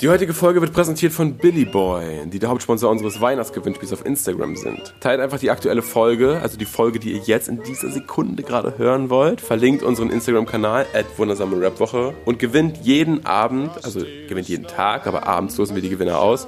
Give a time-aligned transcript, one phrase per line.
[0.00, 4.54] Die heutige Folge wird präsentiert von Billy Boy, die der Hauptsponsor unseres Weihnachtsgewinnspiels auf Instagram
[4.54, 4.94] sind.
[5.00, 8.78] Teilt einfach die aktuelle Folge, also die Folge, die ihr jetzt in dieser Sekunde gerade
[8.78, 12.14] hören wollt, verlinkt unseren Instagram-Kanal at wundersame Rapwoche.
[12.26, 13.98] Und gewinnt jeden Abend, also
[14.28, 16.46] gewinnt jeden Tag, aber abends losen wir die Gewinner aus,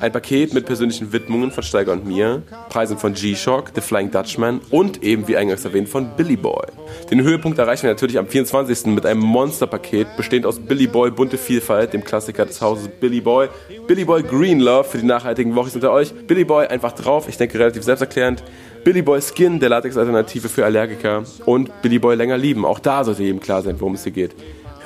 [0.00, 4.60] ein Paket mit persönlichen Widmungen von Steiger und mir, Preisen von G-Shock, The Flying Dutchman
[4.70, 6.66] und eben, wie eingangs erwähnt, von Billy Boy.
[7.10, 8.86] Den Höhepunkt erreichen wir natürlich am 24.
[8.86, 13.48] mit einem Monsterpaket, bestehend aus Billy Boy Bunte Vielfalt, dem Klassiker des Hauses Billy Boy,
[13.86, 17.36] Billy Boy Green Love für die nachhaltigen Wochis unter euch, Billy Boy einfach drauf, ich
[17.36, 18.42] denke relativ selbsterklärend,
[18.82, 22.64] Billy Boy Skin, der Latex-Alternative für Allergiker und Billy Boy länger lieben.
[22.64, 24.34] Auch da sollte jedem klar sein, worum es hier geht.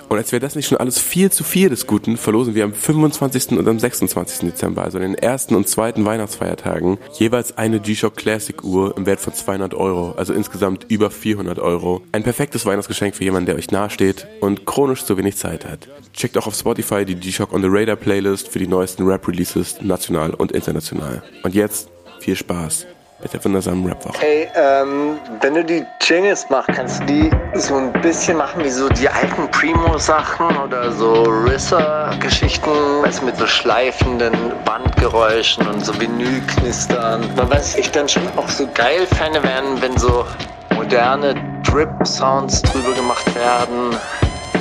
[0.09, 2.73] Und als wäre das nicht schon alles viel zu viel des Guten, verlosen wir am
[2.73, 3.53] 25.
[3.59, 4.51] und am 26.
[4.51, 9.21] Dezember, also in den ersten und zweiten Weihnachtsfeiertagen, jeweils eine G-Shock Classic Uhr im Wert
[9.21, 12.03] von 200 Euro, also insgesamt über 400 Euro.
[12.13, 15.89] Ein perfektes Weihnachtsgeschenk für jemanden, der euch nahesteht und chronisch zu wenig Zeit hat.
[16.13, 20.35] Checkt auch auf Spotify die G-Shock on the Radar Playlist für die neuesten Rap-Releases, national
[20.35, 21.23] und international.
[21.43, 21.89] Und jetzt
[22.21, 22.87] viel Spaß
[23.25, 24.23] mit der wundersamen Rapwoche.
[24.23, 28.69] Ey, ähm, wenn du die Jingles machst, kannst du die so ein bisschen machen wie
[28.69, 32.69] so die alten Primo-Sachen oder so Risser-Geschichten,
[33.03, 34.35] weißt du, mit so schleifenden
[34.67, 37.23] Bandgeräuschen und so Vinylknistern.
[37.35, 40.27] Man weiß, ich dann schon auch so geil Fäne werden, wenn so
[40.75, 43.97] moderne Drip-Sounds drüber gemacht werden.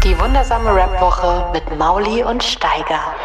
[0.04, 3.16] Die wundersame Rap-Woche mit Mauli und Steiger.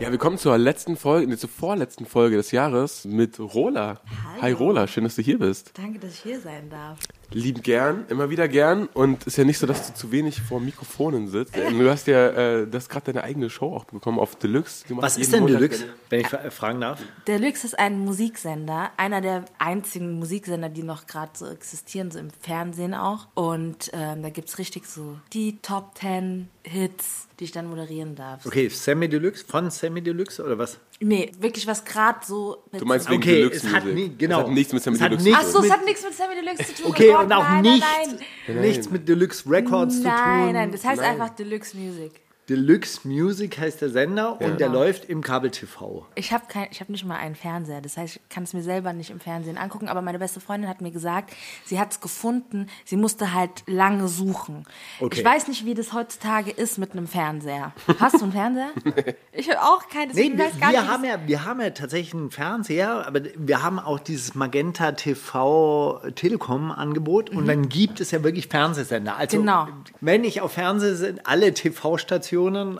[0.00, 4.00] Ja, wir kommen zur letzten Folge, nee, zur vorletzten Folge des Jahres mit Rola.
[4.08, 4.42] Hallo.
[4.42, 5.72] Hi Rola, schön, dass du hier bist.
[5.76, 6.98] Danke, dass ich hier sein darf.
[7.32, 8.86] Lieben gern, immer wieder gern.
[8.94, 11.56] Und ist ja nicht so, dass du zu wenig vor Mikrofonen sitzt.
[11.56, 12.28] Du hast ja,
[12.60, 14.84] äh, gerade deine eigene Show auch bekommen auf Deluxe.
[14.90, 17.00] Was ist denn Montag Deluxe, wenn ich fra- fragen darf?
[17.26, 22.30] Deluxe ist ein Musiksender, einer der einzigen Musiksender, die noch gerade so existieren, so im
[22.30, 23.28] Fernsehen auch.
[23.34, 28.14] Und ähm, da gibt es richtig so die Top 10 Hits, die ich dann moderieren
[28.14, 28.46] darf.
[28.46, 30.78] Okay, Semi Deluxe, von Semi Deluxe oder was?
[31.00, 32.62] Nee, wirklich was gerade so.
[32.70, 33.94] mit Du meinst wegen Okay, Deluxe es hat Music.
[34.10, 34.40] nie- genau.
[34.40, 35.66] Es hat nichts mit Sammy Deluxe nichts zu Ach so, tun.
[35.66, 36.90] es hat nichts mit Sammy Deluxe zu tun.
[36.92, 38.18] Okay, oh Gott, und auch nein, nicht, Nein,
[38.48, 38.60] nein.
[38.60, 40.10] nichts mit Deluxe Records zu tun.
[40.12, 41.10] Nein, nein, das heißt Nein.
[41.20, 42.12] einfach Deluxe Music.
[42.48, 46.06] Deluxe Music heißt der Sender und der läuft im Kabel-TV.
[46.14, 48.62] Ich habe kein, ich habe nicht mal einen Fernseher, das heißt, ich kann es mir
[48.62, 49.88] selber nicht im Fernsehen angucken.
[49.88, 51.32] Aber meine beste Freundin hat mir gesagt,
[51.64, 52.66] sie hat es gefunden.
[52.84, 54.64] Sie musste halt lange suchen.
[55.00, 55.20] Okay.
[55.20, 57.72] Ich weiß nicht, wie das heutzutage ist mit einem Fernseher.
[57.98, 58.70] Hast du einen Fernseher?
[59.36, 60.12] Ich habe auch keinen.
[60.14, 63.80] Nee, deswegen wir, nicht, haben ja, wir haben ja tatsächlich einen Fernseher, aber wir haben
[63.80, 69.16] auch dieses Magenta TV Telekom Angebot und dann gibt es ja wirklich Fernsehsender.
[69.16, 69.40] Also Mhm.
[69.40, 69.68] Genau.
[70.00, 72.33] wenn ich auf Fernseh alle TV-Stationen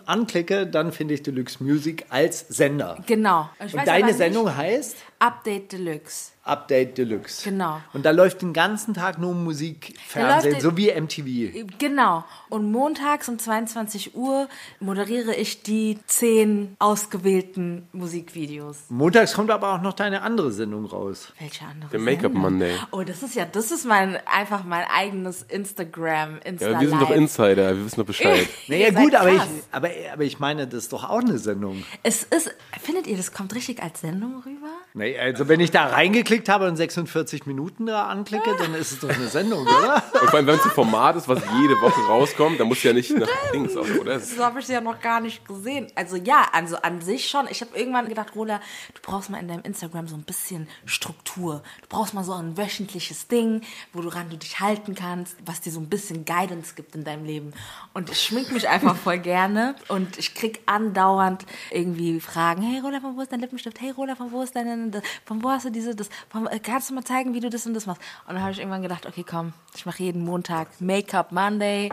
[0.07, 2.99] anklicke, dann finde ich Deluxe Music als Sender.
[3.07, 3.49] Genau.
[3.59, 6.34] Und weiß deine Sendung heißt Update Deluxe.
[6.45, 7.45] Update Deluxe.
[7.45, 7.81] Genau.
[7.93, 11.67] Und da läuft den ganzen Tag nur Musik, Fernsehen, so wie MTV.
[11.79, 12.25] Genau.
[12.51, 18.85] Und montags um 22 Uhr moderiere ich die zehn ausgewählten Musikvideos.
[18.91, 21.33] Montags kommt aber auch noch deine andere Sendung raus.
[21.39, 21.91] Welche andere?
[21.91, 22.35] Der Make-up?
[22.35, 22.75] Monday.
[22.91, 27.01] Oh, das ist ja, das ist mein einfach mein eigenes Instagram, Insta Ja, wir sind
[27.01, 27.11] doch.
[27.11, 28.49] Insider, wir wissen doch Bescheid.
[28.69, 31.85] Naja, gut, aber ich, aber, aber ich meine, das ist doch auch eine Sendung.
[32.03, 34.71] Es ist, findet ihr, das kommt richtig als Sendung rüber?
[34.97, 39.01] Nee, also wenn ich da reingeklickt habe und 46 Minuten da anklicke, dann ist es
[39.01, 40.05] doch eine Sendung, oder?
[40.21, 42.93] Und vor allem, wenn es ein Format ist, was jede Woche rauskommt, dann muss ja
[42.93, 44.15] nicht nach Dings auch, oder?
[44.15, 45.89] Das habe ich ja noch gar nicht gesehen.
[45.97, 47.49] Also ja, also an sich schon.
[47.51, 48.61] Ich habe irgendwann gedacht, Rola,
[48.95, 51.65] du brauchst mal in deinem Instagram so ein bisschen Struktur.
[51.83, 53.63] Du brauchst mal so ein wöchentliches Ding,
[53.93, 57.53] woran du dich halten kannst, was dir so ein bisschen Guidance gibt in deinem Leben.
[57.95, 62.63] Und ich schmink mich einfach voll gerne und ich krieg andauernd irgendwie Fragen.
[62.63, 63.81] Hey Rola, von wo ist dein Lippenstift?
[63.81, 66.59] Hey Rola, von wo ist deine, das, von wo hast du diese, das, von, äh,
[66.59, 68.03] kannst du mal zeigen, wie du das und das machst?
[68.27, 71.91] Und dann habe ich irgendwann gedacht, okay, komm, ich mache jeden Montag Make-up Monday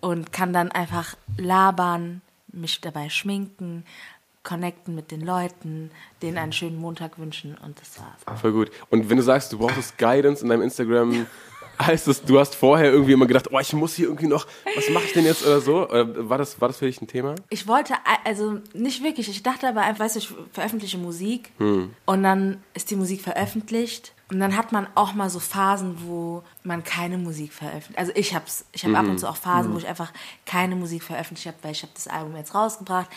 [0.00, 3.84] und kann dann einfach labern, mich dabei schminken,
[4.42, 5.90] connecten mit den Leuten,
[6.22, 8.40] denen einen schönen Montag wünschen und das war's.
[8.40, 8.70] Voll gut.
[8.88, 11.26] Und wenn du sagst, du brauchst Guidance in deinem Instagram,
[11.86, 14.46] heißt das, du hast vorher irgendwie immer gedacht, oh, ich muss hier irgendwie noch,
[14.76, 15.88] was mache ich denn jetzt oder so?
[15.88, 17.34] Äh, War das, war das für dich ein Thema?
[17.50, 21.50] Ich wollte, a- also nicht wirklich, ich dachte aber einfach, weißt du, ich veröffentliche Musik
[22.06, 26.42] und dann ist die Musik veröffentlicht und dann hat man auch mal so Phasen, wo
[26.62, 27.98] man keine Musik veröffentlicht.
[27.98, 30.12] Also ich hab's, ich habe ab und zu auch Phasen, wo ich einfach
[30.46, 33.08] keine Musik veröffentlicht habe, weil ich habe das Album jetzt rausgebracht,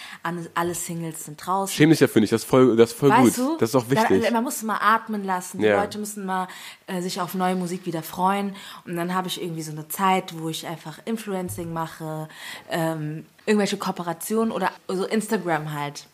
[0.56, 1.76] alle, Singles sind draußen.
[1.76, 3.38] Schäm dich dafür nicht, das ist voll, das ist voll Weißt gut.
[3.38, 3.58] du?
[3.60, 4.24] Das ist auch wichtig.
[4.24, 5.60] Dann, man muss mal atmen lassen.
[5.60, 5.82] Die Ja.
[5.82, 6.48] Leute müssen mal
[6.88, 8.56] äh, sich auf neue Musik wieder freuen.
[8.86, 12.28] Und dann habe ich irgendwie so eine Zeit, wo ich einfach Influencing mache,
[12.72, 16.08] ähm, irgendwelche Kooperationen oder so Instagram halt.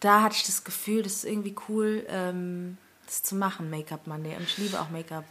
[0.00, 2.76] Da hatte ich das Gefühl, das ist irgendwie cool, ähm,
[3.08, 4.36] das zu machen, Make-up Monday.
[4.36, 5.24] Und ich liebe auch Make-up.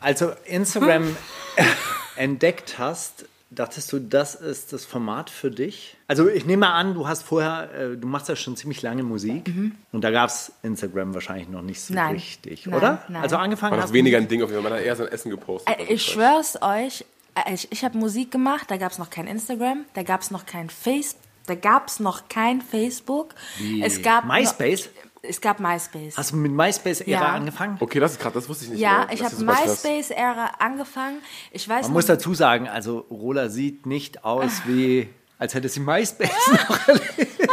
[0.00, 1.16] Also Instagram
[2.16, 5.96] entdeckt hast, dachtest du, das ist das Format für dich?
[6.06, 9.02] Also ich nehme mal an, du hast vorher, äh, du machst ja schon ziemlich lange
[9.02, 9.50] Musik
[9.92, 12.14] und da gab es Instagram wahrscheinlich noch nicht so Nein.
[12.14, 13.02] richtig, Nein, oder?
[13.08, 13.22] nein.
[13.22, 14.70] Also angefangen War hast das weniger ein Ding auf jeden Fall.
[14.70, 15.78] Man hat eher sein Essen gepostet.
[15.78, 17.04] Äh, Ich schwör's euch,
[17.34, 20.30] äh, ich, ich habe Musik gemacht, da gab es noch kein Instagram, da gab es
[20.30, 23.34] noch kein Facebook, da gab es noch kein Facebook.
[23.82, 24.86] Es gab MySpace?
[24.86, 26.16] Noch, es gab MySpace.
[26.16, 27.32] Hast du mit MySpace-Ära Ja.
[27.32, 27.76] angefangen?
[27.80, 28.80] Okay, das ist krass, das wusste ich nicht.
[28.80, 29.08] ja, mehr.
[29.12, 29.34] ich habe.
[29.44, 31.20] MySpace-Ära angefangen.
[31.50, 35.80] Ich weiß Man muss dazu sagen, also Rola sieht nicht aus wie, als hätte sie
[35.80, 36.30] MySpace
[36.68, 37.38] noch erlebt.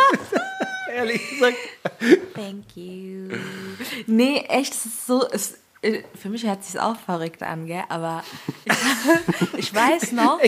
[0.93, 1.57] Ehrlich gesagt.
[2.33, 3.29] Thank you.
[4.07, 5.27] Nee, echt, es ist so.
[5.29, 7.83] Es, äh, für mich hört sich auch verrückt an, gell?
[7.89, 8.23] Aber
[8.63, 8.73] ich,
[9.57, 10.39] ich weiß noch,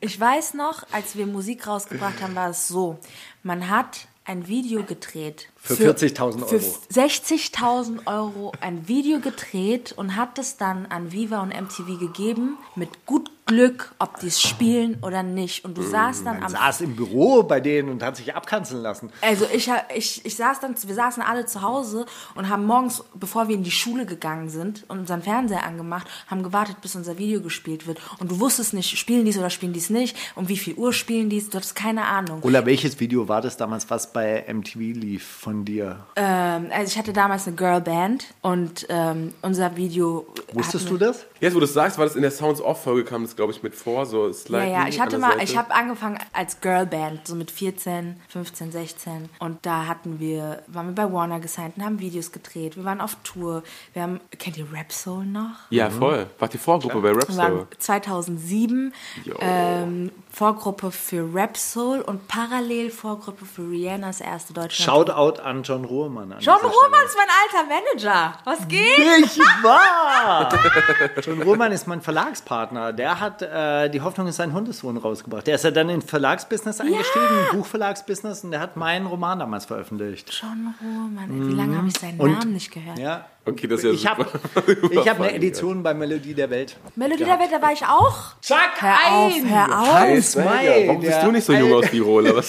[0.00, 2.98] ich weiß noch, als wir Musik rausgebracht haben, war es so:
[3.42, 5.48] Man hat ein Video gedreht.
[5.56, 6.78] Für 40.000 Für Euro.
[6.92, 13.06] 60.000 Euro ein Video gedreht und hat es dann an Viva und MTV gegeben, mit
[13.06, 15.64] gut Glück, ob die es spielen oder nicht.
[15.64, 18.82] Und du saßt dann Man am saß im Büro bei denen und hat sich abkanzeln
[18.82, 19.10] lassen.
[19.20, 23.48] also ich, ich, ich saß dann, wir saßen alle zu Hause und haben morgens, bevor
[23.48, 27.86] wir in die Schule gegangen sind, unseren Fernseher angemacht, haben gewartet, bis unser Video gespielt
[27.86, 28.00] wird.
[28.18, 30.74] Und du wusstest nicht, spielen die es oder spielen die es nicht, um wie viel
[30.74, 32.40] Uhr spielen die es, du hattest keine Ahnung.
[32.40, 36.06] Rola, welches Video war das damals, was bei MTV lief von dir?
[36.16, 40.26] Ähm, also ich hatte damals eine Girlband und ähm, unser Video.
[40.54, 41.26] Wusstest du das?
[41.40, 43.62] Jetzt, wo du es sagst, war das in der Sounds Off-Folge, kam das, glaube ich,
[43.62, 44.06] mit vor.
[44.06, 45.44] So Ja, Slide ja, ich hatte mal, Seite.
[45.44, 49.28] ich habe angefangen als Girlband, so mit 14, 15, 16.
[49.38, 52.76] Und da hatten wir, waren wir bei Warner gesigned und haben Videos gedreht.
[52.76, 53.62] Wir waren auf Tour.
[53.92, 55.56] Wir haben, kennt ihr Rap Soul noch?
[55.70, 56.26] Ja, voll.
[56.38, 57.66] War die Vorgruppe bei Rap Wir waren Soul.
[57.78, 58.92] 2007
[59.24, 59.34] Jo.
[59.40, 64.72] ähm, Vorgruppe für Rap Soul und parallel Vorgruppe für Rihannas erste Deutschland.
[65.08, 66.32] Shoutout an John Ruhrmann.
[66.32, 68.38] An John Ruhrmann ist mein alter Manager.
[68.44, 68.98] Was geht?
[69.20, 70.48] Nicht wahr!
[71.24, 72.92] John Ruhrmann ist mein Verlagspartner.
[72.92, 75.46] Der hat äh, Die Hoffnung ist ein Hundesohn rausgebracht.
[75.46, 80.30] Der ist ja dann in Verlagsbusiness eingestiegen, Buchverlagsbusiness, und der hat meinen Roman damals veröffentlicht.
[80.40, 81.30] John Ruhrmann.
[81.30, 82.98] ey, Wie lange habe ich seinen Und- Namen nicht gehört?
[82.98, 83.26] Ja.
[83.46, 84.90] Okay, das ist ja ich habe super.
[84.90, 86.76] ich hab eine Edition bei Melodie der Welt.
[86.96, 88.34] Melodie der Welt, da war ich auch.
[88.40, 90.36] Zack, Hör auf, hör auf.
[90.36, 92.32] May, Warum der du nicht so jung aus wie Rola?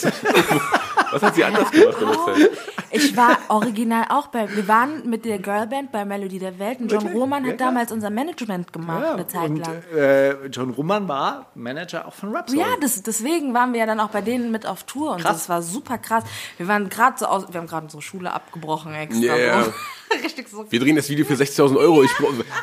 [1.16, 2.52] Was, was hat sie anders gemacht in der Zeit?
[2.92, 6.92] Ich war original auch bei, wir waren mit der Girlband bei Melodie der Welt und
[6.92, 9.84] John Roman hat damals unser Management gemacht, eine Zeit und lang.
[9.96, 12.60] äh, John Ruhrmann war Manager auch von Rap Soul.
[12.60, 15.34] Ja, das, deswegen waren wir ja dann auch bei denen mit auf Tour und Krass.
[15.38, 16.24] das war super krass.
[16.58, 19.36] Wir waren gerade so aus, wir haben gerade unsere Schule abgebrochen extra.
[19.36, 19.64] Yeah.
[19.64, 19.74] So.
[20.24, 20.66] Richtig so.
[20.70, 22.04] Wir drehen das Video für 60.000 Euro.
[22.04, 22.12] Ich,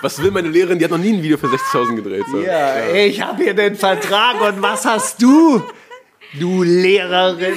[0.00, 0.78] was will meine Lehrerin?
[0.78, 2.25] Die hat noch nie ein Video für 60.000 gedreht.
[2.31, 2.40] So.
[2.40, 5.62] Ja, ich habe hier den Vertrag und was hast du?
[6.38, 7.56] Du Lehrerin.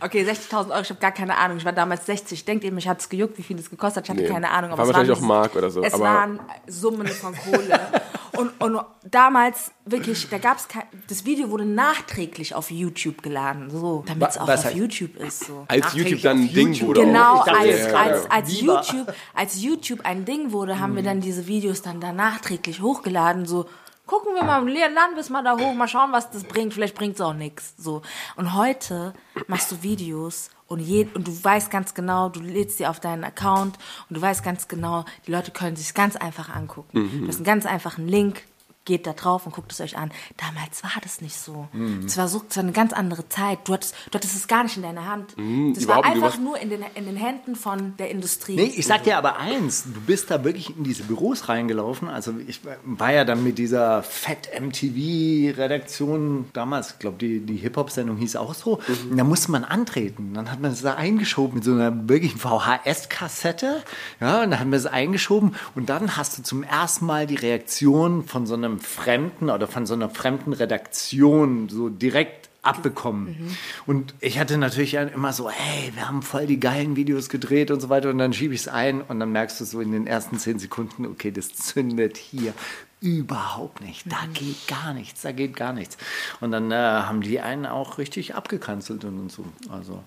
[0.00, 1.58] Okay, 60.000 Euro, ich habe gar keine Ahnung.
[1.58, 2.44] Ich war damals 60.
[2.44, 4.04] Denkt ihr, mich hat's gejuckt, wie viel es gekostet hat?
[4.04, 4.28] Ich hatte Nee.
[4.28, 4.70] keine Ahnung.
[4.72, 7.80] War es wahrscheinlich waren- auch Mark oder so, Es aber- waren Summen von Kohle.
[8.32, 8.80] und, und
[9.10, 14.38] damals wirklich, da gab's kein, das Video wurde nachträglich auf YouTube geladen, so, damit es
[14.38, 15.64] auch auf heißt- YouTube ist, so.
[15.68, 17.02] Als YouTube dann ein Ding wurde.
[17.04, 18.60] Genau, dachte als, gerade, als, als.
[18.60, 23.46] YouTube, als YouTube ein Ding wurde, haben wir dann diese Videos dann da nachträglich hochgeladen,
[23.46, 23.66] so
[24.06, 26.74] gucken wir mal im leeren Land bis mal da hoch, mal schauen, was das bringt,
[26.74, 27.74] vielleicht bringt es auch nichts.
[27.76, 28.02] So.
[28.36, 29.14] Und heute
[29.46, 33.24] machst du Videos und, je, und du weißt ganz genau, du lädst die auf deinen
[33.24, 33.78] Account
[34.08, 36.88] und du weißt ganz genau, die Leute können sich ganz einfach angucken.
[37.22, 38.42] Du hast einen ganz einfachen Link,
[38.84, 40.10] geht da drauf und guckt es euch an.
[40.36, 41.68] Damals war das nicht so.
[42.04, 43.60] Es war so es war eine ganz andere Zeit.
[43.64, 45.34] Du hattest, du hattest es gar nicht in deiner Hand.
[45.74, 48.56] das war einfach nur in den, in den Händen von der Industrie.
[48.56, 52.08] Nee, ich sag dir aber eins, du bist da wirklich in diese Büros reingelaufen.
[52.08, 58.16] Also ich war ja dann mit dieser Fett MTV-Redaktion damals, ich glaube, die, die Hip-Hop-Sendung
[58.18, 58.80] hieß auch so.
[59.10, 60.34] Und da musste man antreten.
[60.34, 63.82] Dann hat man es da eingeschoben mit so einer wirklichen VHS-Kassette.
[64.20, 67.36] Ja, und dann hat man es eingeschoben und dann hast du zum ersten Mal die
[67.36, 73.56] Reaktion von so einem Fremden oder von so einer fremden Redaktion so direkt abbekommen.
[73.86, 77.80] Und ich hatte natürlich immer so, hey, wir haben voll die geilen Videos gedreht und
[77.80, 78.10] so weiter.
[78.10, 80.58] Und dann schiebe ich es ein und dann merkst du so in den ersten zehn
[80.58, 82.54] Sekunden, okay, das zündet hier
[83.00, 84.10] überhaupt nicht.
[84.10, 85.98] Da geht gar nichts, da geht gar nichts.
[86.40, 89.44] Und dann äh, haben die einen auch richtig abgekanzelt und, und so.
[89.68, 90.02] Also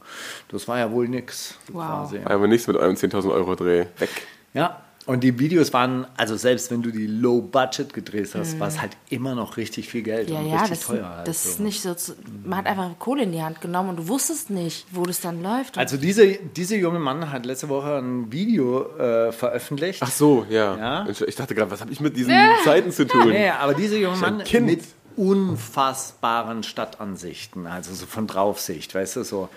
[0.50, 1.60] das war ja wohl nix.
[1.72, 2.10] Wow.
[2.10, 2.20] Quasi.
[2.26, 3.86] Aber nichts mit eurem 10.000 Euro Dreh.
[4.00, 4.10] Weg.
[4.56, 4.82] Ja.
[5.08, 8.80] Und die Videos waren, also selbst wenn du die Low Budget gedreht hast, war es
[8.82, 10.34] halt immer noch richtig viel Geld Mhm.
[10.36, 11.10] ja, und ja, richtig das, teuer.
[11.10, 11.50] halt das so.
[11.50, 11.94] ist nicht so.
[11.94, 12.14] Zu,
[12.46, 15.42] man hat einfach Kohle in die Hand genommen und du wusstest nicht, wo das dann
[15.42, 15.78] läuft.
[15.78, 20.04] Also diese, dieser junge Mann hat letzte Woche ein Video äh, veröffentlicht.
[20.04, 20.78] Ach so, ja.
[20.78, 21.08] Ja.
[21.26, 22.34] Ich dachte gerade, was habe ich mit diesen
[22.64, 23.30] Zeiten zu tun?
[23.30, 24.66] Nee, aber dieser junge Mann Kind.
[24.66, 24.82] mit
[25.16, 29.50] unfassbaren Stadtansichten, also so von Draufsicht, weißt du, so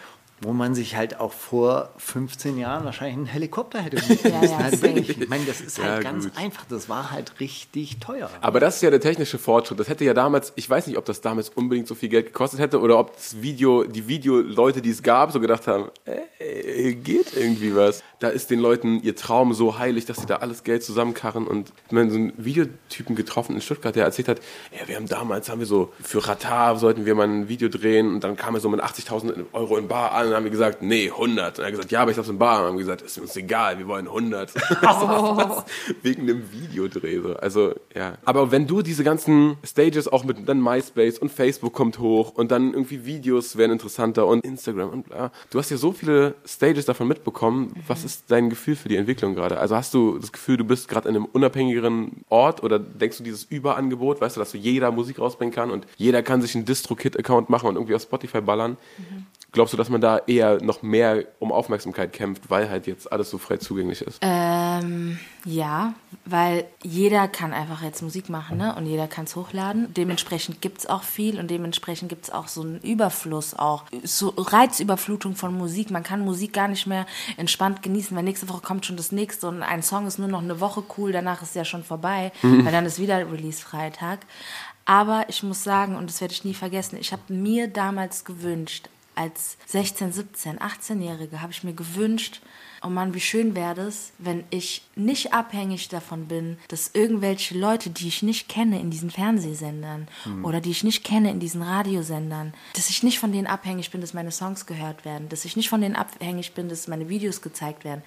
[0.43, 4.53] wo man sich halt auch vor 15 Jahren wahrscheinlich einen Helikopter hätte mieten Ja, müssen.
[4.53, 4.85] ja, halt.
[5.09, 6.33] Ich meine, das ist halt Ja, ganz gut.
[6.37, 6.65] einfach.
[6.69, 8.31] Das war halt richtig teuer.
[8.41, 9.79] Aber das ist ja der technische Fortschritt.
[9.81, 12.61] Das hätte ja damals, ich weiß nicht, ob das damals unbedingt so viel Geld gekostet
[12.61, 15.91] hätte oder ob das Video, die Videoleute, die es gab, so gedacht haben,
[16.39, 18.03] ey, geht irgendwie was.
[18.21, 21.73] Da ist den Leuten ihr Traum so heilig, dass sie da alles Geld zusammenkarren und
[21.91, 24.41] meine, so einen Videotypen getroffen in Stuttgart, der erzählt hat,
[24.79, 28.15] ja, wir haben damals, haben wir so, für Ratar sollten wir mal ein Video drehen
[28.15, 30.83] und dann kam er so mit 80.000 Euro in Bar an und haben wir gesagt,
[30.83, 31.59] nee, 100.
[31.59, 32.61] Und er hat gesagt, ja, aber ich hab's in Bar.
[32.61, 34.55] Und haben wir gesagt, ist uns egal, wir wollen 100.
[34.81, 35.65] Was?
[36.03, 37.21] Wegen dem Videodreh.
[37.21, 37.37] So.
[37.37, 38.19] Also, ja.
[38.25, 42.51] Aber wenn du diese ganzen Stages auch mit dann MySpace und Facebook kommt hoch und
[42.51, 45.33] dann irgendwie Videos werden interessanter und Instagram und bla.
[45.51, 47.75] Du hast ja so viele Stages davon mitbekommen.
[47.87, 49.59] Was ist dein Gefühl für die Entwicklung gerade?
[49.59, 53.25] Also hast du das Gefühl, du bist gerade in einem unabhängigeren Ort oder denkst du
[53.25, 56.65] dieses Überangebot, weißt du, dass so jeder Musik rausbringen kann und jeder kann sich einen
[56.65, 58.77] Distro-Kit-Account machen und irgendwie auf Spotify ballern?
[59.53, 63.31] Glaubst du, dass man da eher noch mehr um Aufmerksamkeit kämpft, weil halt jetzt alles
[63.31, 64.19] so frei zugänglich ist?
[64.23, 65.95] Ähm, ja,
[66.25, 68.75] weil jeder kann einfach jetzt Musik machen ne?
[68.75, 69.93] und jeder kann es hochladen.
[69.95, 73.85] Dementsprechend gibt es auch viel und dementsprechend gibt es auch so einen Überfluss auch.
[74.03, 75.91] So Reizüberflutung von Musik.
[75.91, 77.07] Man kann Musik gar nicht mehr
[77.37, 80.43] entspannt genießen, weil nächste Woche kommt schon das nächste und ein Song ist nur noch
[80.43, 84.21] eine Woche cool, danach ist ja schon vorbei, weil dann ist wieder Release-Freitag.
[84.85, 88.89] Aber ich muss sagen, und das werde ich nie vergessen, ich habe mir damals gewünscht,
[89.15, 92.41] als 16, 17, 18-Jährige habe ich mir gewünscht,
[92.83, 97.91] oh Mann, wie schön wäre das, wenn ich nicht abhängig davon bin, dass irgendwelche Leute,
[97.91, 100.09] die ich nicht kenne in diesen Fernsehsendern
[100.43, 104.01] oder die ich nicht kenne in diesen Radiosendern, dass ich nicht von denen abhängig bin,
[104.01, 107.43] dass meine Songs gehört werden, dass ich nicht von denen abhängig bin, dass meine Videos
[107.43, 108.03] gezeigt werden.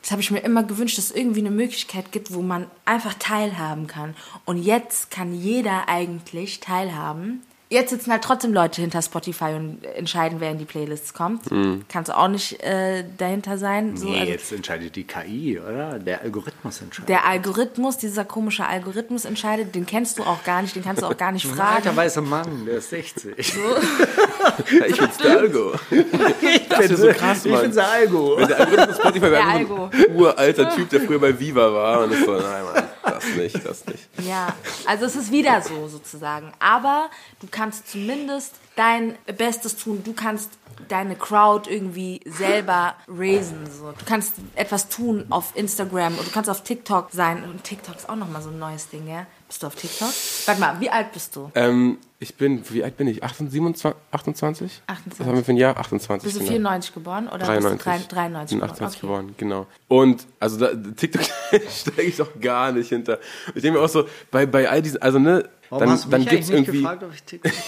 [0.00, 3.14] Das habe ich mir immer gewünscht, dass es irgendwie eine Möglichkeit gibt, wo man einfach
[3.14, 4.14] teilhaben kann.
[4.44, 7.42] Und jetzt kann jeder eigentlich teilhaben.
[7.68, 11.42] Jetzt sitzen halt trotzdem Leute hinter Spotify und entscheiden, wer in die Playlists kommt.
[11.88, 13.96] Kannst du auch nicht äh, dahinter sein.
[13.96, 15.98] So, Nee, also jetzt entscheidet die KI, oder?
[15.98, 17.08] Der Algorithmus entscheidet.
[17.08, 21.06] der Algorithmus, dieser komische Algorithmus entscheidet, den kennst du auch gar nicht, den kannst du
[21.06, 21.74] auch gar nicht Ein fragen.
[21.76, 23.34] alter weißer Mann, der ist 60.
[23.36, 25.72] Ja, ich bin's der Algo.
[26.68, 27.62] Das ist so krass, Ich Mann.
[27.62, 28.36] bin's der Algo.
[28.36, 32.12] Wenn der Algorithmus Spotify wäre so ein uralter Typ, der früher bei Viva war und
[32.12, 34.08] ist so, nein, Mann, das nicht, das nicht.
[34.26, 34.54] Ja,
[34.86, 36.52] also es ist wieder so sozusagen.
[36.58, 37.08] Aber
[37.40, 40.02] du kannst zumindest dein Bestes tun.
[40.04, 40.50] Du kannst
[40.88, 43.66] deine Crowd irgendwie selber raisen.
[43.70, 43.92] So.
[43.92, 47.42] Du kannst etwas tun auf Instagram und du kannst auf TikTok sein.
[47.44, 49.26] Und TikTok ist auch nochmal so ein neues Ding, ja?
[49.48, 50.12] Bist du auf TikTok?
[50.46, 51.50] Warte mal, wie alt bist du?
[51.54, 53.22] Ähm, ich bin, wie alt bin ich?
[53.22, 54.82] 28, 27, 28?
[54.86, 55.20] 28.
[55.20, 55.76] Was haben wir für ein Jahr?
[55.76, 56.24] 28.
[56.24, 56.50] Bist du genau.
[56.52, 57.84] 94 geboren oder 93.
[57.84, 58.70] bist du 3, 93 bin geboren?
[58.72, 59.06] 28 Okay.
[59.06, 59.66] geworden, genau.
[59.88, 61.22] Und also da, TikTok
[61.70, 63.18] steige ich doch gar nicht hinter.
[63.54, 66.10] Ich denke mir auch so, bei, bei all diesen, also ne, Warum dann, hast du
[66.10, 66.80] dann mich gibt's irgendwie.
[66.82, 67.52] gefragt, ob ich TikTok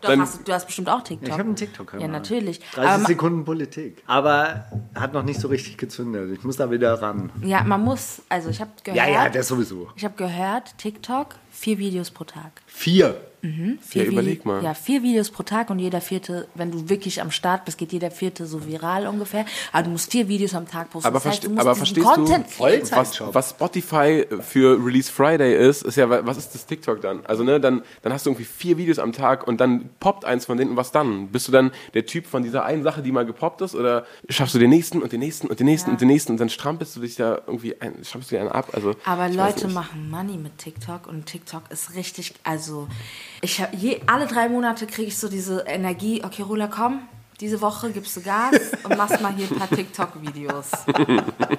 [0.00, 1.28] Doch, Dann- hast du, du hast bestimmt auch TikTok.
[1.28, 2.02] Ich habe einen TikTok-Kanal.
[2.06, 2.58] Ja, natürlich.
[2.72, 4.02] 30 Aber ma- Sekunden Politik.
[4.06, 6.30] Aber hat noch nicht so richtig gezündet.
[6.36, 7.30] Ich muss da wieder ran.
[7.42, 9.88] ja, man muss, also ich habe gehört, Ja, ja, das sowieso.
[9.94, 12.62] ich habe gehört, TikTok, vier Videos pro Tag.
[12.66, 13.20] Vier.
[13.42, 14.62] Vier Ja, überleg mal.
[14.62, 17.90] Ja, vier Videos pro Tag und jeder vierte, wenn du wirklich am Start bist, geht
[17.92, 19.46] jeder vierte so viral ungefähr.
[19.72, 21.06] Aber du musst vier Videos am Tag posten.
[21.06, 25.82] Aber, das heißt, du aber verstehst Content du, was, was Spotify für Release Friday ist,
[25.84, 27.24] ist ja, was ist das TikTok dann?
[27.24, 30.44] Also ne, dann, dann hast du irgendwie vier Videos am Tag und dann poppt eins
[30.44, 31.28] von denen und was dann?
[31.28, 34.54] Bist du dann der Typ von dieser einen Sache, die mal gepoppt ist oder schaffst
[34.54, 35.92] du den nächsten und den nächsten und den nächsten Ja.
[35.94, 38.50] und den nächsten und dann strampelst du dich da irgendwie ein, strampelst du dir einen
[38.50, 38.68] ab?
[38.72, 41.39] Also, Aber Leute machen Money mit TikTok und TikTok
[41.70, 42.88] ist richtig, also
[43.40, 47.08] ich habe je alle drei Monate kriege ich so diese Energie, okay Rula, komm,
[47.40, 48.54] diese Woche gibst du Gas
[48.84, 50.70] und machst mal hier ein paar TikTok-Videos.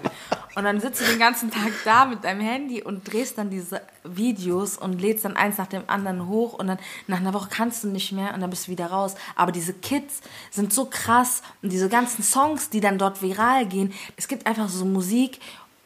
[0.53, 3.81] Und dann sitzt du den ganzen Tag da mit deinem Handy und drehst dann diese
[4.03, 7.83] Videos und lädst dann eins nach dem anderen hoch und dann nach einer Woche kannst
[7.83, 9.15] du nicht mehr und dann bist du wieder raus.
[9.35, 10.19] Aber diese Kids
[10.49, 14.67] sind so krass und diese ganzen Songs, die dann dort viral gehen, es gibt einfach
[14.67, 15.39] so Musik,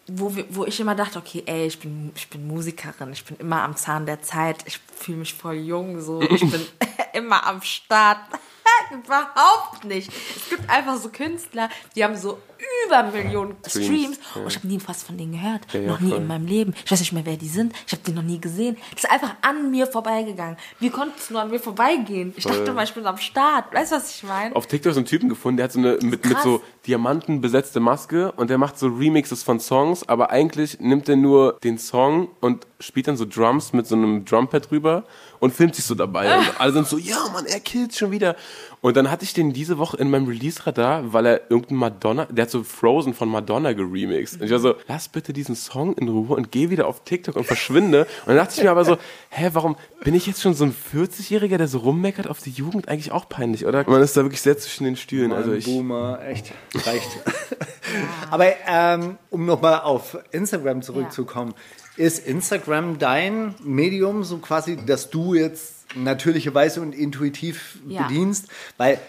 [0.08, 3.64] wo, wo ich immer dachte, okay, ey, ich bin, ich bin Musikerin, ich bin immer
[3.64, 6.66] am Zahn der Zeit, ich fühle mich voll jung, so, ich bin
[7.14, 8.20] immer am Start.
[8.92, 10.12] Überhaupt nicht.
[10.36, 12.40] Es gibt einfach so Künstler, die haben so
[12.88, 14.20] über Millionen Streams, Streams.
[14.36, 14.42] ja.
[14.42, 15.62] Und ich habe nie was von denen gehört.
[15.74, 16.18] Ja, ja, noch nie voll.
[16.20, 16.74] in meinem Leben.
[16.84, 17.74] Ich weiß nicht mehr, wer die sind.
[17.86, 18.78] Ich habe die noch nie gesehen.
[18.94, 20.58] Das ist einfach an mir vorbeigegangen.
[20.80, 22.34] Wie konnte es nur an mir vorbeigehen?
[22.38, 23.74] Ich dachte mal, ich bin am Start.
[23.74, 24.56] Weißt du, was ich meine?
[24.56, 27.80] auf TikTok so einen Typen gefunden, der hat so eine mit, mit so Diamanten besetzte
[27.80, 32.30] Maske und der macht so Remixes von Songs, aber eigentlich nimmt er nur den Song
[32.40, 35.06] und spielt dann so Drums mit so einem Drumpad drüber
[35.40, 36.38] und filmt sich so dabei.
[36.38, 38.36] Und alle sind so, ja Mann, er killt schon wieder.
[38.82, 42.44] Und dann hatte ich den diese Woche in meinem Release-Radar, weil er irgendein Madonna, der
[42.44, 44.40] hat so Frozen von Madonna geremixed.
[44.40, 47.36] Und ich war so, lass bitte diesen Song in Ruhe und geh wieder auf TikTok
[47.36, 48.02] und verschwinde.
[48.02, 48.98] Und dann dachte ich mir aber so,
[49.30, 52.88] hä, warum bin ich jetzt schon so ein 40-Jähriger, der so rummeckert auf die Jugend?
[52.90, 53.90] Eigentlich auch peinlich, oder?
[53.90, 55.32] Man ist da wirklich sehr zwischen den Stühlen.
[55.32, 56.54] Also Mann, ich, Boomer, echt,
[56.86, 57.10] reicht.
[58.30, 61.54] Aber ähm, um nochmal auf Instagram zurückzukommen,
[61.98, 68.04] ist Instagram dein Medium so quasi, dass du jetzt natürlicherweise und intuitiv Ja.
[68.04, 68.48] bedienst?
[68.78, 69.00] Weil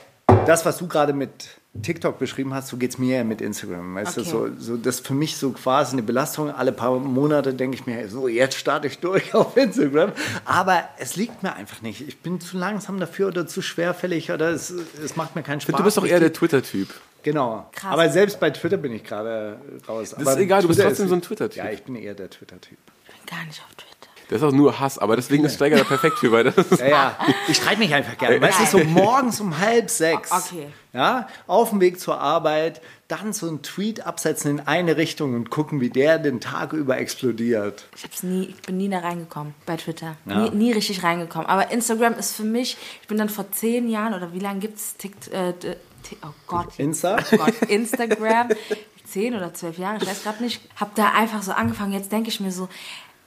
[0.46, 3.94] das, was du gerade mit TikTok beschrieben hast, so geht es mir ja mit Instagram.
[3.94, 4.30] Weißt Okay.
[4.30, 6.50] du, so, so, das ist für mich so quasi eine Belastung.
[6.50, 10.12] Alle paar Monate denke ich mir, so jetzt starte ich durch auf Instagram.
[10.44, 12.06] Aber es liegt mir einfach nicht.
[12.06, 15.76] Ich bin zu langsam dafür oder zu schwerfällig oder es, es macht mir keinen Spaß.
[15.76, 16.88] du bist doch eher der Twitter-Typ.
[17.22, 17.68] Genau.
[17.72, 17.92] Krass.
[17.92, 20.14] Aber selbst bei Twitter bin ich gerade raus.
[20.16, 21.56] Das ist egal, du bist trotzdem so ein Twitter-Typ.
[21.56, 22.78] Ja, ich bin eher der Twitter-Typ.
[23.26, 23.85] Gar nicht auf Twitter.
[24.28, 26.80] Das ist auch nur Hass, aber deswegen ist Steiger da perfekt für, weil das ist
[26.80, 27.16] Ja, ja.
[27.48, 28.40] Ich streite mich einfach gerne.
[28.40, 30.32] Weißt du, so morgens um halb sechs.
[30.32, 30.66] Okay.
[30.92, 35.50] Ja, auf dem Weg zur Arbeit, dann so einen Tweet absetzen in eine Richtung und
[35.50, 37.84] gucken, wie der den Tag über explodiert.
[37.94, 40.16] Ich, hab's nie, ich bin nie da reingekommen bei Twitter.
[40.24, 40.38] Ja.
[40.44, 41.46] Nie, nie richtig reingekommen.
[41.46, 44.78] Aber Instagram ist für mich, ich bin dann vor zehn Jahren oder wie lange gibt
[44.78, 44.94] es
[45.30, 46.68] äh, d- Ti- oh Gott.
[46.78, 47.18] Insta?
[47.32, 48.48] Oh Gott, Instagram.
[49.06, 50.60] zehn oder zwölf Jahre, ich weiß gerade nicht.
[50.74, 51.92] Hab da einfach so angefangen.
[51.92, 52.68] Jetzt denke ich mir so,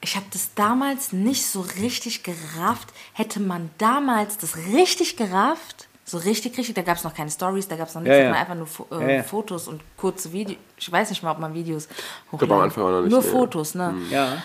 [0.02, 2.90] ich habe das damals nicht so richtig gerafft.
[3.14, 7.68] Hätte man damals das richtig gerafft, so richtig, richtig, da gab es noch keine Stories,
[7.68, 8.34] da gab es noch nichts, Ja, ja.
[8.34, 8.68] einfach nur
[9.00, 9.24] äh, Ja, ja.
[9.24, 10.58] Fotos und kurze Videos.
[10.78, 11.88] Ich weiß nicht mal, ob man Videos
[12.32, 12.48] hochladen.
[12.48, 13.28] glaube, am Anfang auch noch nicht, Nur nee.
[13.28, 13.94] Fotos, ne?
[14.10, 14.42] Ja.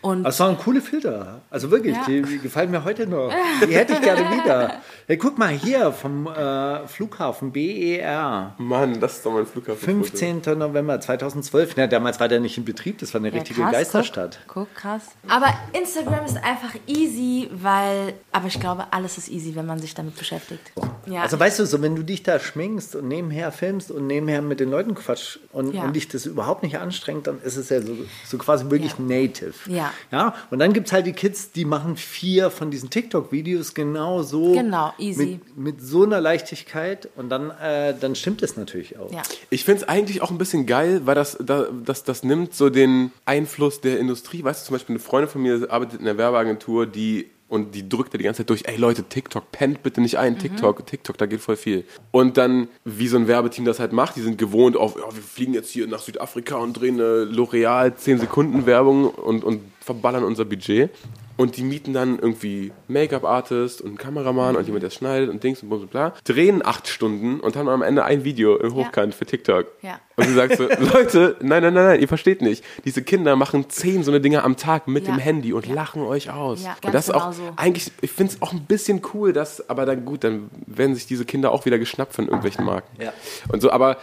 [0.00, 1.40] Und Das waren coole Filter.
[1.50, 2.04] Also wirklich, Ja.
[2.06, 3.32] die, die gefallen mir heute noch.
[3.66, 4.74] Die hätte ich gerne wieder.
[5.08, 8.54] Hey, guck mal hier vom äh, Flughafen BER.
[8.58, 9.80] Mann, das ist doch mein Flughafen.
[9.80, 10.42] 15.
[10.56, 11.74] November 2012.
[11.76, 14.38] Na, damals war der nicht in Betrieb, das war eine Ja, richtige krass, Geisterstadt.
[14.46, 15.02] Guck, guck, krass.
[15.28, 18.14] Aber Instagram ist einfach easy, weil.
[18.30, 20.72] Aber ich glaube, alles ist easy, wenn man sich damit beschäftigt.
[21.06, 21.22] Ja.
[21.22, 24.60] Also weißt du, so wenn du dich da schminkst und nebenher filmst und nebenher mit
[24.60, 25.82] den Leuten quatsch und, Ja.
[25.84, 29.04] und dich das überhaupt nicht anstrengt, dann ist es ja so, so quasi wirklich Ja.
[29.04, 29.54] native.
[29.66, 29.87] Ja.
[30.12, 30.34] Ja.
[30.50, 34.52] Und dann gibt es halt die Kids, die machen vier von diesen TikTok-Videos genau so.
[34.52, 35.40] Genau, easy.
[35.56, 39.12] Mit, mit so einer Leichtigkeit und dann, äh, dann stimmt es natürlich auch.
[39.12, 39.22] ja.
[39.50, 42.70] Ich finde es eigentlich auch ein bisschen geil, weil das, da, das, das nimmt so
[42.70, 44.44] den Einfluss der Industrie.
[44.44, 47.88] Weißt du, zum Beispiel eine Freundin von mir arbeitet in einer Werbeagentur, die und die
[47.88, 51.16] drückt da die ganze Zeit durch, ey Leute, TikTok, pennt bitte nicht ein, TikTok, TikTok,
[51.16, 51.84] da geht voll viel.
[52.10, 55.22] Und dann, wie so ein Werbeteam das halt macht, die sind gewohnt auf, ja, wir
[55.22, 60.22] fliegen jetzt hier nach Südafrika und drehen eine L'Oreal 10 Sekunden Werbung und, und verballern
[60.24, 60.90] unser Budget.
[61.38, 65.62] Und die mieten dann irgendwie Make-up-Artist und einen Kameramann und jemand, der schneidet und Dings
[65.62, 66.12] und bla bla bla.
[66.24, 69.66] Drehen acht Stunden und haben am Ende ein Video im Hochkant für TikTok.
[69.82, 70.00] Ja.
[70.16, 72.64] Und sie sagt so, Leute, nein, nein, nein, nein, ihr versteht nicht.
[72.84, 75.14] Diese Kinder machen zehn so eine Dinge am Tag mit Ja.
[75.14, 76.64] dem Handy und lachen euch aus.
[76.64, 77.52] Ja, und das ist auch genau so.
[77.56, 81.06] eigentlich, ich finde es auch ein bisschen cool, dass, aber dann gut, dann werden sich
[81.06, 83.00] diese Kinder auch wieder geschnappt von irgendwelchen Marken.
[83.00, 83.12] Ja.
[83.52, 83.96] Und so, aber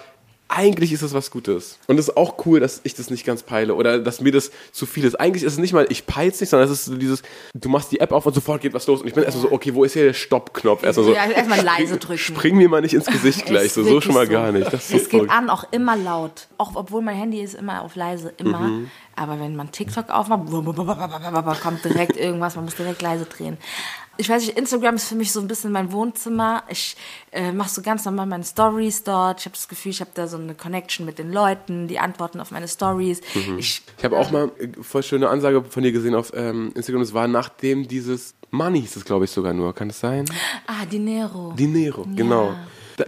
[0.48, 1.80] eigentlich ist es was Gutes.
[1.88, 4.52] Und es ist auch cool, dass ich das nicht ganz peile oder dass mir das
[4.72, 5.20] zu viel ist.
[5.20, 7.24] Eigentlich ist es nicht mal, ich peil's nicht, sondern es ist so dieses,
[7.56, 9.02] du machst die App auf und sofort geht was los.
[9.02, 10.84] Und ich bin erstmal so, okay, wo ist hier der Stoppknopf?
[10.84, 12.20] Erstmal so, Ja, erstmal leise drücken.
[12.20, 13.74] spring mir mal nicht ins Gesicht gleich.
[13.74, 14.72] So, so schon mal gar nicht.
[14.72, 16.48] Das so es geht an, auch immer laut.
[16.58, 18.60] Auch obwohl mein Handy ist immer auf leise, immer.
[18.60, 18.92] Mhm.
[19.16, 20.44] Aber wenn man TikTok aufmacht,
[21.64, 23.58] kommt direkt irgendwas, man muss direkt leise drehen.
[24.18, 26.64] Ich weiß nicht, Instagram ist für mich so ein bisschen mein Wohnzimmer.
[26.70, 26.96] Ich
[27.32, 29.42] äh, mache so ganz normal meine Stories dort.
[29.42, 32.40] Ich habe das Gefühl, ich habe da so eine Connection mit den Leuten, die antworten
[32.40, 33.22] auf meine Stories.
[33.34, 33.60] Mhm.
[33.60, 37.02] Ich, Ich habe auch mal äh, voll schöne Ansage von dir gesehen auf ähm, Instagram.
[37.02, 39.74] Es war nachdem dieses Money hieß es, glaube ich, sogar nur.
[39.74, 40.26] Kann es sein?
[40.68, 41.54] ah, Dinero.
[41.58, 42.56] Dinero, genau.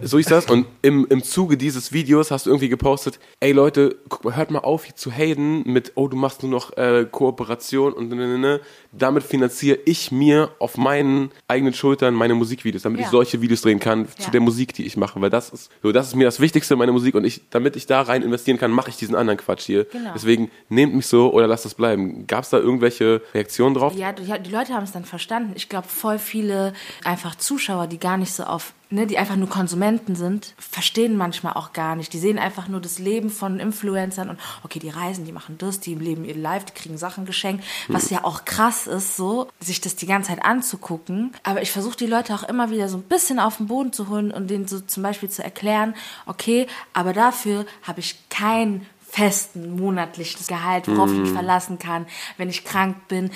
[0.02, 0.46] So ist das.
[0.46, 4.50] Und im, im Zuge dieses Videos hast du irgendwie gepostet, ey Leute, guck mal, hört
[4.50, 8.16] mal auf hier zu haten mit, oh, du machst nur noch äh, Kooperation und ne,
[8.16, 8.60] ne, ne.
[8.92, 13.10] Damit finanziere ich mir auf meinen eigenen Schultern meine Musikvideos, damit ich Ja.
[13.10, 14.24] solche Videos drehen kann Ja.
[14.24, 15.20] zu der Musik, die ich mache.
[15.20, 17.14] Weil das ist, so, das ist mir das Wichtigste, meine Musik.
[17.14, 19.84] Und ich, damit ich da rein investieren kann, mache ich diesen anderen Quatsch hier.
[19.84, 20.10] Genau.
[20.14, 22.26] Deswegen nehmt mich so oder lasst das bleiben.
[22.26, 23.94] Gab es da irgendwelche Reaktionen drauf?
[23.94, 25.52] Ja, die, die Leute haben es dann verstanden.
[25.56, 26.72] Ich glaube, voll viele
[27.04, 31.54] einfach Zuschauer, die gar nicht so auf, ne, die einfach nur Konsumenten sind, verstehen manchmal
[31.54, 32.12] auch gar nicht.
[32.12, 35.80] Die sehen einfach nur das Leben von Influencern und okay, die reisen, die machen das,
[35.80, 39.80] die leben ihr Live, die kriegen Sachen geschenkt, was ja auch krass ist, so sich
[39.80, 41.32] das die ganze Zeit anzugucken.
[41.42, 44.08] Aber ich versuche die Leute auch immer wieder so ein bisschen auf den Boden zu
[44.08, 45.94] holen und denen so zum Beispiel zu erklären,
[46.26, 48.86] okay, aber dafür habe ich kein
[49.18, 51.14] festen monatliches Gehalt, worauf Mhm.
[51.16, 52.06] ich mich verlassen kann.
[52.36, 53.30] Wenn ich krank bin,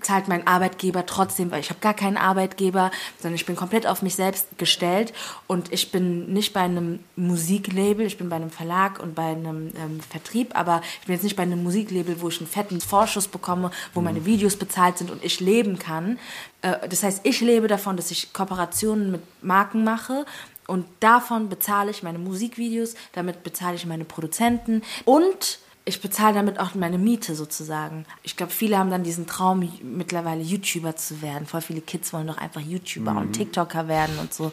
[0.00, 4.02] zahlt mein Arbeitgeber trotzdem, weil ich habe gar keinen Arbeitgeber, sondern ich bin komplett auf
[4.02, 5.12] mich selbst gestellt
[5.46, 9.72] und ich bin nicht bei einem Musiklabel, ich bin bei einem Verlag und bei einem
[9.76, 13.28] ähm, Vertrieb, aber ich bin jetzt nicht bei einem Musiklabel, wo ich einen fetten Vorschuss
[13.28, 16.18] bekomme, wo meine Videos bezahlt sind und ich leben kann.
[16.62, 20.26] Äh, das heißt, ich lebe davon, dass ich Kooperationen mit Marken mache
[20.72, 26.58] und davon bezahle ich meine Musikvideos, damit bezahle ich meine Produzenten und ich bezahle damit
[26.58, 28.06] auch meine Miete sozusagen.
[28.22, 31.46] Ich glaube, viele haben dann diesen Traum, mittlerweile YouTuber zu werden.
[31.46, 34.50] Voll viele Kids wollen doch einfach YouTuber und TikToker werden und so.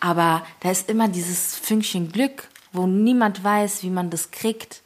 [0.00, 4.82] Aber da ist immer dieses Fünkchen Glück, wo niemand weiß, wie man das kriegt.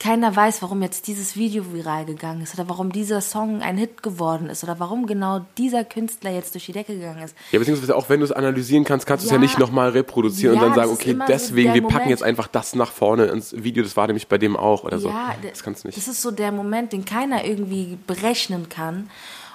[0.00, 4.02] Keiner weiß, warum jetzt dieses Video viral gegangen ist oder warum dieser Song ein Hit
[4.02, 7.34] geworden ist oder warum genau dieser Künstler jetzt durch die Decke gegangen ist.
[7.50, 9.42] Ja, beziehungsweise auch wenn du es analysieren kannst, kannst du es ja Ja.
[9.42, 12.10] nicht nochmal reproduzieren Ja, und dann sagen, okay, so deswegen, der wir packen Moment.
[12.10, 15.08] jetzt einfach das nach vorne ins Video, das war nämlich bei dem auch oder so.
[15.08, 15.98] Ja, das kannst du nicht.
[15.98, 19.10] Das ist so der Moment, den keiner irgendwie berechnen kann.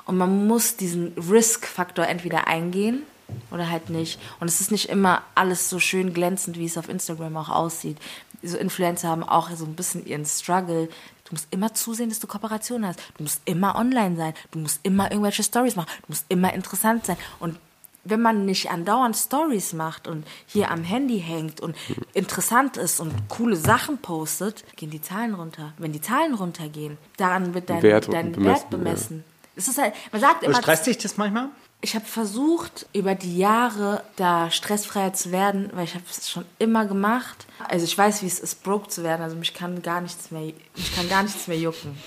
[0.05, 3.03] Und man muss diesen Risk-Faktor entweder eingehen
[3.51, 4.19] oder halt nicht.
[4.39, 7.97] Und es ist nicht immer alles so schön glänzend, wie es auf Instagram auch aussieht.
[8.41, 10.87] So Influencer haben auch so ein bisschen ihren Struggle.
[11.25, 12.99] Du musst immer zusehen, dass du Kooperation hast.
[13.17, 14.33] Du musst immer online sein.
[14.51, 15.89] Du musst immer irgendwelche Stories machen.
[16.01, 17.17] Du musst immer interessant sein.
[17.39, 17.57] Und
[18.03, 21.75] wenn man nicht andauernd Stories macht und hier am Handy hängt und
[22.13, 25.73] interessant ist und coole Sachen postet, gehen die Zahlen runter.
[25.77, 29.23] Wenn die Zahlen runtergehen, daran wird dein Wert dein bemessen, Wert bemessen.
[29.55, 31.49] Es ist halt, man sagt immer, Stresst dich das manchmal?
[31.83, 36.45] Ich habe versucht, über die Jahre da stressfreier zu werden, weil ich habe es schon
[36.57, 37.45] immer gemacht.
[37.67, 39.21] Also ich weiß, wie es ist, broke zu werden.
[39.21, 41.97] Also mich kann gar nichts mehr, mich kann gar nichts mehr jucken.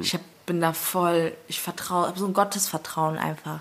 [0.00, 3.60] Ich hab, bin da voll, ich vertraue, habe so ein Gottesvertrauen einfach.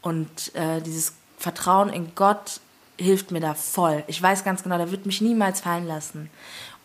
[0.00, 2.60] Und äh, dieses Vertrauen in Gott
[2.96, 4.04] hilft mir da voll.
[4.06, 6.30] Ich weiß ganz genau, der wird mich niemals fallen lassen.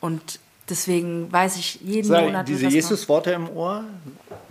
[0.02, 2.50] Und deswegen weiß ich jeden Sag, Monat.
[2.50, 3.86] diese Jesus-Worte im Ohr,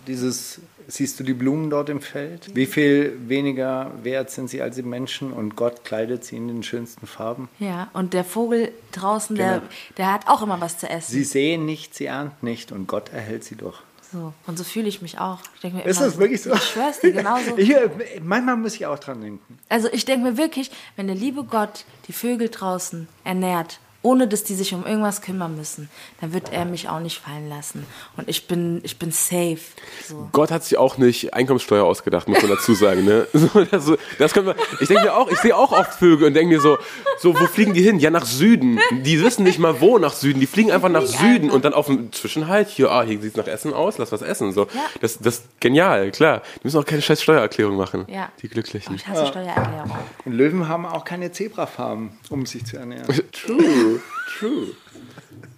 [0.06, 2.54] dieses, siehst du die Blumen dort im Feld?
[2.56, 6.62] Wie viel weniger wert sind sie als die Menschen und Gott kleidet sie in den
[6.62, 7.48] schönsten Farben?
[7.60, 9.66] Ja, und der Vogel draußen, der, Genau.
[9.98, 11.12] der hat auch immer was zu essen.
[11.12, 13.82] Sie sehen nicht, sie ernten nicht und Gott erhält sie doch.
[14.10, 14.32] So.
[14.46, 15.38] Und so fühle ich mich auch.
[15.62, 16.54] Ich mir Ist immer das wirklich so?
[16.54, 17.54] Ich schwör's dir, genauso.
[17.58, 17.74] Ich,
[18.22, 19.58] manchmal muss ich auch dran denken.
[19.68, 24.44] Also ich denke mir wirklich, wenn der liebe Gott die Vögel draußen ernährt, ohne dass
[24.44, 25.88] die sich um irgendwas kümmern müssen,
[26.20, 27.84] dann wird er mich auch nicht fallen lassen.
[28.16, 29.58] Und ich bin, ich bin safe.
[30.06, 30.28] So.
[30.32, 33.04] Gott hat sich auch nicht Einkommenssteuer ausgedacht, muss man dazu sagen.
[33.04, 33.26] Ne?
[33.70, 36.54] Das, das können wir, ich denke mir auch, ich sehe auch oft Vögel und denke
[36.54, 36.78] mir so,
[37.18, 37.98] so, wo fliegen die hin?
[37.98, 38.78] Ja, nach Süden.
[39.04, 40.40] Die wissen nicht mal wo nach Süden.
[40.40, 43.46] Die fliegen einfach nach Süden und dann auf dem Zwischenhalt, hier, ah, hier sieht's nach
[43.46, 44.52] Essen aus, lass was essen.
[44.52, 44.62] So.
[44.62, 44.80] Ja.
[45.00, 46.42] Das, das ist genial, klar.
[46.56, 48.06] Die müssen auch keine scheiß Steuererklärung machen.
[48.08, 48.30] Ja.
[48.40, 48.92] Die Glücklichen.
[48.92, 49.90] Oh, ich hasse Steuererklärung.
[50.24, 53.06] Und Löwen haben auch keine Zebrafarben, um sich zu ernähren.
[53.32, 53.97] True,
[54.38, 54.68] true.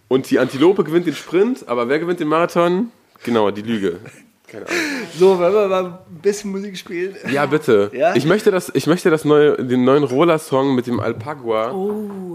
[0.09, 2.91] Und die Antilope gewinnt den Sprint, aber wer gewinnt den Marathon?
[3.25, 3.99] Genau, die Lüge.
[4.49, 4.81] Keine Ahnung.
[5.17, 7.15] So, wenn wir mal ein bisschen Musik spielen.
[7.31, 7.93] Ja, bitte.
[7.95, 8.17] Ja?
[8.17, 11.73] Ich möchte das, ich möchte das neue, den neuen Roller-Song mit dem Alpagua,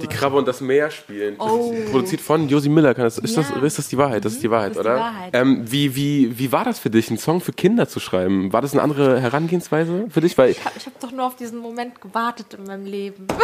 [0.01, 1.35] die Krabbe und das Meer spielen.
[1.37, 1.73] Das Oh.
[1.73, 2.93] ist produziert von Josie Miller.
[2.93, 3.43] Kann das, ist, Ja.
[3.43, 4.23] das, ist das die Wahrheit?
[4.23, 4.99] Das ist die Wahrheit, das ist die oder?
[4.99, 5.31] Wahrheit.
[5.33, 8.53] Ähm, wie, wie, wie war das für dich, einen Song für Kinder zu schreiben?
[8.53, 10.37] War das eine andere Herangehensweise für dich?
[10.37, 13.27] Weil Ich habe hab doch nur auf diesen Moment gewartet in meinem Leben.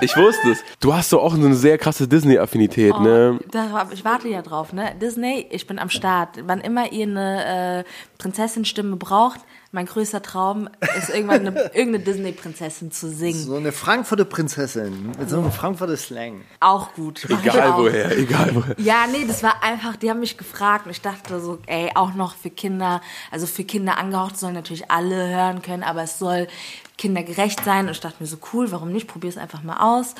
[0.00, 0.62] ich wusste es.
[0.80, 3.00] Du hast so auch so eine sehr krasse Disney-Affinität, Oh.
[3.00, 3.38] ne?
[3.50, 4.94] Da, war- ich warte ja drauf, ne?
[5.00, 6.38] Disney, ich bin am Start.
[6.46, 7.84] Wann immer ihr eine äh,
[8.18, 13.38] Prinzessinstimme braucht, mein größter Traum ist irgendwann eine, irgendeine Disney-Prinzessin zu singen.
[13.38, 16.42] So eine Frankfurter Prinzessin mit so einem Frankfurter Slang.
[16.60, 17.26] Auch gut.
[17.28, 17.78] Egal auch.
[17.78, 18.74] woher, egal woher.
[18.78, 22.14] Ja, nee, das war einfach, die haben mich gefragt und ich dachte so, ey, auch
[22.14, 26.48] noch für Kinder, also für Kinder angehaucht sollen natürlich alle hören können, aber es soll
[26.96, 30.14] kindergerecht sein und ich dachte mir so, cool, warum nicht, probier es einfach mal aus.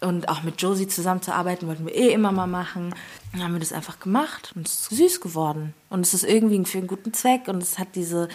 [0.00, 2.92] Und auch mit Josie zusammenzuarbeiten wollten wir eh immer mal machen.
[3.32, 5.74] Dann haben wir das einfach gemacht und es ist süß geworden.
[5.92, 8.28] Und es ist irgendwie für einen guten Zweck und es hat diese,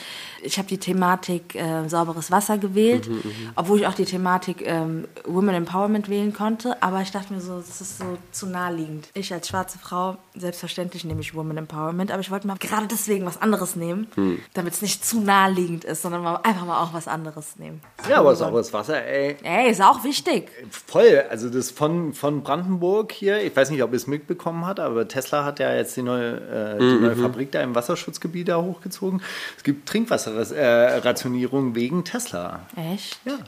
[0.44, 3.10] ich habe die Thematik äh, sauberes Wasser gewählt,
[3.56, 7.58] obwohl ich auch die Thematik ähm, Women Empowerment wählen konnte, aber ich dachte mir so,
[7.58, 9.10] das ist so zu naheliegend.
[9.16, 13.26] Ich als schwarze Frau, selbstverständlich nehme ich Women Empowerment, aber ich wollte mal gerade deswegen
[13.26, 14.08] was anderes nehmen,
[14.54, 17.82] damit es nicht zu naheliegend ist, sondern mal einfach mal auch was anderes nehmen.
[18.08, 19.36] Ja, aber sauberes Wasser, ey.
[19.42, 20.50] Ey, ist auch wichtig.
[20.70, 24.80] Voll, also das von, von Brandenburg hier, ich weiß nicht, ob ihr es mitbekommen habt,
[24.80, 28.62] aber Tesla hat ja jetzt die neue, äh, die neue Fabrik da im Wasserschutzgebiet da
[28.62, 29.22] hochgezogen.
[29.58, 32.62] Es gibt Trinkwasserrationierung wegen Tesla.
[32.76, 33.20] Echt?
[33.26, 33.40] Ja.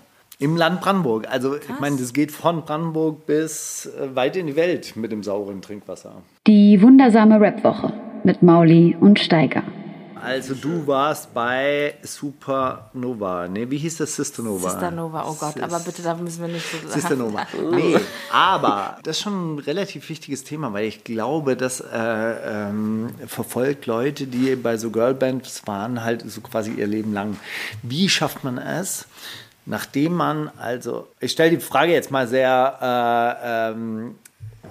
[0.42, 1.28] Im Land Brandenburg.
[1.30, 5.22] Also ich meine, das geht von Brandenburg bis äh, weit in die Welt mit dem
[5.22, 6.22] sauren Trinkwasser.
[6.48, 9.64] Die wundersame Rap-Woche mit Mauli und Steiger.
[10.24, 13.48] Also du warst bei Supernova.
[13.48, 14.16] Nee, wie hieß das?
[14.16, 14.70] Sister Nova.
[14.70, 17.46] Sister Nova, oh Gott, Sis- aber bitte, da müssen wir nicht so Sister Nova.
[17.72, 17.98] Nee,
[18.32, 23.86] aber das ist schon ein relativ wichtiges Thema, weil ich glaube, das äh, ähm, verfolgt
[23.86, 27.38] Leute, die bei so Girlbands waren, halt so quasi ihr Leben lang.
[27.84, 29.06] Wie schafft man es,
[29.66, 34.16] nachdem man, also, ich stelle die Frage jetzt mal sehr, äh, ähm,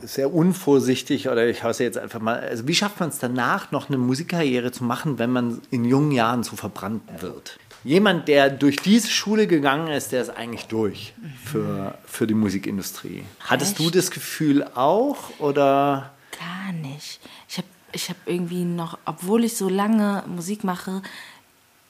[0.02, 3.88] sehr unvorsichtig oder ich hausse jetzt einfach mal, also wie schafft man es danach noch
[3.88, 7.58] eine Musikkarriere zu machen, wenn man in jungen Jahren so verbrannt wird?
[7.84, 13.24] Jemand, der durch diese Schule gegangen ist, der ist eigentlich durch für, für die Musikindustrie.
[13.40, 13.94] Hattest du Echt?
[13.94, 16.12] das Gefühl auch oder?
[16.38, 17.20] Gar nicht.
[17.48, 21.02] Ich habe ich hab irgendwie noch, obwohl ich so lange Musik mache,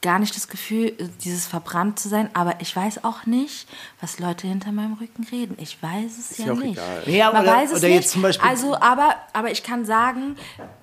[0.01, 0.93] gar nicht das Gefühl,
[1.25, 2.31] dieses verbrannt zu sein.
[2.33, 3.67] Aber ich weiß auch nicht,
[4.01, 5.57] was Leute hinter meinem Rücken reden.
[5.61, 6.79] Ich weiß es ja, ja auch nicht.
[6.79, 7.03] egal.
[7.07, 7.97] Ja, Man oder- weiß es oder nicht.
[7.97, 10.37] jetzt zum Beispiel- also, aber, aber ich kann sagen,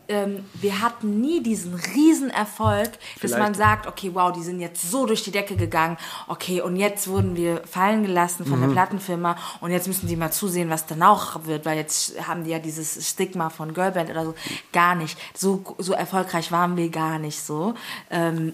[0.07, 2.99] ähm, wir hatten nie diesen riesen Erfolg, dass
[3.31, 5.97] Vielleicht- man sagt, okay, wow, die sind jetzt so durch die Decke gegangen,
[6.27, 8.63] okay, und jetzt wurden wir fallen gelassen von Mhm.
[8.67, 12.43] der Plattenfirma und jetzt müssen die mal zusehen, was dann auch wird, weil jetzt haben
[12.43, 14.35] die ja dieses Stigma von Girlband oder so.
[14.73, 15.17] Gar nicht.
[15.33, 17.73] So, so erfolgreich waren wir gar nicht so.
[18.11, 18.53] Ähm,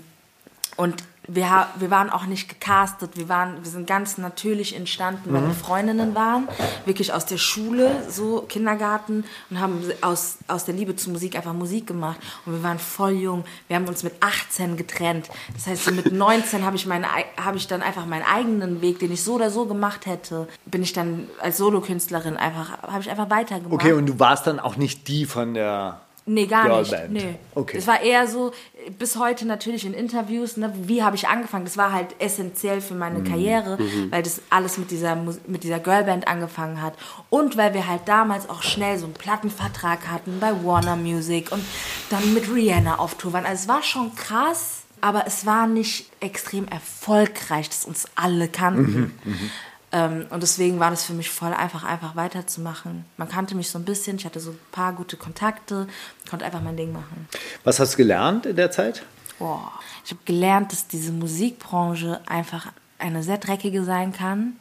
[0.82, 5.44] und wir, wir waren auch nicht gecastet, wir, waren, wir sind ganz natürlich entstanden, weil
[5.44, 6.48] wir Freundinnen waren,
[6.86, 11.54] wirklich aus der Schule, so Kindergarten und haben aus, aus der Liebe zur Musik einfach
[11.54, 15.86] Musik gemacht und wir waren voll jung, wir haben uns mit 18 getrennt, das heißt
[15.86, 17.06] so mit 19 habe ich, meine,
[17.38, 20.82] habe ich dann einfach meinen eigenen Weg, den ich so oder so gemacht hätte, bin
[20.82, 23.74] ich dann als Solokünstlerin einfach, habe ich einfach weitergemacht.
[23.74, 26.02] Okay, und du warst dann auch nicht die von der.
[26.25, 27.12] Nee, gar Girlband.
[27.12, 27.25] nicht.
[27.25, 27.36] Nee.
[27.55, 27.77] Okay.
[27.77, 28.51] Es war eher so,
[28.99, 31.65] bis heute natürlich in Interviews, ne, wie habe ich angefangen?
[31.65, 33.23] Das war halt essentiell für meine Mhm.
[33.23, 33.79] Karriere,
[34.12, 36.93] weil das alles mit dieser, mit dieser Girlband angefangen hat.
[37.31, 41.63] Und weil wir halt damals auch schnell so einen Plattenvertrag hatten bei Warner Music und
[42.12, 43.45] dann mit Rihanna auf Tour waren.
[43.45, 49.19] Also es war schon krass, aber es war nicht extrem erfolgreich, dass uns alle kannten.
[49.25, 49.49] Ähm,
[49.91, 53.06] und deswegen war das für mich voll einfach, einfach weiterzumachen.
[53.17, 55.88] Man kannte mich so ein bisschen, ich hatte so ein paar gute Kontakte,
[56.30, 57.27] konnte einfach mein Ding machen.
[57.63, 59.04] Was hast du gelernt in der Zeit?
[59.38, 59.71] Boah.
[60.06, 62.67] Ich habe gelernt, dass diese Musikbranche einfach
[62.99, 64.54] eine sehr dreckige sein kann,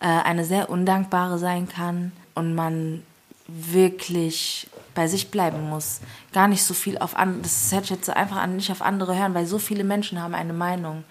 [0.00, 3.02] äh, eine sehr undankbare sein kann und man
[3.46, 6.00] wirklich bei sich bleiben muss.
[6.32, 8.82] Gar nicht so viel auf andere, das hätte ich jetzt so einfach an, nicht auf
[8.82, 11.04] andere hören, weil so viele Menschen haben eine Meinung.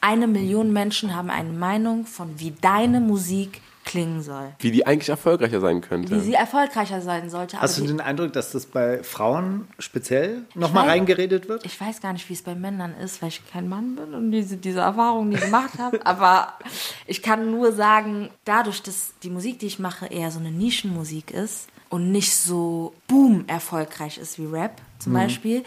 [0.00, 4.52] Eine Million Menschen haben eine Meinung von, wie deine Musik klingen soll.
[4.58, 6.14] Wie die eigentlich erfolgreicher sein könnte.
[6.14, 7.60] Wie sie erfolgreicher sein sollte.
[7.60, 11.64] Hast du den Eindruck, dass das bei Frauen speziell nochmal reingeredet wird?
[11.64, 14.30] ich weiß gar nicht, wie es bei Männern ist, weil ich kein Mann bin und
[14.30, 16.00] diese, diese Erfahrung nie gemacht habe.
[16.06, 16.54] Aber
[17.06, 21.30] ich kann nur sagen, dadurch, dass die Musik, die ich mache, eher so eine Nischenmusik
[21.30, 25.62] ist und nicht so boom erfolgreich ist wie Rap zum Beispiel,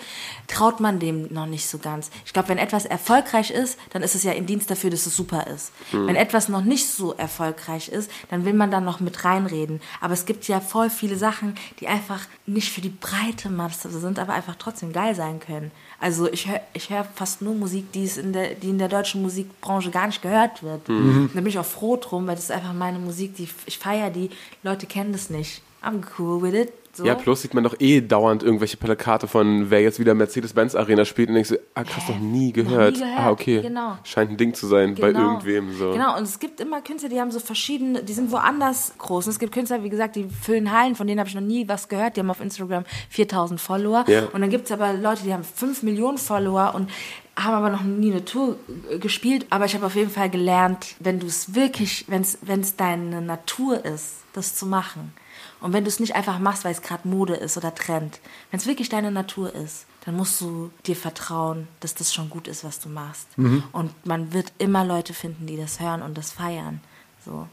[0.47, 2.09] traut man dem noch nicht so ganz.
[2.25, 5.15] Ich glaube, wenn etwas erfolgreich ist, dann ist es ja in Dienst dafür, dass es
[5.15, 5.71] super ist.
[5.91, 9.79] Wenn etwas noch nicht so erfolgreich ist, dann will man da noch mit reinreden.
[10.01, 14.17] Aber es gibt ja voll viele Sachen, die einfach nicht für die breite Masse sind,
[14.17, 15.71] aber einfach trotzdem geil sein können.
[15.99, 19.21] Also ich höre ich hör fast nur Musik, die, in der, die in der deutschen
[19.21, 20.89] Musikbranche gar nicht gehört wird.
[20.89, 23.77] Und Da bin ich auch froh drum, weil das ist einfach meine Musik, die ich
[23.77, 24.29] feiere die.
[24.63, 25.61] Leute kennen das nicht.
[25.83, 26.73] I'm cool with it.
[26.93, 27.05] So.
[27.05, 31.05] Ja, plus sieht man doch eh dauernd irgendwelche Plakate von, wer jetzt wieder Mercedes-Benz Arena
[31.05, 32.95] spielt und denkst du, ah krass, noch nie gehört.
[32.95, 33.61] gehört, Ah, okay.
[33.61, 33.99] genau.
[34.03, 35.33] Scheint ein Ding zu sein bei Genau.
[35.33, 35.75] irgendwem.
[35.77, 35.91] So.
[35.91, 39.27] Genau, und es gibt immer Künstler, die haben so verschiedene, die sind woanders groß.
[39.27, 41.67] Und es gibt Künstler, wie gesagt, die füllen Hallen, von denen habe ich noch nie
[41.67, 42.17] was gehört.
[42.17, 44.03] Die haben auf Instagram 4000 Follower.
[44.07, 44.23] Ja.
[44.33, 46.89] Und dann gibt es aber Leute, die haben 5 Millionen Follower und
[47.35, 48.55] haben aber noch nie eine Tour
[48.89, 49.45] äh, gespielt.
[49.51, 52.23] Aber ich habe auf jeden Fall gelernt, wenn du es wirklich, wenn
[52.61, 55.13] es deine Natur ist, das zu machen.
[55.59, 58.19] Und wenn du es nicht einfach machst, weil es gerade Mode ist oder Trend,
[58.51, 62.47] wenn es wirklich deine Natur ist, dann musst du dir vertrauen, dass das schon gut
[62.47, 63.27] ist, was du machst.
[63.71, 66.79] Und man wird immer Leute finden, die das hören und das feiern.
[67.25, 67.47] So.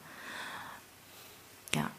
[1.75, 1.91] Ja.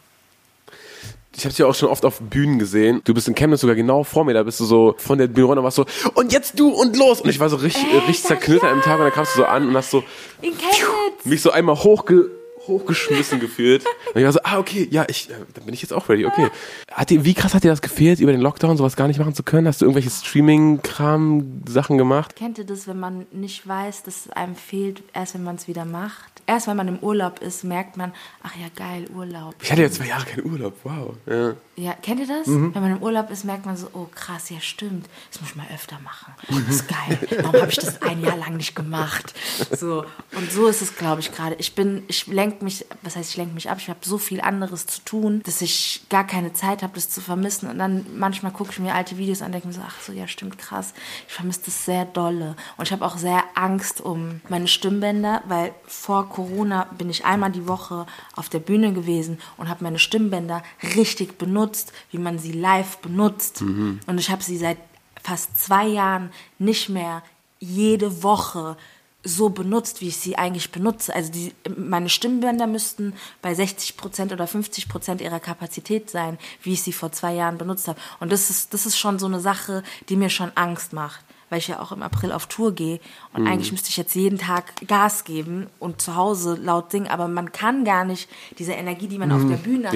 [1.36, 3.02] Ich habe dich ja auch schon oft auf Bühnen gesehen.
[3.04, 4.34] Du bist in Chemnitz sogar genau vor mir.
[4.34, 7.20] Da bist du so von der Bühne runter, warst so, und jetzt du und los.
[7.20, 8.72] Und ich war so richtig, Ey, richtig sag zerknüttert ja.
[8.72, 10.04] im Tag und dann kamst du so an und hast so
[10.41, 11.26] In Chemnitz!
[11.26, 12.30] mich so einmal hochge
[12.67, 13.86] hochgeschmissen gefühlt.
[14.13, 16.25] Und ich war so, ah, okay, ja, ich, äh, dann bin ich jetzt auch ready,
[16.25, 16.49] okay.
[16.91, 19.34] Hat dir, wie krass hat dir das gefehlt, über den Lockdown sowas gar nicht machen
[19.34, 19.67] zu können?
[19.67, 22.36] Hast du irgendwelche Streaming-Kram-Sachen gemacht?
[22.36, 25.67] Kennt ihr das, wenn man nicht weiß, dass es einem fehlt, erst wenn man es
[25.67, 26.41] wieder macht?
[26.47, 29.56] Erst wenn man im Urlaub ist, merkt man, ach ja, geil, Urlaub.
[29.62, 31.15] Ich hatte ja zwei Jahre keinen Urlaub, wow.
[31.25, 31.56] Ja.
[31.78, 32.47] Ja, kennt ihr das?
[32.47, 35.56] Wenn man im Urlaub ist, merkt man so, oh krass, ja stimmt, das muss ich
[35.58, 36.34] mal öfter machen.
[36.47, 37.19] Das ist geil.
[37.41, 39.34] Warum habe ich das ein Jahr lang nicht gemacht?
[39.71, 40.06] So
[40.38, 41.56] und so ist es, glaube ich, gerade.
[41.60, 44.18] Ich bin, ich lenke lenke mich, was heißt, ich lenke mich ab, ich habe so
[44.18, 47.70] viel anderes zu tun, dass ich gar keine Zeit habe, das zu vermissen.
[47.70, 50.12] Und dann manchmal gucke ich mir alte Videos an und denke mir so, ach so,
[50.12, 50.94] ja, stimmt, krass.
[51.28, 52.56] Ich vermisse das sehr dolle.
[52.78, 57.52] Und ich habe auch sehr Angst um meine Stimmbänder, weil vor Corona bin ich einmal
[57.52, 60.63] die Woche auf der Bühne gewesen und habe meine Stimmbänder
[60.96, 63.62] richtig benutzt, wie man sie live benutzt.
[63.62, 64.78] Und ich habe sie seit
[65.22, 67.24] fast zwei Jahren nicht mehr
[67.60, 68.78] jede Woche
[69.26, 71.14] so benutzt, wie ich sie eigentlich benutze.
[71.14, 76.94] Also die, meine Stimmbänder müssten bei 60% oder 50% ihrer Kapazität sein, wie ich sie
[76.94, 78.00] vor zwei Jahren benutzt habe.
[78.20, 81.58] Und das ist, das ist schon so eine Sache, die mir schon Angst macht, weil
[81.60, 83.00] ich ja auch im April auf Tour gehe.
[83.34, 83.48] Und Mhm.
[83.48, 87.52] eigentlich müsste ich jetzt jeden Tag Gas geben und zu Hause laut singen, aber man
[87.52, 89.94] kann gar nicht diese Energie, die man auf der Bühne hat,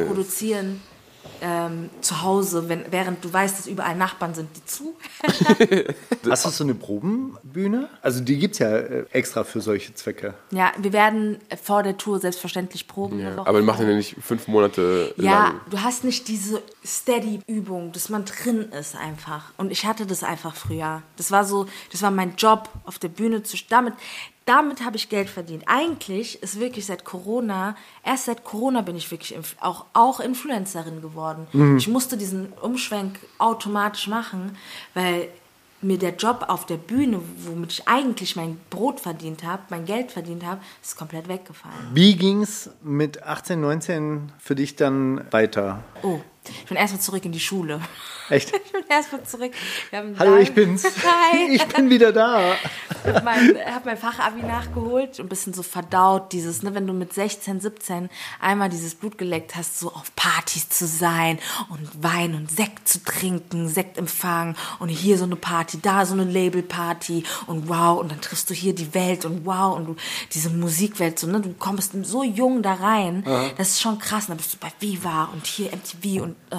[0.00, 0.82] reproduzieren.
[1.44, 4.94] Ähm, zu Hause, wenn, während du weißt, dass überall Nachbarn sind, die zu.
[6.30, 7.88] Hast du so eine Probenbühne?
[8.00, 10.34] Also die gibt es ja äh, extra für solche Zwecke.
[10.52, 13.18] Ja, wir werden vor der Tour selbstverständlich proben.
[13.36, 15.60] Woche Aber wir machen ja nicht fünf Monate Ja, lang.
[15.68, 19.52] du hast nicht diese Steady-Übung, dass man drin ist einfach.
[19.56, 21.02] Und ich hatte das einfach früher.
[21.16, 23.94] Das war so, das war mein Job, auf der Bühne zu damit.
[24.44, 25.64] Damit habe ich Geld verdient.
[25.66, 31.46] Eigentlich ist wirklich seit Corona, erst seit Corona bin ich wirklich auch, auch Influencerin geworden.
[31.76, 34.56] Ich musste diesen Umschwenk automatisch machen,
[34.94, 35.28] weil
[35.82, 40.12] mir der Job auf der Bühne, womit ich eigentlich mein Brot verdient habe, mein Geld
[40.12, 41.88] verdient habe, ist komplett weggefallen.
[41.92, 45.82] Wie ging es mit 18, 19 für dich dann weiter?
[46.02, 47.80] Oh, ich bin erstmal zurück in die Schule.
[48.28, 48.52] Echt?
[48.64, 49.52] Ich bin erstmal zurück.
[49.90, 50.84] Wir haben Hallo, ich bin's.
[51.04, 51.50] Hi.
[51.56, 52.54] Ich bin wieder da.
[53.04, 56.86] Ich habe mein, hab mein Fachabi nachgeholt und ein bisschen so verdaut, dieses, ne, wenn
[56.86, 58.08] du mit 16, 17
[58.40, 63.04] einmal dieses Blut geleckt hast, so auf Partys zu sein und Wein und Sekt zu
[63.04, 68.20] trinken, Sektempfang und hier so eine Party, da so eine Labelparty und wow, und dann
[68.20, 69.96] triffst du hier die Welt und wow, und du,
[70.32, 73.24] diese Musikwelt, so, ne, du kommst so jung da rein,
[73.58, 76.56] das ist schon krass, und dann bist du bei Viva und hier MTV und, äh,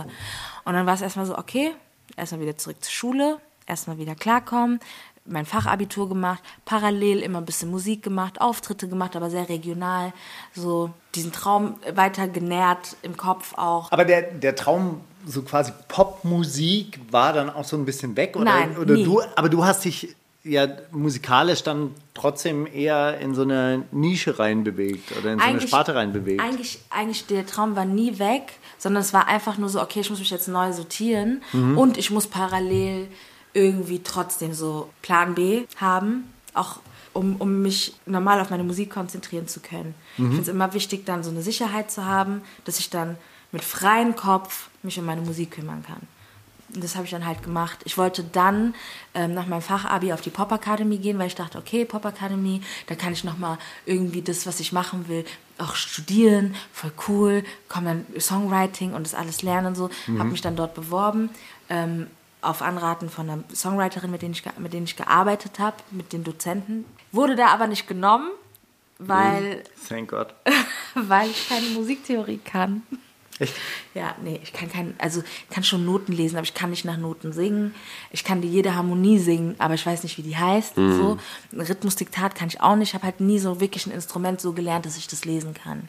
[0.65, 1.71] und dann war es erstmal so, okay,
[2.15, 4.79] erstmal wieder zurück zur Schule, erstmal wieder klarkommen,
[5.25, 10.13] mein Fachabitur gemacht, parallel immer ein bisschen Musik gemacht, Auftritte gemacht, aber sehr regional,
[10.53, 13.91] so diesen Traum weiter genährt im Kopf auch.
[13.91, 18.35] Aber der, der Traum, so quasi Popmusik, war dann auch so ein bisschen weg?
[18.35, 19.03] Oder, Nein, oder nie.
[19.05, 25.11] du, aber du hast dich ja musikalisch dann trotzdem eher in so eine Nische reinbewegt
[25.17, 26.41] oder in so eine Sparte reinbewegt.
[26.41, 30.09] Eigentlich, eigentlich der Traum war nie weg, sondern es war einfach nur so, okay, ich
[30.09, 31.77] muss mich jetzt neu sortieren Mhm.
[31.77, 33.07] und ich muss parallel
[33.53, 36.79] irgendwie trotzdem so Plan B haben, auch
[37.13, 39.93] um, um mich normal auf meine Musik konzentrieren zu können.
[40.17, 40.25] Mhm.
[40.25, 43.17] Ich finde es immer wichtig, dann so eine Sicherheit zu haben, dass ich dann
[43.51, 46.01] mit freiem Kopf mich um meine Musik kümmern kann.
[46.75, 47.79] Und das habe ich dann halt gemacht.
[47.85, 48.73] Ich wollte dann
[49.13, 52.61] ähm, nach meinem Fachabi auf die Pop Academy gehen, weil ich dachte, okay, Pop Academy,
[52.87, 55.25] da kann ich nochmal irgendwie das, was ich machen will,
[55.57, 59.89] auch studieren, voll cool, komm dann Songwriting und das alles lernen und so.
[60.17, 61.29] Habe mich dann dort beworben,
[61.69, 62.07] ähm,
[62.41, 66.23] auf Anraten von einer Songwriterin, mit denen ich, mit denen ich gearbeitet habe, mit den
[66.23, 66.85] Dozenten.
[67.11, 68.29] Wurde da aber nicht genommen,
[68.99, 70.33] weil, Thank God.
[70.95, 72.83] weil ich keine Musiktheorie kann.
[73.39, 73.53] Echt?
[73.93, 76.85] Ja, nee, ich kann kein, also ich kann schon Noten lesen, aber ich kann nicht
[76.85, 77.73] nach Noten singen.
[78.11, 80.75] Ich kann dir jede Harmonie singen, aber ich weiß nicht, wie die heißt.
[80.75, 81.17] So.
[81.51, 82.89] Ein Rhythmusdiktat kann ich auch nicht.
[82.89, 85.87] Ich habe halt nie so wirklich ein Instrument so gelernt, dass ich das lesen kann.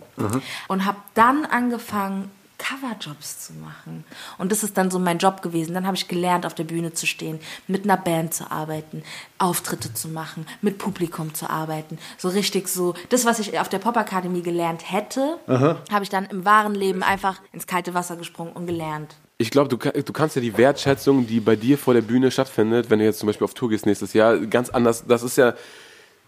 [0.69, 4.05] Und habe dann angefangen, Coverjobs zu machen.
[4.39, 5.75] Und das ist dann so mein Job gewesen.
[5.75, 9.03] Dann habe ich gelernt, auf der Bühne zu stehen, mit einer Band zu arbeiten,
[9.39, 11.99] Auftritte zu machen, mit Publikum zu arbeiten.
[12.19, 16.45] So richtig so, das, was ich auf der Popakademie gelernt hätte, habe ich dann im
[16.45, 19.17] wahren Leben einfach ins kalte Wasser gesprungen und gelernt.
[19.37, 22.89] Ich glaube, du, du kannst ja die Wertschätzung, die bei dir vor der Bühne stattfindet,
[22.89, 25.05] wenn du jetzt zum Beispiel auf Tour gehst nächstes Jahr, ganz anders.
[25.07, 25.55] Das ist ja,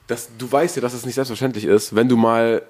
[0.09, 2.63] das, du weißt ja, dass es nicht selbstverständlich ist, wenn du mal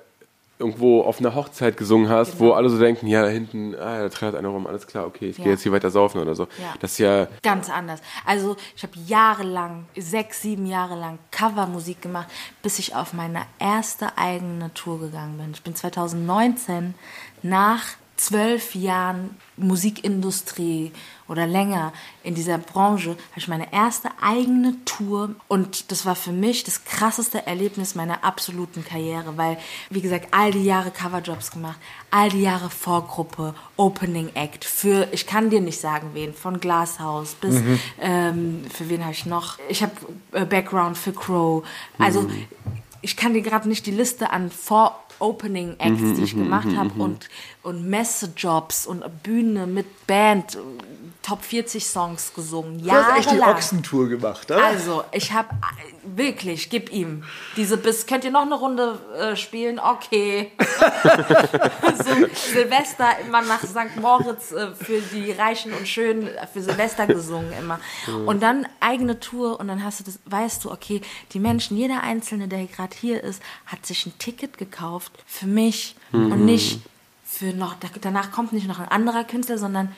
[0.59, 2.55] irgendwo auf einer Hochzeit gesungen hast, wo Genau.
[2.57, 5.37] alle so denken, ja, da hinten, ah, da trällert einer rum, alles klar, okay, ich
[5.39, 5.45] Ja.
[5.45, 6.45] gehe jetzt hier weiter saufen oder so.
[6.59, 6.75] Ja.
[6.81, 8.01] Das ist ja, Ganz anders.
[8.25, 12.29] Also ich habe jahrelang, sechs, sieben Jahre lang Covermusik gemacht,
[12.63, 15.51] bis ich auf meine erste eigene Tour gegangen bin.
[15.53, 16.95] Ich bin 2019
[17.43, 17.83] nach
[18.17, 20.93] zwölf Jahren Musikindustrie
[21.29, 25.35] oder länger in dieser Branche, habe ich meine erste eigene Tour.
[25.49, 29.59] Und das war für mich das krasseste Erlebnis meiner absoluten Karriere, weil,
[29.91, 31.79] wie gesagt, all die Jahre Coverjobs gemacht,
[32.11, 37.35] all die Jahre Vorgruppe, Opening Act für, ich kann dir nicht sagen wen, von Glasshouse
[37.35, 37.61] bis,
[38.01, 39.93] ähm, für wen habe ich noch, ich habe
[40.33, 41.65] äh, Background für Crow,
[41.99, 42.29] also
[43.03, 46.91] ich kann dir gerade nicht die Liste an vor Opening Acts, die ich gemacht habe
[47.03, 47.29] und,
[47.63, 50.59] und Messejobs und Bühne mit Band,
[51.23, 52.85] Top 40 Songs gesungen.
[52.85, 53.41] Du hast echt die.
[53.41, 54.65] Ochsentour gemacht, oder?
[54.65, 55.49] Also, ich habe
[56.05, 57.25] wirklich, gib ihm
[57.57, 58.07] diese bis.
[58.07, 59.81] Könnt ihr noch eine Runde äh, spielen?
[59.81, 60.53] Okay.
[61.97, 64.01] so, Silvester immer nach St.
[64.01, 67.81] Moritz äh, für die Reichen und Schönen äh, für Silvester gesungen immer.
[68.27, 71.01] Und dann eigene Tour und dann hast du das, weißt du, okay,
[71.33, 75.97] die Menschen, jeder Einzelne, der gerade hier ist, hat sich ein Ticket gekauft für mich
[76.13, 76.81] und nicht
[77.25, 79.93] für noch, danach kommt nicht noch ein anderer Künstler, sondern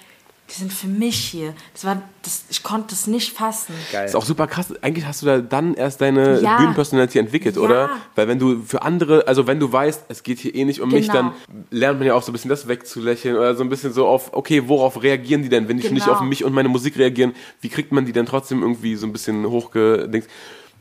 [0.50, 1.52] die sind für mich hier.
[1.74, 3.74] Das war, das, ich konnte es nicht fassen.
[3.92, 4.06] Geil.
[4.06, 4.72] Ist auch super krass.
[4.80, 6.56] Eigentlich hast du da dann erst deine Ja.
[6.56, 7.62] Bühnenpersonalität entwickelt, Ja.
[7.62, 7.90] oder?
[8.14, 10.88] Weil wenn du für andere, also wenn du weißt, es geht hier eh nicht um
[10.90, 11.14] mich, Genau.
[11.14, 11.32] dann
[11.70, 14.32] lernt man ja auch so ein bisschen das wegzulächeln oder so ein bisschen so auf,
[14.32, 15.68] okay, worauf reagieren die denn?
[15.68, 16.16] Wenn die nicht Genau.
[16.16, 19.12] auf mich und meine Musik reagieren, wie kriegt man die denn trotzdem irgendwie so ein
[19.12, 20.24] bisschen hochgedings?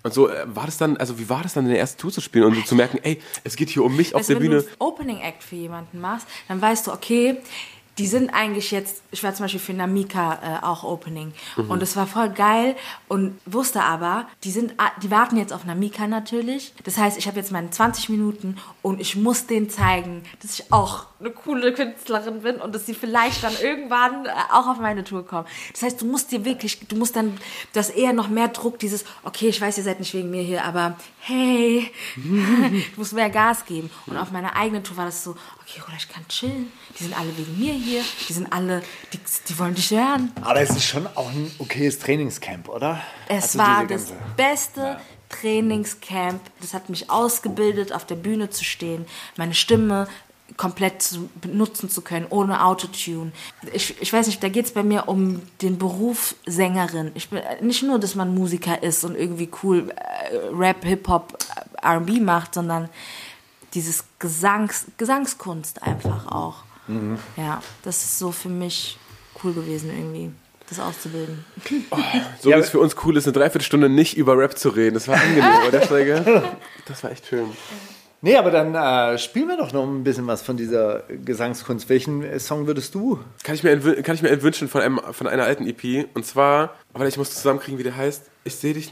[0.08, 2.12] Und so äh, war das dann, also wie war das dann in der ersten Tour
[2.14, 4.34] zu spielen und so zu merken, ey, es geht hier um mich auf Weißt du,
[4.36, 4.62] der wenn Bühne.
[4.62, 7.38] du einen Opening Act für jemanden machst, dann weißt du, okay,
[7.98, 11.72] die sind eigentlich jetzt, ich war zum Beispiel für Namika äh, auch Opening Mhm.
[11.72, 12.76] und es war voll geil
[13.08, 16.74] und wusste aber, die sind, ah, die warten jetzt auf Namika natürlich.
[16.84, 20.72] Das heißt, ich habe jetzt meine 20 Minuten und ich muss denen zeigen, dass ich
[20.72, 25.04] auch eine coole Künstlerin bin und dass sie vielleicht dann irgendwann äh, auch auf meine
[25.04, 25.48] Tour kommen.
[25.72, 27.38] Das heißt, du musst dir wirklich, du musst dann,
[27.74, 30.64] das eher noch mehr Druck, dieses, okay, ich weiß, ihr seid nicht wegen mir hier,
[30.64, 33.90] aber hey, du musst mehr Gas geben.
[34.06, 35.36] Und auf meiner eigenen Tour war das so,
[35.68, 36.72] okay, Rola, ich kann chillen.
[36.98, 38.02] Die sind alle wegen mir hier.
[38.28, 38.82] Die sind alle,
[39.14, 40.32] die, die wollen dich hören.
[40.42, 43.02] Aber es ist schon auch ein okayes Trainingscamp, oder?
[43.28, 45.00] Es Also war das beste
[45.30, 46.42] Trainingscamp.
[46.62, 49.06] Das hat mich ausgebildet, auf der Bühne zu stehen,
[49.36, 50.08] meine Stimme
[50.56, 53.34] komplett zu benutzen zu können, ohne Autotune.
[53.74, 57.12] Ich, ich weiß nicht, da geht es bei mir um den Beruf Sängerin.
[57.16, 61.38] Ich bin nicht nur, dass man Musiker ist und irgendwie cool äh, Rap, Hip-Hop,
[61.82, 62.90] äh, R&B macht, sondern
[63.74, 66.64] dieses Gesangs, Gesangskunst einfach auch.
[67.36, 68.98] Ja, das ist so für mich
[69.44, 70.32] cool gewesen irgendwie,
[70.70, 71.44] das auszubilden.
[72.42, 74.94] So Ja, wie es für uns cool ist, eine Dreiviertelstunde nicht über Rap zu reden.
[74.94, 76.44] Das war angenehm, oder Steiger?
[76.86, 77.46] Das war echt schön.
[78.22, 81.88] Nee, aber dann äh, spielen wir doch noch ein bisschen was von dieser Gesangskunst.
[81.88, 83.20] Welchen äh, Song würdest du?
[83.44, 86.08] Kann ich mir, kann ich mir entwünschen von, einem, von einer alten EP.
[86.16, 88.24] Und zwar, aber ich muss zusammenkriegen, wie der heißt.
[88.44, 88.92] Ich sehe dich.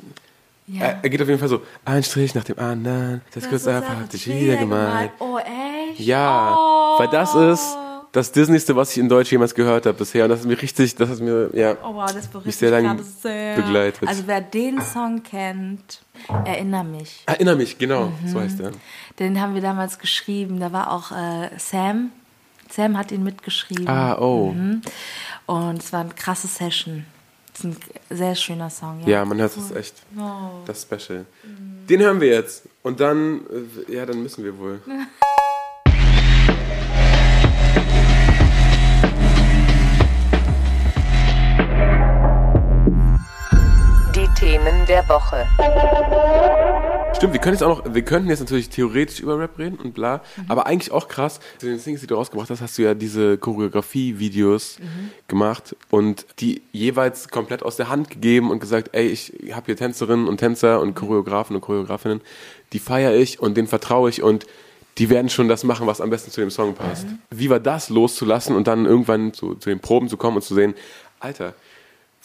[0.68, 0.82] Ja.
[0.86, 3.95] Er, er geht auf jeden Fall so, ein Strich nach dem anderen, das kurz einfach
[3.97, 5.11] hat dich wieder gemalt.
[5.20, 5.99] Oh, echt?
[5.99, 6.99] Ja, Oh.
[6.99, 7.78] weil das ist
[8.11, 10.24] das Disneyste, was ich in Deutsch jemals gehört habe bisher.
[10.24, 11.76] Und das ist mir richtig, das ist mir, ja.
[11.84, 13.55] Oh, wow, das Mich sehr lang gerade sehr.
[13.57, 14.07] begleitet.
[14.07, 16.01] Also, wer den Song kennt,
[16.45, 17.24] erinnere mich.
[17.26, 18.28] Erinner mich, genau, Mhm.
[18.28, 18.72] so heißt er.
[19.20, 20.59] Den haben wir damals geschrieben.
[20.59, 22.09] Da war auch äh, Sam.
[22.72, 23.88] Sam hat ihn mitgeschrieben.
[23.88, 24.51] Ah, oh.
[24.53, 24.82] Mhm.
[25.45, 27.05] Und es war eine krasse Session.
[27.56, 27.78] Das ist ein
[28.10, 29.01] sehr schöner Song.
[29.06, 29.95] Ja, man hört es echt.
[30.18, 30.49] Oh.
[30.66, 31.26] Das Special.
[31.89, 32.64] Den hören wir jetzt.
[32.84, 33.45] Und dann,
[33.88, 34.82] äh, ja, dann müssen wir wohl.
[44.14, 45.47] Die Themen der Woche.
[47.16, 49.93] Stimmt, wir können jetzt auch noch, wir könnten jetzt natürlich theoretisch über Rap reden und
[49.93, 52.93] bla, aber eigentlich auch krass, zu den Singles, die du rausgebracht hast, hast du ja
[52.93, 54.80] diese Choreografie-Videos
[55.30, 59.78] gemacht und die jeweils komplett aus der Hand gegeben und gesagt, ey, ich habe hier
[59.78, 62.20] Tänzerinnen und Tänzer und Choreografen und Choreografinnen,
[62.74, 64.45] die feiere ich und denen vertraue ich und
[64.97, 67.07] die werden schon das machen, was am besten zu dem Song passt.
[67.30, 70.53] Wie war das loszulassen und dann irgendwann zu, zu den Proben zu kommen und zu
[70.53, 70.74] sehen,
[71.22, 71.53] Alter,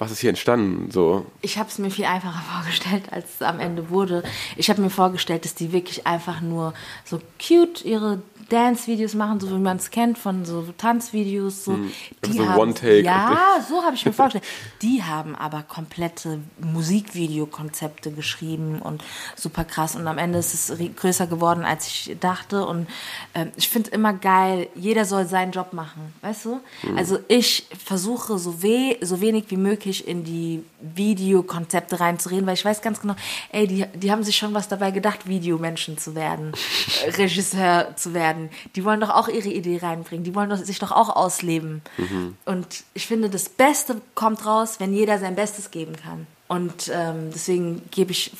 [0.01, 0.91] was ist hier entstanden?
[0.91, 4.23] So, Ich habe es mir viel einfacher vorgestellt, als es am Ende wurde.
[4.57, 6.75] Ich habe mir vorgestellt, dass die wirklich einfach nur
[7.05, 11.65] so cute ihre Dance-Videos machen, so wie man es kennt von so Tanzvideos.
[11.65, 11.79] So,
[12.25, 13.03] die so haben, One-Take.
[13.03, 14.45] Ja, so habe ich mir vorgestellt.
[14.83, 19.03] Die haben aber komplette Musikvideokonzepte geschrieben und
[19.37, 19.97] super krass.
[19.97, 22.67] Und am Ende ist es größer geworden, als ich dachte.
[22.67, 22.87] Und
[23.35, 26.61] ähm, ich finde immer geil, jeder soll seinen Job machen, weißt du?
[26.97, 32.65] Also ich versuche so, weh, so wenig wie möglich in die Videokonzepte reinzureden, weil ich
[32.65, 33.15] weiß ganz genau,
[33.53, 36.53] ey, die, die haben sich schon was dabei gedacht, Videomenschen zu werden,
[37.07, 38.40] äh, Regisseur zu werden.
[38.75, 41.83] Die wollen doch auch ihre Idee reinbringen, die wollen doch, sich doch auch ausleben.
[42.45, 46.27] Und ich finde, das Beste kommt raus, wenn jeder sein Bestes geben kann.
[46.49, 48.33] Und ähm, deswegen gebe ich,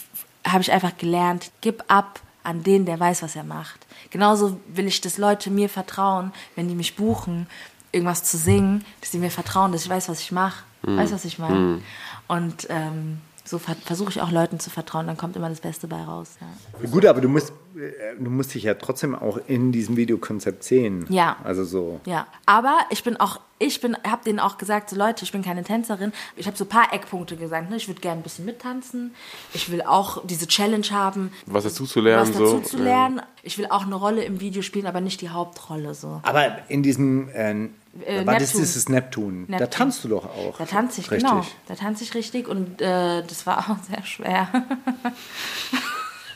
[0.47, 3.87] habe ich einfach gelernt, gib ab an den, der weiß, was er macht.
[4.11, 7.47] Genauso will ich, dass Leute mir vertrauen, wenn die mich buchen,
[7.93, 10.65] irgendwas zu singen, dass die mir vertrauen, dass ich weiß, was ich mache.
[10.83, 11.83] Weißt du, was ich meine?
[12.27, 13.21] Und ähm,
[13.51, 16.37] so ver versuche ich auch Leuten zu vertrauen, dann kommt immer das Beste bei raus.
[16.41, 16.89] Ja.
[16.89, 21.07] Gut, aber du musst äh, du musst dich ja trotzdem auch in diesem Videokonzept sehen.
[21.09, 21.37] Ja.
[21.45, 22.01] Also so.
[22.07, 25.43] Ja, aber ich bin auch, ich bin, habe denen auch gesagt, so Leute, ich bin
[25.43, 26.13] keine Tänzerin.
[26.37, 27.71] Ich habe so ein paar Eckpunkte gesagt.
[27.71, 27.77] Ne?
[27.77, 29.15] Ich würde gerne ein bisschen mittanzen.
[29.55, 32.61] Ich will auch diese Challenge haben, Was dazu zu lernen, was dazu so.
[32.61, 33.23] zu lernen.
[33.43, 36.21] Ich will auch eine Rolle im Video spielen, aber nicht die Hauptrolle so.
[36.25, 37.69] Aber in diesem, äh,
[38.05, 39.47] Äh, das ist es Neptun.
[39.49, 39.71] Da Neptun.
[39.71, 40.59] tanzt du doch auch.
[40.59, 41.29] Da tanze ich, richtig.
[41.29, 41.45] genau.
[41.67, 44.49] Da tanze ich richtig und äh, das war auch sehr schwer.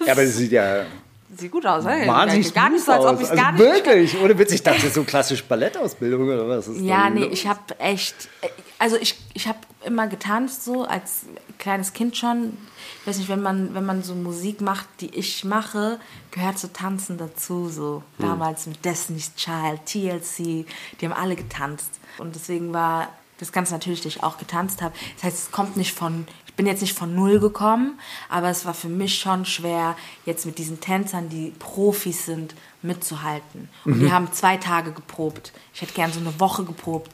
[0.05, 0.85] Ja, aber es sieht ja
[1.37, 2.07] Sieht gut aus, ne?
[2.07, 4.63] wahnsinnig Gar nicht so, als ob ich es also gar nicht Wirklich, ohne Witz, ich
[4.63, 7.33] dachte so klassisch Ballettausbildung oder was ist Ja, nee, los?
[7.33, 8.29] ich habe echt,
[8.79, 11.27] also ich, ich habe immer getanzt so als
[11.59, 12.57] kleines Kind schon.
[13.01, 15.99] Ich weiß nicht, wenn man wenn man so Musik macht, die ich mache,
[16.31, 18.03] gehört so Tanzen dazu so.
[18.19, 20.67] Damals mit Destiny's Child, TLC,
[21.01, 23.09] die haben alle getanzt und deswegen war
[23.39, 24.95] das Ganze natürlich, dass ich auch getanzt habe.
[25.17, 27.99] Das heißt, es kommt nicht von, ich bin jetzt nicht von null gekommen,
[28.29, 33.69] aber es war für mich schon schwer, jetzt mit diesen Tänzern, die Profis sind, mitzuhalten.
[33.85, 35.53] Und die haben zwei Tage geprobt.
[35.75, 37.11] Ich hätte gern so eine Woche geprobt.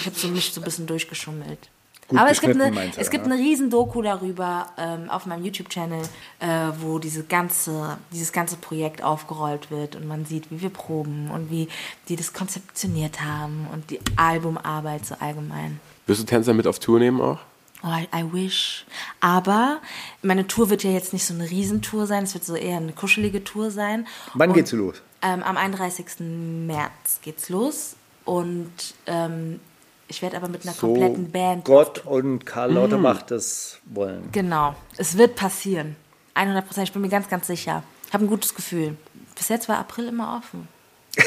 [0.00, 1.68] Ich habe so mich so ein bisschen durchgeschummelt.
[2.08, 3.32] Gut aber es gibt, eine, meinst du, es gibt ja?
[3.32, 6.02] eine riesen Doku darüber ähm, auf meinem YouTube-Channel,
[6.40, 6.46] äh,
[6.80, 11.48] wo diese ganze, dieses ganze Projekt aufgerollt wird und man sieht, wie wir proben und
[11.52, 11.68] wie
[12.08, 15.78] die das konzeptioniert haben und die Albumarbeit so allgemein.
[16.08, 17.38] Wirst du Tänzer mit auf Tour nehmen auch?
[17.82, 18.84] Oh, I, I wish.
[19.20, 19.80] Aber
[20.22, 22.92] meine Tour wird ja jetzt nicht so eine Riesentour sein, es wird so eher eine
[22.92, 24.06] kuschelige Tour sein.
[24.34, 25.00] Wann Und, geht's los?
[25.22, 26.20] Ähm, am 31.
[26.20, 28.72] März geht's los und
[29.06, 29.60] ähm,
[30.08, 31.64] ich werde aber mit einer So kompletten Band.
[31.64, 34.28] Gott und Karl Lauterbach das wollen.
[34.32, 35.96] Genau, es wird passieren.
[36.34, 37.82] 100 Prozent, ich bin mir ganz, ganz sicher.
[38.06, 38.96] Ich habe ein gutes Gefühl.
[39.36, 40.68] Bis jetzt war April immer offen.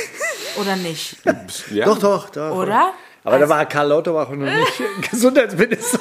[0.59, 1.17] Oder nicht?
[1.71, 1.85] Ja.
[1.85, 2.55] Doch, doch, doch.
[2.55, 2.93] Oder?
[3.23, 5.99] Aber Also- da war Karl Lauterbach noch nicht Gesundheitsminister.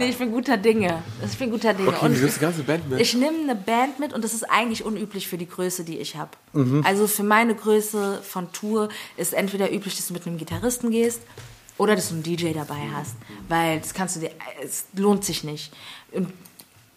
[0.00, 1.02] Nee, ich bin guter Dinge.
[1.28, 1.88] Ich bin guter Dinge.
[1.88, 3.00] Okay, Und du nimmst die ganze Band mit.
[3.00, 6.14] Ich nehme eine Band mit und das ist eigentlich unüblich für die Größe, die ich
[6.16, 6.30] habe.
[6.52, 6.84] Mhm.
[6.86, 11.20] Also für meine Größe von Tour ist entweder üblich, dass du mit einem Gitarristen gehst
[11.78, 13.16] oder dass du einen DJ dabei hast,
[13.48, 14.30] weil das kannst du dir,
[14.62, 15.72] es lohnt sich nicht.
[16.12, 16.32] Und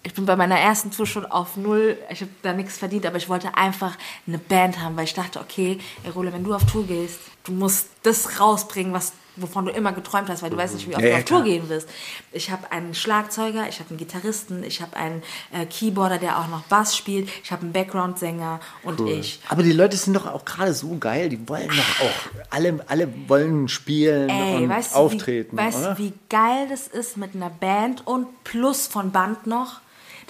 [0.04, 3.18] ich bin bei meiner ersten Tour schon auf null, ich habe da nichts verdient, aber
[3.18, 6.66] ich wollte einfach eine Band haben, weil ich dachte, okay, ey Role, wenn du auf
[6.66, 10.76] Tour gehst, du musst das rausbringen, was wovon du immer geträumt hast, weil du weißt
[10.76, 11.48] nicht, wie oft Ja, du ja, auf Tour klar.
[11.50, 11.88] gehen wirst.
[12.34, 15.24] Ich habe einen Schlagzeuger, ich habe einen Gitarristen, ich habe einen
[15.54, 19.40] äh, Keyboarder, der auch noch Bass spielt, ich habe einen Background-Sänger und ich.
[19.48, 21.30] Aber die Leute sind doch auch gerade so geil.
[21.30, 22.50] Die wollen doch auch.
[22.50, 25.56] Alle, alle wollen spielen Ey, und weißt, auftreten.
[25.56, 25.96] du, wie, weißt oder?
[25.96, 29.80] du, wie geil das ist mit einer Band und plus von Band noch?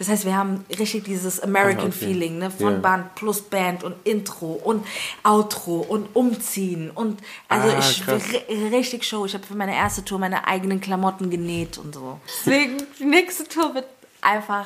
[0.02, 2.06] Das heißt, wir haben richtig dieses American Ah, okay.
[2.08, 2.50] Feeling, ne?
[2.50, 2.80] Von Ja.
[2.80, 4.84] Band plus Band und Intro und
[5.22, 8.04] Outro und Umziehen und also Ah, ich
[8.74, 9.26] richtig Show.
[9.28, 12.20] Ich habe für meine erste Tour meine eigenen Klamotten genäht und so.
[12.44, 13.86] Deswegen die nächste Tour wird
[14.22, 14.66] einfach.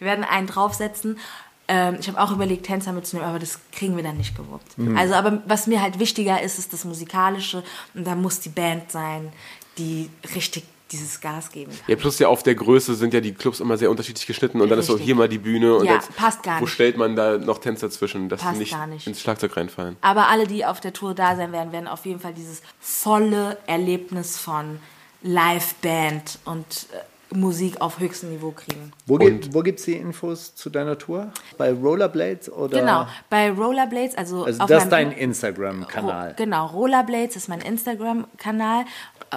[0.00, 1.20] Wir werden einen draufsetzen.
[1.68, 4.76] Ähm, ich habe auch überlegt, Tänzer mitzunehmen, aber das kriegen wir dann nicht gewuppt.
[4.76, 4.96] Mhm.
[4.98, 7.62] Also, aber was mir halt wichtiger ist, ist das Musikalische
[7.94, 9.32] und da muss die Band sein,
[9.76, 11.80] die richtig dieses Gas geben kann.
[11.86, 14.68] Ja, plus ja auf der Größe sind ja die Clubs immer sehr unterschiedlich geschnitten und
[14.68, 15.06] dann ist so Richtig.
[15.06, 16.74] hier mal die Bühne und Ja, jetzt passt gar wo nicht.
[16.74, 19.06] stellt man da noch Tänzer zwischen, dass Passt sie nicht, gar nicht.
[19.06, 19.96] ins Schlagzeug reinfallen.
[20.00, 23.58] Aber alle, die auf der Tour da sein werden, werden auf jeden Fall dieses volle
[23.66, 24.78] Erlebnis von
[25.22, 26.98] Liveband und äh,
[27.34, 28.92] Musik auf höchstem Niveau kriegen.
[29.06, 31.30] Wo, gibt, wo gibt es die Infos zu deiner Tour?
[31.58, 32.80] Bei Rollerblades oder?
[32.80, 36.28] Genau, bei Rollerblades, also, Also auf das ist meinem dein Instagram-Kanal.
[36.30, 38.84] Ro- Genau, Rollerblades ist mein Instagram-Kanal.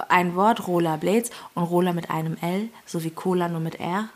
[0.08, 4.08] Ein Wort, Rollerblades und Roller mit einem L, sowie Cola nur mit R.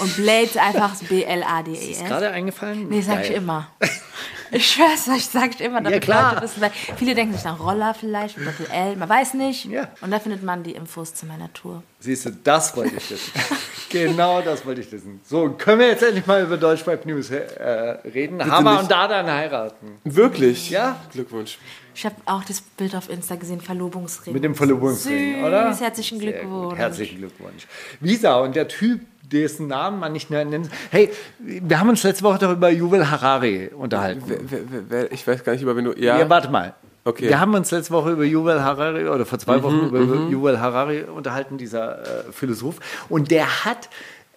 [0.00, 2.04] Und Blades einfach Ist B-L-A-D-E-S.
[2.04, 2.88] gerade eingefallen?
[2.88, 3.36] Nee, sag ich Geil.
[3.38, 3.68] immer.
[4.52, 6.34] Ich schwör's euch, sag ich immer, damit klar.
[6.34, 9.66] Leute wissen, weil viele denken sich nach Roller vielleicht mit Doppel L, man weiß nicht.
[9.66, 9.88] Ja.
[10.00, 11.82] Und da findet man die Infos zu meiner Tour.
[12.00, 13.32] Siehst du, das wollte ich wissen.
[13.90, 15.20] genau das wollte ich wissen.
[15.24, 17.36] So, können wir jetzt endlich mal über Deutschrap News äh,
[18.12, 18.44] reden?
[18.44, 18.82] Hammer nicht.
[18.82, 19.98] und Dadan heiraten.
[20.04, 20.70] Wirklich?
[20.70, 20.96] Ja.
[21.12, 21.58] Glückwunsch.
[21.94, 24.32] Ich habe auch das Bild auf Insta gesehen, Verlobungsring.
[24.32, 25.76] Mit dem Verlobungsring, Süß, oder?
[25.76, 26.78] herzlichen Glückwunsch.
[26.78, 27.66] Herzlichen Glückwunsch.
[28.00, 29.00] Visa und der Typ,
[29.32, 30.70] dessen Namen man nicht mehr nennt.
[30.90, 34.22] Hey, wir haben uns letzte Woche doch über Yuval Harari unterhalten.
[34.26, 35.92] Wer, wer, wer, ich weiß gar nicht, über wen du.
[35.92, 36.74] Ja, Ja, warte mal.
[37.04, 37.28] Okay.
[37.28, 40.00] Wir haben uns letzte Woche über Yuval Harari oder vor zwei Wochen über
[40.30, 42.76] Yuval Harari unterhalten, dieser äh, Philosoph.
[43.08, 43.88] Und der hat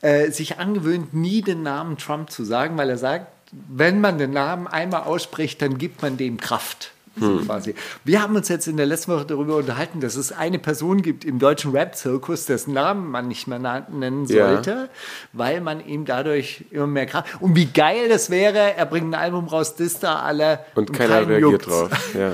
[0.01, 4.31] äh, sich angewöhnt, nie den Namen Trump zu sagen, weil er sagt, wenn man den
[4.31, 6.92] Namen einmal ausspricht, dann gibt man dem Kraft.
[7.19, 7.75] So quasi.
[8.03, 11.25] Wir haben uns jetzt in der letzten Woche darüber unterhalten, dass es eine Person gibt
[11.25, 14.47] im deutschen Rap-Zirkus, dessen Namen man nicht mehr nennen Ja.
[14.53, 14.89] sollte,
[15.31, 17.27] weil man ihm dadurch immer mehr Kraft.
[17.39, 21.19] Und wie geil das wäre, er bringt ein Album raus, das da alle Und keiner
[21.19, 21.67] keinen reagiert juckt's.
[21.67, 22.13] drauf.
[22.15, 22.31] Ja.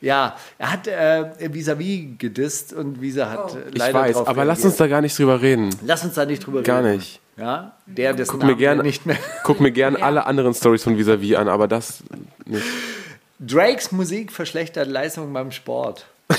[0.00, 4.44] Ja, er hat äh, vis-à-vis gedisst und Visa hat äh, Ich leider weiß, drauf aber
[4.44, 4.72] lass reagiert.
[4.72, 5.70] uns da gar nicht drüber reden.
[5.86, 6.96] Lass uns da nicht drüber Gar reden.
[6.96, 7.20] nicht.
[7.38, 9.16] Ja, der dessen Guck mir gern, nicht mehr.
[9.44, 12.02] guck mir gern alle anderen Stories von Vis-a-vis an, aber das
[12.44, 12.62] nicht.
[13.40, 16.06] Drakes Musik verschlechtert Leistung beim Sport.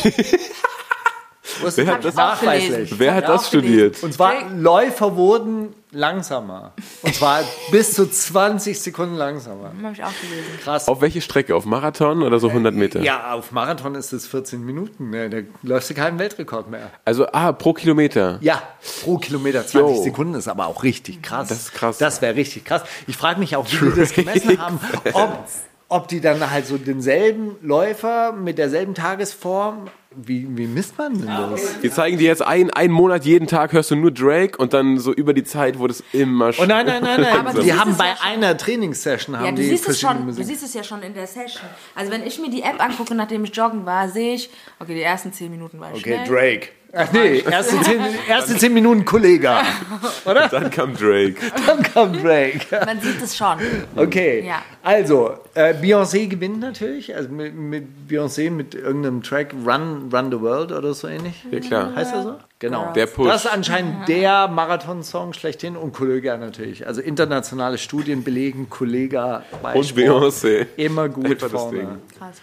[1.75, 2.97] Wer hat das- nachweislich?
[2.99, 4.01] Wer hat das studiert?
[4.03, 6.73] Und zwar Läufer wurden langsamer.
[7.03, 9.71] Und zwar bis zu 20 Sekunden langsamer.
[9.81, 10.59] Habe ich auch gelesen.
[10.63, 10.87] Krass.
[10.87, 11.55] Auf welche Strecke?
[11.55, 13.01] Auf Marathon oder so 100 Meter?
[13.01, 15.11] Ja, auf Marathon ist es 14 Minuten.
[15.11, 15.29] Ne?
[15.29, 16.89] Da läufst du keinen Weltrekord mehr.
[17.05, 18.37] Also, ah, pro Kilometer.
[18.41, 18.61] Ja,
[19.03, 20.03] pro Kilometer 20 Jo.
[20.03, 21.47] Sekunden ist aber auch richtig krass.
[21.49, 21.97] Das ist krass.
[21.99, 22.81] Das wäre richtig krass.
[23.07, 24.79] Ich frage mich auch, wie die das gemessen haben,
[25.13, 25.45] ob,
[25.88, 31.27] ob die dann halt so denselben Läufer mit derselben Tagesform, wie, wie misst man denn
[31.27, 31.81] das?
[31.81, 34.97] Wir zeigen dir jetzt ein, einen Monat, jeden Tag hörst du nur Drake und dann
[34.97, 37.38] so über die Zeit wurde es immer Oh nein, nein, nein, nein.
[37.39, 40.19] Aber du die haben bei einer Trainingssession haben Ja, du die siehst, es verschiedene schon,
[40.21, 40.45] du Musik.
[40.45, 41.61] siehst es ja schon in der Session.
[41.95, 45.01] Also wenn ich mir die App angucke, nachdem ich joggen war, sehe ich, okay, die
[45.01, 46.27] ersten 10 Minuten war ich Okay, schnell.
[46.27, 46.67] Drake.
[46.97, 49.51] Ach nee, erste zehn, erste zehn Minuten Kollege.
[50.25, 50.47] Oder?
[50.47, 51.35] Dann kam Drake.
[51.67, 52.61] Dann kommt Drake.
[52.85, 53.57] Man sieht es schon.
[53.95, 54.61] Okay, Ja.
[54.81, 60.39] also äh, Beyoncé gewinnt natürlich, also mit, mit Beyoncé mit irgendeinem Track Run, Run the
[60.39, 61.35] World oder so ähnlich.
[61.51, 61.95] Ja, klar.
[61.95, 62.35] Heißt er so?
[62.59, 62.93] Genau.
[62.93, 63.27] Der Push.
[63.27, 66.87] Das ist anscheinend der Marathon-Song schlechthin und Kollega natürlich.
[66.87, 70.65] Also internationale Studien belegen Kollega bei Und Beyoncé.
[70.77, 71.77] immer gut vorne.
[71.77, 71.87] Ding.
[72.17, 72.37] Krass.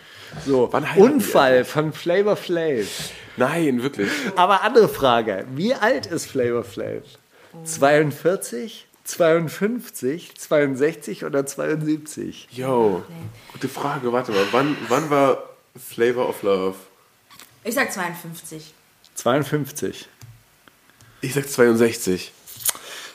[0.47, 2.87] So, Unfall von Flavor Flav.
[3.37, 4.11] Nein, wirklich.
[4.37, 7.03] Aber andere Frage, wie alt ist Flavor Flav?
[7.65, 12.49] 42, 52, 62 oder 72?
[12.51, 13.05] Yo,
[13.53, 14.13] gute Frage.
[14.13, 16.77] Warte mal, wann, wann war Flavor of Love?
[17.65, 18.75] Ich sag 52.
[19.15, 20.09] 52.
[21.21, 22.33] Ich sag 62.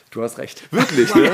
[0.10, 0.64] Du hast recht.
[0.72, 1.30] Wirklich, ne?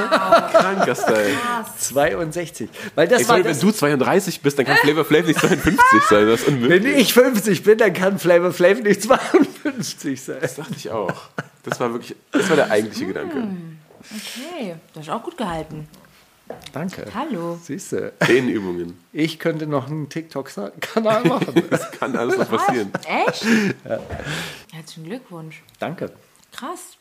[0.52, 1.36] Kranker Style.
[1.78, 2.70] 62.
[2.96, 5.40] Weil das Ey, war sorry, wenn das, du 32 bist, dann kann Flavor Flav nicht
[5.40, 6.28] 52 sein.
[6.28, 6.98] Das ist wenn unmöglich.
[6.98, 10.38] ich 50 bin, dann kann Flavor Flav nicht 52 sein.
[10.42, 11.14] Das dachte ich auch.
[11.64, 13.48] Das war wirklich, das war der eigentliche Gedanke.
[14.02, 15.88] Okay, das ist auch gut gehalten.
[16.74, 17.06] Danke.
[17.16, 17.58] Hallo.
[17.64, 19.00] Siehst du, Dehnübungen.
[19.14, 21.64] ich könnte noch einen TikTok-Kanal machen.
[21.70, 22.92] Das kann alles noch passieren.
[23.08, 23.46] Echt?
[24.72, 25.64] Herzlichen Glückwunsch.
[25.80, 26.12] Danke.
[26.52, 26.98] Krass.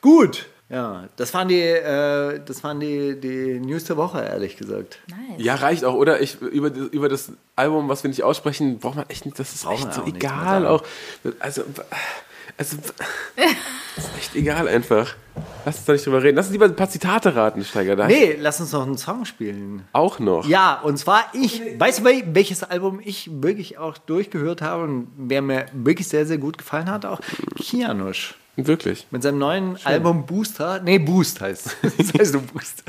[0.00, 0.46] Gut.
[0.70, 4.98] Ja, das waren die, äh, das waren die, die News der Woche, ehrlich gesagt.
[5.08, 5.18] Nice.
[5.44, 6.20] Ja, reicht auch, oder?
[6.22, 9.38] Ich, über, das- über das Album, was wir nicht aussprechen, braucht man echt nicht.
[9.38, 10.66] Das ist echt so auch egal.
[10.66, 10.82] Auch,
[11.38, 11.62] also,
[12.56, 12.94] also, das
[13.96, 15.14] ist echt egal einfach.
[15.66, 16.36] Lass uns da nicht drüber reden.
[16.36, 17.94] Lass uns lieber ein paar Zitate raten, Steiger.
[17.96, 19.82] Da Nee, lass uns noch einen Song spielen.
[19.92, 20.46] Auch noch.
[20.48, 25.08] Ja, und zwar ich, weißt du, wel- welches Album ich wirklich auch durchgehört habe und
[25.16, 27.20] wer mir wirklich sehr, sehr gut gefallen hat, auch
[27.56, 28.34] Kianush.
[28.56, 29.06] Wirklich.
[29.10, 30.80] Mit seinem neuen Album Booster.
[30.80, 31.96] Nee, Boost heißt es.
[31.96, 32.84] Das heißt nur Boost.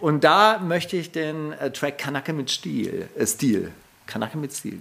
[0.00, 3.08] Und da möchte ich den äh, Track Kanake mit Stil.
[3.16, 3.72] Äh, Stil.
[4.06, 4.78] Kanake mit Stil.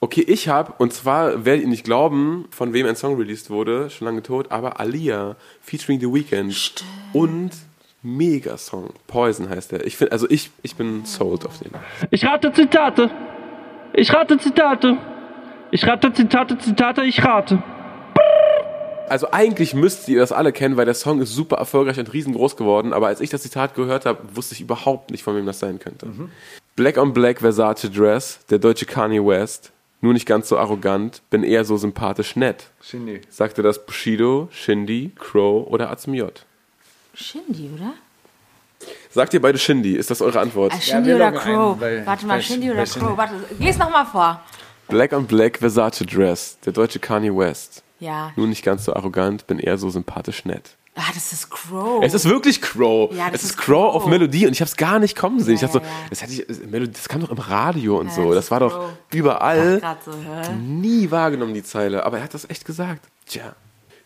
[0.00, 3.88] Okay, ich habe, und zwar werdet ihr nicht glauben, von wem ein Song released wurde,
[3.90, 6.84] schon lange tot, aber Alia featuring The Weeknd.
[7.12, 7.52] Und
[8.02, 8.90] Mega-Song.
[9.06, 9.86] Poison heißt der.
[9.86, 11.72] Ich finde, also ich, ich bin sold auf den.
[12.10, 13.10] Ich rate Zitate.
[13.94, 14.98] Ich rate Zitate.
[15.70, 17.62] Ich rate Zitate, Zitate, ich rate.
[19.08, 22.56] Also eigentlich müsst ihr das alle kennen, weil der Song ist super erfolgreich und riesengroß
[22.56, 25.58] geworden, aber als ich das Zitat gehört habe, wusste ich überhaupt nicht, von wem das
[25.58, 26.08] sein könnte.
[26.74, 31.44] Black on Black Versace Dress, der deutsche Kanye West, nur nicht ganz so arrogant, bin
[31.44, 32.70] eher so sympathisch nett.
[32.82, 33.20] Shindy.
[33.28, 36.44] Sagte das Bushido, Shindy, Crow oder Azmiot?
[37.14, 37.92] Shindy, oder?
[39.10, 39.94] Sagt ihr beide Shindy?
[39.96, 40.72] Ist das eure Antwort?
[40.74, 41.74] Ah, Shindy wir oder Crow?
[41.76, 43.16] ein, weil- Warte mal, Shindy oder Crow?
[43.16, 44.40] Warte, lies noch mal vor.
[44.88, 47.82] Black on Black Versace Dress, der deutsche Kanye West.
[48.00, 48.32] Ja.
[48.36, 50.76] Nur nicht ganz so arrogant, bin eher so sympathisch nett.
[50.96, 52.04] Ah, das ist Crow.
[52.04, 53.12] Es ist wirklich Crow.
[53.12, 53.94] Ja, das es ist ist Crow Crow.
[54.02, 55.56] auf Melodie und ich habe es gar nicht kommen sehen.
[55.56, 56.06] ich Ja, dachte so, ja, ja.
[56.10, 58.28] das, hätte ich, Melodie, das kam doch im Radio und so.
[58.32, 58.90] das Das war doch Crow.
[59.12, 59.80] überall.
[59.80, 60.12] gerade so?
[60.52, 62.06] Nie wahrgenommen, die Zeile.
[62.06, 63.08] Aber er hat das echt gesagt.
[63.26, 63.56] Tja.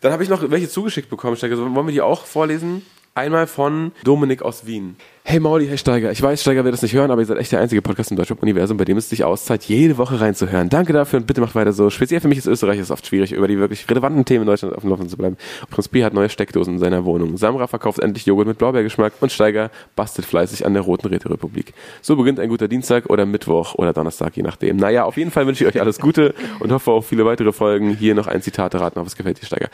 [0.00, 1.56] Dann habe ich noch welche zugeschickt bekommen, Steiger.
[1.56, 2.82] So, Wollen wir die auch vorlesen?
[3.18, 4.94] Einmal von Dominik aus Wien.
[5.24, 6.12] Hey Mauli, hey Steiger.
[6.12, 8.16] Ich weiß, Steiger wird das nicht hören, aber ihr seid echt der einzige Podcast im
[8.16, 10.68] Deutschrap-Universum, bei dem es sich auszahlt, jede Woche reinzuhören.
[10.68, 11.90] Danke dafür und bitte macht weiter so.
[11.90, 14.72] Speziell für mich ist Österreich es oft schwierig, über die wirklich relevanten Themen in Deutschland
[14.76, 15.36] auf dem Laufenden zu bleiben.
[15.68, 17.36] Prinz Pi hat neue Steckdosen in seiner Wohnung.
[17.36, 21.74] Samra verkauft endlich Joghurt mit Blaubeergeschmack und Steiger bastelt fleißig an der Roten Räterepublik.
[22.00, 24.76] So beginnt ein guter Dienstag oder Mittwoch oder Donnerstag, je nachdem.
[24.76, 27.96] Naja, auf jeden Fall wünsche ich euch alles Gute und hoffe auf viele weitere Folgen.
[27.96, 29.70] Hier noch ein Zitat raten, ob es gefällt dir, Steiger.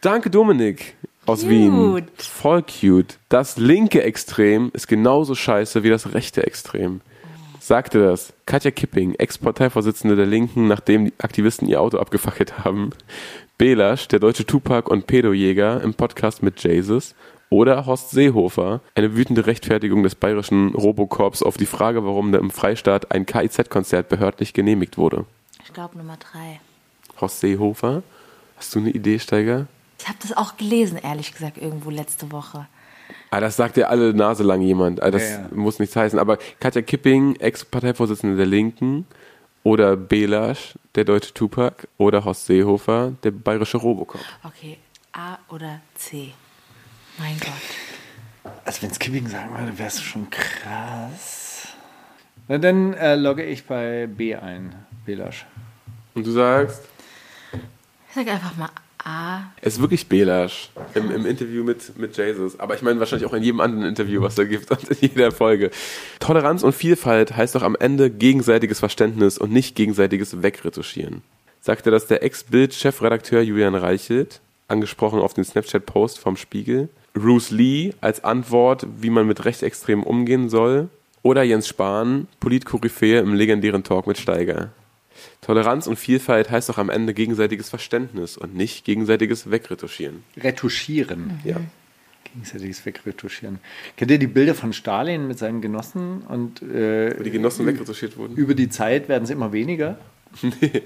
[0.00, 0.94] Danke, Dominik
[1.32, 1.48] aus.
[1.48, 2.06] Wien.
[2.16, 3.18] Voll cute.
[3.28, 7.00] Das linke Extrem ist genauso scheiße wie das rechte Extrem.
[7.60, 12.90] Sagte das Katja Kipping, Ex-Parteivorsitzende der Linken, nachdem die Aktivisten ihr Auto abgefackelt haben.
[13.56, 17.14] Belasch, der deutsche Tupac und Pedojäger im Podcast mit Jesus.
[17.50, 23.12] Oder Horst Seehofer, eine wütende Rechtfertigung des bayerischen Robocorps auf die Frage, warum im Freistaat
[23.12, 25.26] ein KIZ-Konzert behördlich genehmigt wurde.
[25.64, 26.60] Ich glaube Nummer drei.
[27.20, 28.02] Horst Seehofer.
[28.56, 29.66] Hast du eine Idee, Steiger?
[30.02, 32.66] Ich habe das auch gelesen, ehrlich gesagt, irgendwo letzte Woche.
[33.30, 35.00] Ah, das sagt ja alle Nase lang jemand.
[35.02, 35.48] Ah, das Ja, ja.
[35.52, 36.18] muss nichts heißen.
[36.18, 39.06] Aber Katja Kipping, Ex-Parteivorsitzende der Linken,
[39.62, 44.20] oder Belasch, der deutsche Tupac, oder Horst Seehofer, der bayerische Robocop.
[44.42, 44.76] Okay,
[45.12, 46.32] A oder C?
[47.18, 48.52] Mein Gott.
[48.64, 51.68] Also wenn es Kipping sagen würde, wäre es schon krass.
[52.48, 54.74] Na, dann äh, logge ich bei B ein,
[55.06, 55.46] Belasch.
[56.14, 56.82] Und du sagst,
[57.52, 58.68] Ich sag einfach mal
[59.04, 59.42] A.
[59.60, 62.58] es ist wirklich Belasch im, im Interview mit, mit Jesus.
[62.60, 65.32] Aber ich meine wahrscheinlich auch in jedem anderen Interview, was da gibt und in jeder
[65.32, 65.70] Folge.
[66.20, 71.22] Toleranz und Vielfalt heißt doch am Ende gegenseitiges Verständnis und nicht gegenseitiges Wegretuschieren.
[71.60, 76.88] Sagte das der Ex-Bild-Chefredakteur Julian Reichelt, angesprochen auf den Snapchat-Post vom Spiegel.
[77.14, 80.88] Bruce Lee als Antwort, wie man mit Rechtsextremen umgehen soll.
[81.22, 84.70] Oder Jens Spahn, Politkoryphäe im legendären Talk mit Steiger.
[85.40, 90.22] Toleranz und Vielfalt heißt doch am Ende gegenseitiges Verständnis und nicht gegenseitiges Wegretuschieren.
[90.36, 91.40] Retuschieren.
[91.44, 91.56] Ja.
[92.24, 93.58] Gegenseitiges Wegretuschieren.
[93.96, 96.22] Kennt ihr die Bilder von Stalin mit seinen Genossen?
[96.22, 98.36] Und äh, Wo die Genossen wegretuschiert wurden.
[98.36, 99.98] über die Zeit werden sie immer weniger.
[100.42, 100.82] Nee.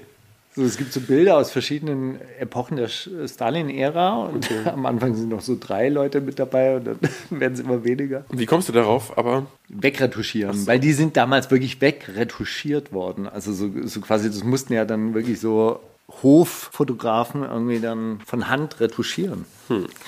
[0.57, 5.41] So, es gibt so Bilder aus verschiedenen Epochen der Stalin-Ära und am Anfang sind noch
[5.41, 6.99] so drei Leute mit dabei und dann
[7.29, 8.25] werden es immer weniger.
[8.31, 9.15] Wie kommst du darauf?
[9.19, 13.27] Aber Wegretuschieren, weil die sind damals wirklich wegretuschiert worden.
[13.27, 15.79] Also so, so quasi, das mussten ja dann wirklich so
[16.23, 19.45] Hoffotografen irgendwie dann von Hand retuschieren.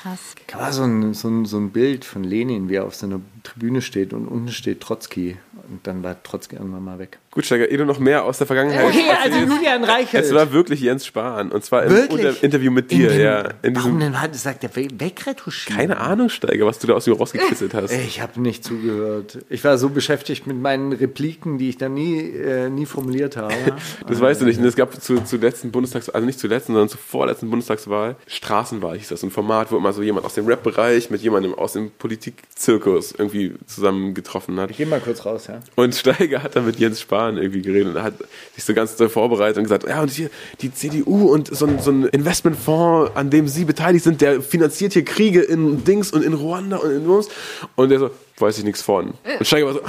[0.01, 0.33] Krass.
[0.47, 3.05] Da war so ein, so, ein, so ein Bild von Lenin, wie er auf so
[3.05, 5.37] einer Tribüne steht und unten steht Trotzki.
[5.69, 7.19] Und dann war Trotzki irgendwann mal weg.
[7.39, 8.85] Gut, Steiger, eh du noch mehr aus der Vergangenheit.
[8.85, 9.37] Okay, also.
[9.39, 10.25] Julian Reichelt.
[10.25, 11.51] Es war wirklich Jens Spahn.
[11.51, 12.25] Und zwar im Wirklich?
[12.25, 13.49] Unter Interview mit dir, In dem- ja.
[13.61, 15.77] In Warum denn hat sagt der we- wegretuschieren?
[15.79, 17.91] keine Ahnung, Steiger, was du da aus mir rausgekisselt hast.
[17.91, 19.39] Ich habe nicht zugehört.
[19.49, 23.53] Ich war so beschäftigt mit meinen Repliken, die ich dann nie, äh, nie formuliert habe.
[24.07, 24.59] Das weißt du nicht.
[24.59, 28.15] Und es gab zu, zu letzten Bundestags, also nicht zur letzten, sondern zur vorletzten Bundestagswahl,
[28.27, 29.23] Straßenwahl hieß das.
[29.23, 33.53] Ein Format, wo immer so jemand aus dem Rap-Bereich mit jemandem aus dem Politikzirkus irgendwie
[33.67, 34.71] zusammengetroffen hat.
[34.71, 35.59] Ich gehe mal kurz raus, ja.
[35.75, 38.13] Und Steiger hat dann mit Jens Spahn irgendwie geredet und hat
[38.55, 40.29] sich so ganz doll vorbereitet und gesagt, ja, und hier
[40.61, 44.93] die CDU und so ein, so ein Investmentfonds, an dem Sie beteiligt sind, der finanziert
[44.93, 47.29] hier Kriege in Dings und in Ruanda und in uns.
[47.75, 49.13] Und der so, weiß ich nichts von.
[49.39, 49.81] Und Steiger war so,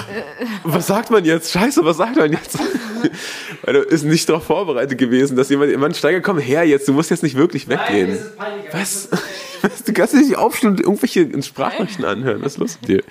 [0.65, 1.53] was sagt man jetzt?
[1.53, 2.59] Scheiße, was sagt man jetzt?
[3.63, 6.93] Weil er ist nicht darauf vorbereitet gewesen, dass jemand, Mann, Steiger, komm her jetzt, du
[6.93, 8.19] musst jetzt nicht wirklich weggehen.
[8.73, 9.09] Was?
[9.11, 9.21] Was?
[9.87, 12.43] Du kannst dich nicht aufstehen und irgendwelche Sprachnachrichten anhören.
[12.43, 13.05] Was ist los mit dir?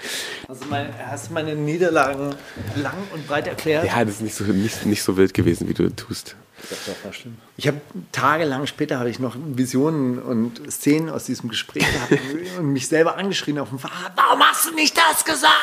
[0.47, 2.35] Hast du, meine, hast du meine Niederlagen
[2.75, 3.85] lang und breit erklärt?
[3.85, 6.35] Ja, das ist nicht so, nicht, nicht so wild gewesen, wie du tust.
[6.69, 7.37] Das war schlimm.
[7.57, 7.79] Ich habe
[8.11, 12.21] tagelang später habe ich noch Visionen und Szenen aus diesem Gespräch gehabt
[12.59, 14.11] und mich selber angeschrien auf dem Fahrrad.
[14.15, 15.53] Warum hast du nicht das gesagt?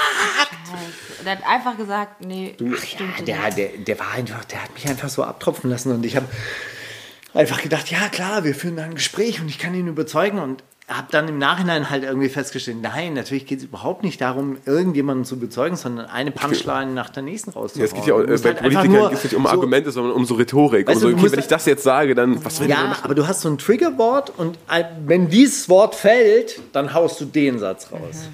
[1.21, 4.89] Und er hat einfach gesagt, nee, stimmt Der, der, der war einfach, der hat mich
[4.89, 6.27] einfach so abtropfen lassen und ich habe
[7.35, 10.63] einfach gedacht, ja klar, wir führen da ein Gespräch und ich kann ihn überzeugen und
[10.89, 15.25] habe dann im Nachhinein halt irgendwie festgestellt, nein, natürlich geht es überhaupt nicht darum, irgendjemanden
[15.25, 17.81] zu überzeugen, sondern eine Punchline nach der nächsten rauszuhauen.
[17.81, 19.91] Ja, es geht ja auch, musst bei halt Politikern geht es nicht um so- Argumente,
[19.91, 20.87] sondern um so Rhetorik.
[20.87, 23.17] Weißt um so, okay, wenn ich das jetzt sage, dann was will ich Ja, aber
[23.17, 27.59] du hast so ein Triggerwort und äh, wenn dieses Wort fällt, dann haust du den
[27.59, 28.29] Satz raus.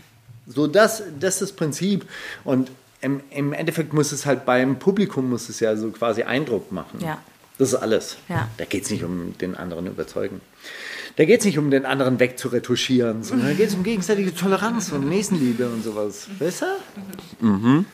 [0.46, 2.04] So, das, das ist das Prinzip.
[2.44, 6.70] Und im, im Endeffekt muss es halt beim Publikum muss es ja so quasi Eindruck
[6.70, 7.00] machen.
[7.00, 7.18] Ja.
[7.58, 8.16] Das ist alles.
[8.28, 8.48] Ja.
[8.58, 10.40] Da geht es nicht um den anderen überzeugen.
[11.16, 14.92] Da geht es nicht um den anderen wegzuretuschieren, sondern da geht es um gegenseitige Toleranz
[14.92, 16.28] und Nächstenliebe und sowas.
[16.38, 17.46] Weißt du?
[17.46, 17.84] Mhm.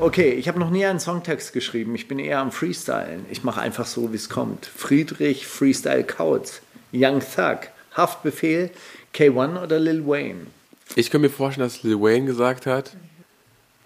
[0.00, 1.94] Okay, ich habe noch nie einen Songtext geschrieben.
[1.94, 3.24] Ich bin eher am Freestylen.
[3.30, 4.66] Ich mache einfach so, wie es kommt.
[4.66, 6.60] Friedrich Freestyle Kautz,
[6.92, 8.70] Young Thug, Haftbefehl,
[9.14, 10.46] K1 oder Lil Wayne.
[10.96, 12.92] Ich kann mir vorstellen, dass Lil Wayne gesagt hat,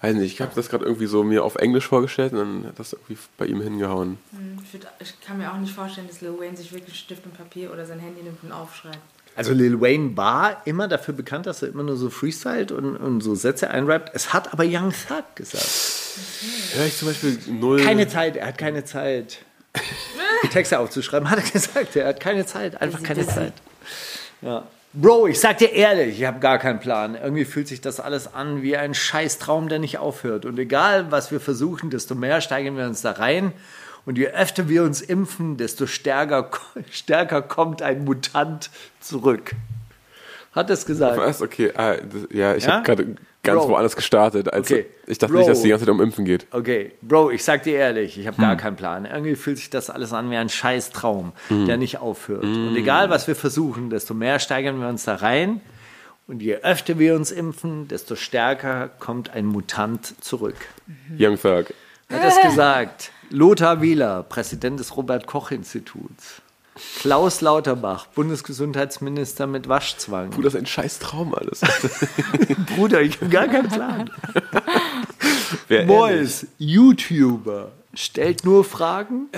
[0.01, 2.78] weiß nicht, ich habe das gerade irgendwie so mir auf Englisch vorgestellt und dann hat
[2.78, 4.18] das irgendwie bei ihm hingehauen.
[4.64, 7.36] Ich, würd, ich kann mir auch nicht vorstellen, dass Lil Wayne sich wirklich Stift und
[7.36, 8.98] Papier oder sein Handy nimmt und aufschreibt.
[9.36, 13.20] Also Lil Wayne war immer dafür bekannt, dass er immer nur so freestylt und, und
[13.20, 14.11] so Sätze einrappt.
[14.14, 15.68] Es hat aber Young Thug gesagt.
[16.74, 17.82] Hör ich zum Beispiel null.
[17.82, 19.38] Keine Zeit, er hat keine Zeit.
[20.42, 21.94] Die Texte aufzuschreiben, hat er gesagt.
[21.94, 23.53] Er hat keine Zeit, einfach keine Zeit.
[24.42, 24.66] Ja.
[24.93, 27.14] Bro, ich sag dir ehrlich, ich habe gar keinen Plan.
[27.14, 30.45] Irgendwie fühlt sich das alles an wie ein Scheißtraum, der nicht aufhört.
[30.45, 33.53] Und egal, was wir versuchen, desto mehr steigen wir uns da rein.
[34.05, 36.51] Und je öfter wir uns impfen, desto stärker,
[36.91, 39.53] stärker kommt ein Mutant zurück.
[40.53, 41.16] Hat es gesagt.
[41.18, 41.41] Was?
[41.41, 42.72] Okay, ah, das, ja, ich Ja?
[42.72, 43.70] habe gerade ganz Bro.
[43.70, 44.53] woanders gestartet.
[44.53, 44.86] Also Okay.
[45.07, 45.38] Ich dachte Bro.
[45.41, 46.47] nicht, dass es die ganze Zeit um Impfen geht.
[46.51, 49.07] Okay, Bro, ich sag dir ehrlich, ich habe gar keinen Plan.
[49.07, 52.45] Irgendwie fühlt sich das alles an wie ein Scheißtraum, der nicht aufhört.
[52.45, 55.61] Und egal, was wir versuchen, desto mehr steigern wir uns da rein.
[56.26, 60.55] Und je öfter wir uns impfen, desto stärker kommt ein Mutant zurück.
[61.18, 61.74] Young Thug.
[62.09, 63.11] Hat das gesagt?
[63.30, 66.43] Lothar Wieler, Präsident des Robert-Koch-Instituts.
[66.98, 70.30] Klaus Lauterbach, Bundesgesundheitsminister mit Waschzwang.
[70.30, 71.60] Puh, das ist ein scheiß Traum alles.
[72.76, 74.10] Bruder, ich habe gar keinen Plan.
[75.86, 79.28] Boys, YouTuber, stellt nur Fragen.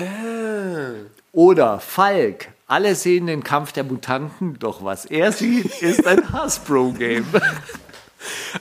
[1.31, 7.25] Oder Falk, alle sehen den Kampf der Mutanten, doch was er sieht, ist ein Hasbro-Game.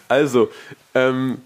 [0.08, 0.48] Also,
[0.92, 1.38] ähm,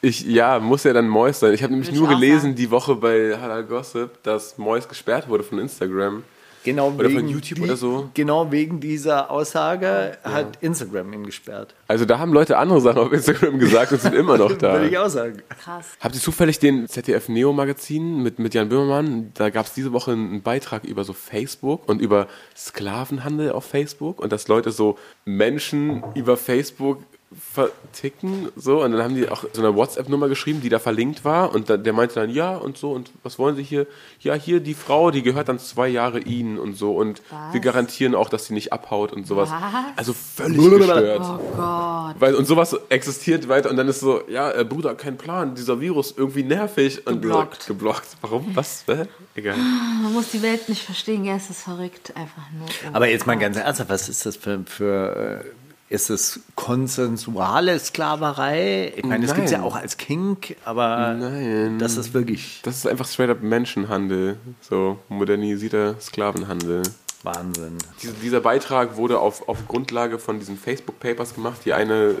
[0.00, 1.52] ich, ja, muss ja dann Mois sein.
[1.52, 2.54] Ich habe nämlich nur gelesen sagen.
[2.54, 6.22] die Woche bei Halal Gossip, dass Mois gesperrt wurde von Instagram.
[6.64, 8.10] Genau Oder von wegen YouTube die, oder so.
[8.14, 11.74] Genau wegen dieser Aussage hat Instagram ihn gesperrt.
[11.86, 14.72] Also da haben Leute andere Sachen auf Instagram gesagt und sind immer noch da.
[14.72, 15.42] Würde ich auch sagen.
[15.62, 15.90] Krass.
[16.00, 19.30] Habt ihr zufällig den ZDF Neo Magazin mit, mit Jan Böhmermann?
[19.34, 24.20] Da gab es diese Woche einen Beitrag über so Facebook und über Sklavenhandel auf Facebook
[24.20, 24.96] und dass Leute so
[25.26, 26.98] Menschen über Facebook
[27.38, 31.54] verticken, so und dann haben die auch so eine WhatsApp-Nummer geschrieben, die da verlinkt war
[31.54, 33.86] und dann, der meinte dann ja und so und was wollen Sie hier?
[34.20, 37.22] Ja, hier die Frau, die gehört dann zwei Jahre Ihnen und so und
[37.52, 39.50] wir garantieren auch, dass sie nicht abhaut und sowas.
[39.50, 39.62] Was?
[39.96, 41.20] Also völlig gestört.
[41.22, 42.14] Oh Gott.
[42.18, 45.80] Weil, und sowas existiert weiter und dann ist so, ja, äh, Bruder, kein Plan, dieser
[45.80, 47.62] Virus irgendwie nervig und Geblockt.
[47.62, 48.06] So, geblockt.
[48.20, 48.50] Warum?
[48.54, 48.84] Was?
[48.86, 49.06] Hä?
[49.34, 49.56] Egal.
[49.56, 52.66] Man muss die Welt nicht verstehen, ja, es ist verrückt, einfach nur.
[52.66, 53.42] oh Aber jetzt mal Gott.
[53.42, 58.92] ganz ernsthaft, was ist das für, für äh, ist es konsensuale Sklaverei?
[58.96, 61.78] Ich meine, das gibt es ja auch als Kink, aber Nein.
[61.78, 66.82] das ist wirklich Das ist einfach straight up Menschenhandel, so modernisierter Sklavenhandel.
[67.24, 67.78] Wahnsinn.
[68.02, 72.16] Diese, dieser Beitrag wurde auf, auf Grundlage von diesen Facebook-Papers gemacht, die eine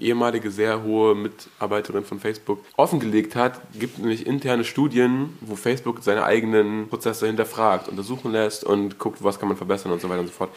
[0.00, 3.60] ehemalige sehr hohe Mitarbeiterin von Facebook offengelegt hat.
[3.78, 9.38] Gibt nämlich interne Studien, wo Facebook seine eigenen Prozesse hinterfragt, untersuchen lässt und guckt, was
[9.38, 10.50] kann man verbessern und so weiter und so fort.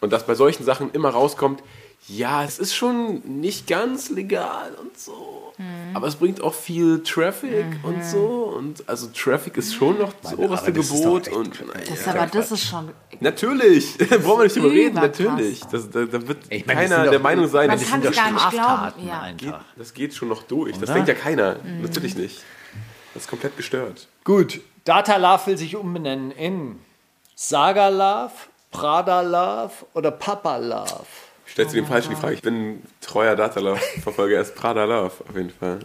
[0.00, 1.62] Und dass bei solchen Sachen immer rauskommt,
[2.08, 5.52] ja, es ist schon nicht ganz legal und so,
[5.94, 8.52] aber es bringt auch viel Traffic und so.
[8.56, 11.22] Und also Traffic ist schon noch das Meine, oberste das ist Gebot.
[11.22, 11.86] doch echt- Und, naja.
[11.88, 12.90] Das, aber das ist schon.
[13.20, 15.60] Natürlich, brauchen wir nicht drüber reden, natürlich.
[15.70, 17.86] Das, da, da wird Ich meine, das keiner sind der doch- Meinung sein, Man das,
[17.88, 18.38] ist, nicht glauben.
[18.38, 19.20] Straftaten Ja.
[19.20, 19.64] einfach.
[19.76, 20.72] das geht schon noch durch.
[20.72, 20.94] Das Oder?
[20.94, 21.56] denkt ja keiner.
[21.80, 22.42] Natürlich nicht.
[23.14, 24.08] Das ist komplett gestört.
[24.24, 26.80] Gut, Data Love will sich umbenennen in
[27.36, 28.32] Saga Love,
[28.72, 31.06] Prada Love oder Papa Love.
[31.52, 32.34] Stellst du dem falschen die Frage?
[32.34, 34.36] Ich bin ein treuer Data-Love-Verfolger.
[34.36, 35.80] Er ist Prada Love, auf jeden Fall.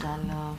[0.00, 0.58] Prada Love.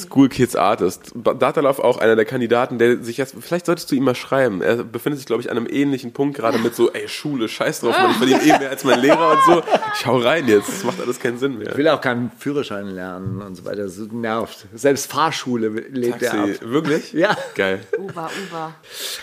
[0.00, 1.12] School Kids Artist.
[1.14, 4.14] Ba- Data Love auch einer der Kandidaten, der sich jetzt, vielleicht solltest du ihm mal
[4.14, 4.62] schreiben.
[4.62, 7.80] Er befindet sich, glaube ich, an einem ähnlichen Punkt gerade mit so, ey, Schule, scheiß
[7.80, 9.62] drauf, Mann, ich verdiene eh mehr als mein Lehrer und so.
[9.94, 11.70] Ich hau rein jetzt, das macht alles keinen Sinn mehr.
[11.70, 13.84] Ich will auch keinen Führerschein lernen und so weiter.
[13.84, 14.66] Das nervt.
[14.74, 16.46] Selbst Fahrschule lebt er ab.
[16.46, 17.12] Taxi, wirklich?
[17.12, 17.36] Ja.
[17.54, 17.80] Geil.
[17.98, 18.74] Uber, Uber.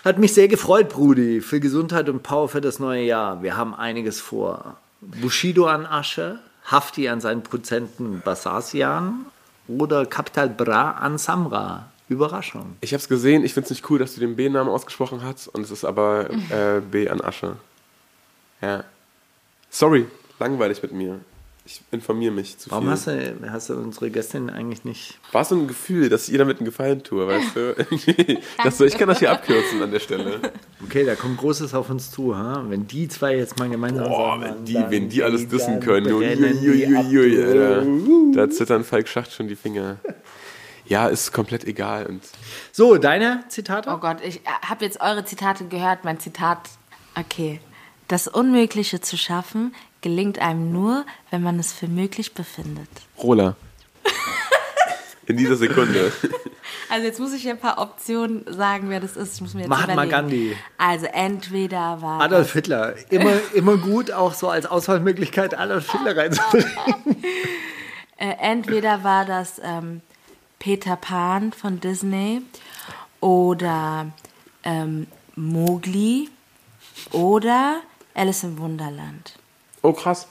[0.05, 1.41] Hat mich sehr gefreut, Brudi.
[1.41, 3.43] Für Gesundheit und Power für das neue Jahr.
[3.43, 4.77] Wir haben einiges vor.
[5.01, 9.25] Bushido an Asche, Hafti an seinen Prozenten Basasian
[9.69, 11.89] oder Capital Bra an Samra.
[12.09, 12.75] Überraschung.
[12.81, 15.47] Ich habe es gesehen, ich finde es nicht cool, dass du den B-Namen ausgesprochen hast
[15.47, 17.55] und es ist aber äh, B an Asche.
[18.61, 18.83] Ja.
[19.69, 20.07] Sorry,
[20.39, 21.19] langweilig mit mir.
[21.71, 22.91] Ich informiere mich zu Warum viel.
[22.93, 25.19] hast du, hast du unsere Gästin eigentlich nicht?
[25.31, 27.75] War so ein Gefühl, dass ich ihr damit einen Gefallen tue, weißt du?
[28.63, 30.39] das so, ich kann das hier abkürzen an der Stelle.
[30.83, 32.35] Okay, da kommt Großes auf uns zu.
[32.35, 32.65] Ha?
[32.67, 36.11] Wenn die zwei jetzt mal gemeinsam Boah, sagen, wenn die, wenn die alles dissen können.
[36.11, 36.25] Ui.
[38.33, 39.97] Da zittern Falk Schacht schon die Finger.
[40.87, 42.07] Ja, ist komplett egal.
[42.07, 42.23] Und
[42.71, 43.91] So, deine Zitate?
[43.91, 46.03] Oh Gott, ich habe jetzt eure Zitate gehört.
[46.03, 46.61] Mein Zitat,
[47.15, 47.59] okay.
[48.07, 49.71] Das Unmögliche zu schaffen
[50.01, 52.89] gelingt einem nur, wenn man es für möglich befindet.
[53.17, 53.55] Rola.
[55.27, 56.11] In dieser Sekunde.
[56.89, 59.35] Also jetzt muss ich ja ein paar Optionen sagen, wer das ist.
[59.35, 60.11] Ich muss mir jetzt Mahatma überlegen.
[60.11, 60.57] Gandhi.
[60.77, 62.95] Also entweder war Adolf Hitler.
[63.11, 66.67] Immer, immer gut, auch so als Auswahlmöglichkeit Adolf Hitler reinzubringen.
[68.21, 70.01] Äh, entweder war das ähm,
[70.59, 72.41] Peter Pan von Disney
[73.21, 74.07] oder
[74.65, 76.29] ähm, Mowgli
[77.13, 77.79] oder
[78.13, 79.38] Alice im Wunderland.
[79.81, 80.27] Oh, krass.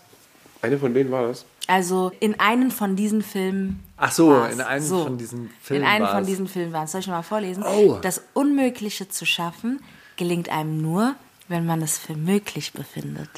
[0.63, 1.45] Eine von denen war das.
[1.67, 3.85] Also in einen von diesen Filmen.
[3.97, 4.55] Ach so, war's.
[4.55, 6.15] in einem von diesen Filmen In einem war's.
[6.15, 6.93] von diesen Filmen war es.
[6.93, 7.63] Soll ich mal vorlesen?
[7.63, 7.99] Oh.
[8.01, 9.81] Das Unmögliche zu schaffen
[10.17, 11.15] gelingt einem nur,
[11.49, 13.29] wenn man es für möglich befindet.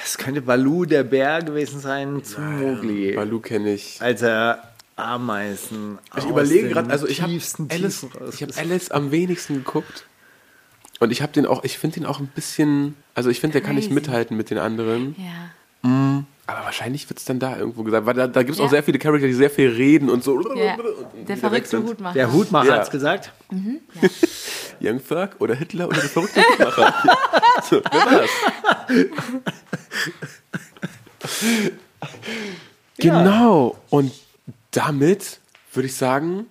[0.00, 3.14] Das könnte Balu der Bär gewesen sein zu Mowgli.
[3.16, 4.00] Balu kenne ich.
[4.00, 8.56] Als er Ameisen Ich aus überlege gerade, also ich habe Alice, ich hab.
[8.58, 10.04] Alice am wenigsten geguckt.
[11.04, 13.62] Und ich habe den auch, ich finde den auch ein bisschen, also ich finde, der
[13.62, 15.14] kann nicht mithalten mit den anderen.
[15.18, 15.50] Ja.
[16.46, 18.64] Aber wahrscheinlich wird es dann da irgendwo gesagt, weil da, da gibt es Ja.
[18.64, 20.40] auch sehr viele Charakter, die sehr viel reden und so.
[20.56, 20.76] ja.
[20.76, 21.86] und Der verrückte sind.
[21.88, 22.14] Hutmacher.
[22.14, 22.76] Der Hutmacher Ja.
[22.76, 23.32] hat's gesagt.
[24.80, 26.94] Young Thug oder Hitler oder der verrückte Hutmacher.
[27.68, 28.30] so, wer war's?
[32.98, 33.76] Genau.
[33.90, 34.12] Und
[34.70, 35.40] damit
[35.72, 36.46] würde ich sagen,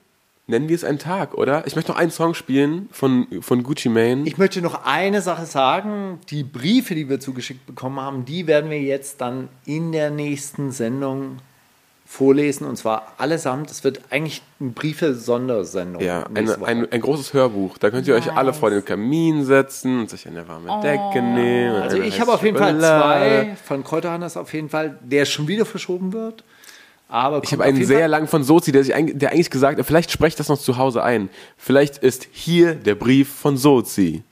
[0.46, 1.66] Nennen wir es einen Tag, oder?
[1.68, 4.24] Ich möchte noch einen Song spielen von, von Gucci Mane.
[4.26, 6.20] Ich möchte noch eine Sache sagen.
[6.30, 10.72] Die Briefe, die wir zugeschickt bekommen haben, die werden wir jetzt dann in der nächsten
[10.72, 11.38] Sendung
[12.06, 12.68] vorlesen.
[12.68, 13.72] Und zwar allesamt.
[13.72, 16.02] Es wird eigentlich eine Briefe-Sondersendung.
[16.02, 17.78] Ja, eine, ein, ein großes Hörbuch.
[17.78, 18.60] Da könnt ihr euch alle Nice.
[18.60, 21.76] vor den Kamin setzen und sich eine warme Decke nehmen.
[21.76, 25.66] Also ich habe auf jeden Fall zwei von Kräuterhannes auf jeden Fall, der schon wieder
[25.66, 26.44] verschoben wird.
[27.14, 30.10] Aber Ich habe einen sehr langen von Sozi, der, sich, der eigentlich gesagt hat, vielleicht
[30.10, 31.30] sprecht das noch zu Hause ein.
[31.58, 34.24] Vielleicht ist hier der Brief von Sozi.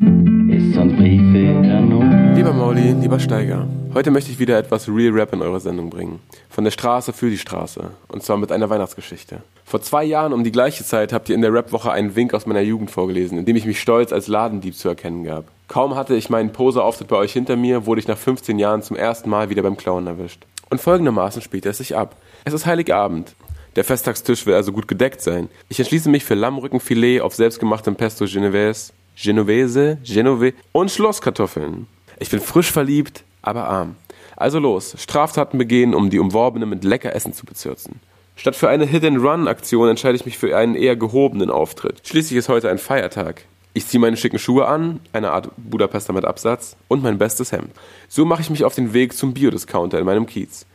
[2.36, 6.22] Lieber Mauli, lieber Steiger, heute möchte ich wieder etwas Real Rap in eure Sendung bringen.
[6.50, 7.92] Von der Straße für die Straße.
[8.08, 9.44] Und zwar mit einer Weihnachtsgeschichte.
[9.64, 12.48] Vor zwei Jahren um die gleiche Zeit habt ihr in der Rap-Woche einen Wink aus
[12.48, 15.46] meiner Jugend vorgelesen, in dem ich mich stolz als Ladendieb zu erkennen gab.
[15.68, 18.98] Kaum hatte ich meinen Poser-Auftritt bei euch hinter mir, wurde ich nach 15 Jahren zum
[18.98, 20.48] ersten Mal wieder beim Klauen erwischt.
[20.72, 22.16] Und folgendermaßen spielte es sich ab.
[22.46, 23.36] Es ist Heiligabend.
[23.76, 25.50] Der Festtagstisch will also gut gedeckt sein.
[25.68, 31.88] Ich entschließe mich für Lammrückenfilet auf selbstgemachtem Pesto Genovese, Genovese, Genove und Schlosskartoffeln.
[32.20, 33.98] Ich bin frisch verliebt, aber arm.
[34.38, 38.00] Also los, Straftaten begehen, um die Umworbene mit lecker Essen zu bezirzen.
[38.38, 42.02] Statt für eine Hit-and-Run-Aktion entscheide ich mich für einen eher gehobenen Auftritt.
[42.08, 43.44] Schließlich ist heute ein Feiertag.
[43.74, 47.72] Ich ziehe meine schicken Schuhe an, eine Art Budapester mit Absatz und mein bestes Hemd.
[48.10, 50.66] So mache ich mich auf den Weg zum Biodiscounter in meinem Kiez.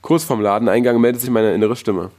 [0.00, 2.10] Kurz vorm Ladeneingang meldet sich meine innere Stimme.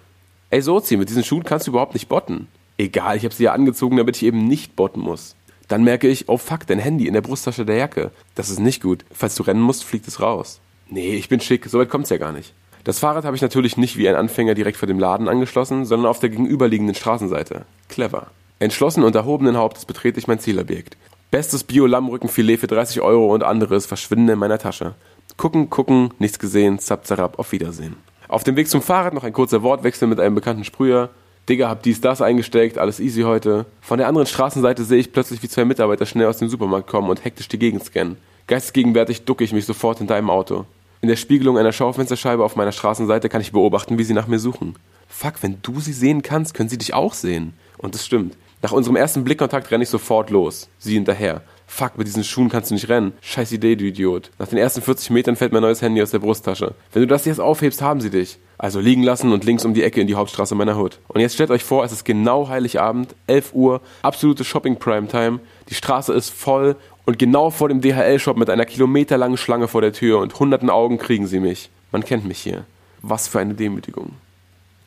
[0.49, 2.47] Ey Sozi, mit diesen Schuhen kannst du überhaupt nicht botten.
[2.77, 5.35] Egal, ich habe sie ja angezogen, damit ich eben nicht botten muss.
[5.67, 8.11] Dann merke ich, oh fuck, dein Handy in der Brusttasche der Jacke.
[8.35, 9.03] Das ist nicht gut.
[9.11, 10.61] Falls du rennen musst, fliegt es raus.
[10.89, 12.53] Nee, ich bin schick, soweit kommt's ja gar nicht.
[12.83, 16.09] Das Fahrrad habe ich natürlich nicht wie ein Anfänger direkt vor dem Laden angeschlossen, sondern
[16.09, 17.65] auf der gegenüberliegenden Straßenseite.
[17.89, 18.27] Clever.
[18.59, 20.97] Entschlossen und erhobenen Hauptes betrete ich mein Zielobjekt.
[21.29, 24.95] Bestes Bio-Lammrückenfilet für 30 Euro und anderes verschwinden in meiner Tasche.
[25.37, 27.97] Gucken, gucken, nichts gesehen, zap, zarab, auf Wiedersehen.
[28.27, 31.09] Auf dem Weg zum Fahrrad noch ein kurzer Wortwechsel mit einem bekannten Sprüher.
[31.47, 33.67] Digga, hab dies, das eingesteckt, alles easy heute.
[33.79, 37.11] Von der anderen Straßenseite sehe ich plötzlich, wie zwei Mitarbeiter schnell aus dem Supermarkt kommen
[37.11, 38.17] und hektisch die Gegend scannen.
[38.47, 40.65] Geistesgegenwärtig ducke ich mich sofort hinter einem Auto.
[41.01, 44.39] In der Spiegelung einer Schaufensterscheibe auf meiner Straßenseite kann ich beobachten, wie sie nach mir
[44.39, 44.75] suchen.
[45.07, 47.53] Fuck, wenn du sie sehen kannst, können sie dich auch sehen.
[47.77, 48.35] Und es stimmt.
[48.67, 50.67] Nach unserem ersten Blickkontakt renne ich sofort los.
[50.77, 51.41] Sie hinterher.
[51.67, 53.13] Fuck, mit diesen Schuhen kannst du nicht rennen.
[53.21, 54.29] Scheiß Idee, du Idiot.
[54.39, 56.73] Nach den ersten 40 Metern fällt mein neues Handy aus der Brusttasche.
[56.91, 58.39] Wenn du das jetzt aufhebst, haben sie dich.
[58.57, 60.99] Also liegen lassen und links um die Ecke in die Hauptstraße meiner Hood.
[61.07, 65.39] Und jetzt stellt euch vor, es ist genau Heiligabend, 11 Uhr, absolute Shopping-Primetime.
[65.69, 69.93] Die Straße ist voll und genau vor dem DHL-Shop mit einer kilometerlangen Schlange vor der
[69.93, 71.69] Tür und hunderten Augen kriegen sie mich.
[71.93, 72.65] Man kennt mich hier.
[73.01, 74.11] Was für eine Demütigung.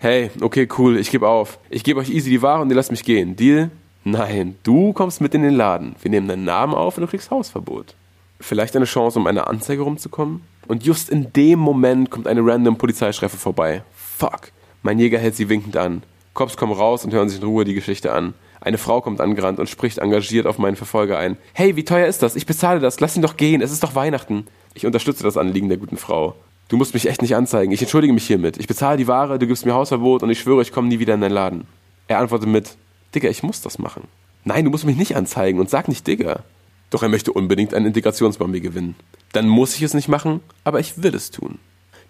[0.02, 1.58] Hey, okay, cool, ich gebe auf.
[1.68, 3.36] Ich gebe euch easy die Ware und ihr lasst mich gehen.
[3.36, 3.70] Deal?
[4.02, 5.94] Nein, du kommst mit in den Laden.
[6.00, 7.94] Wir nehmen deinen Namen auf und du kriegst Hausverbot.
[8.40, 10.40] Vielleicht eine Chance, um eine Anzeige rumzukommen?
[10.68, 13.82] Und just in dem Moment kommt eine random Polizeischreife vorbei.
[13.94, 14.52] Fuck.
[14.82, 16.02] Mein Jäger hält sie winkend an.
[16.32, 18.32] Cops kommen raus und hören sich in Ruhe die Geschichte an.
[18.62, 21.36] Eine Frau kommt angerannt und spricht engagiert auf meinen Verfolger ein.
[21.52, 22.36] Hey, wie teuer ist das?
[22.36, 23.00] Ich bezahle das.
[23.00, 23.60] Lass ihn doch gehen.
[23.60, 24.46] Es ist doch Weihnachten.
[24.72, 26.36] Ich unterstütze das Anliegen der guten Frau.
[26.70, 27.72] Du musst mich echt nicht anzeigen.
[27.72, 28.56] Ich entschuldige mich hiermit.
[28.56, 31.14] Ich bezahle die Ware, du gibst mir Hausverbot und ich schwöre, ich komme nie wieder
[31.14, 31.66] in deinen Laden.
[32.06, 32.76] Er antwortet mit,
[33.12, 34.04] Digga, ich muss das machen.
[34.44, 36.44] Nein, du musst mich nicht anzeigen und sag nicht Digga.
[36.90, 38.94] Doch er möchte unbedingt einen Integrationsbombe gewinnen.
[39.32, 41.58] Dann muss ich es nicht machen, aber ich will es tun.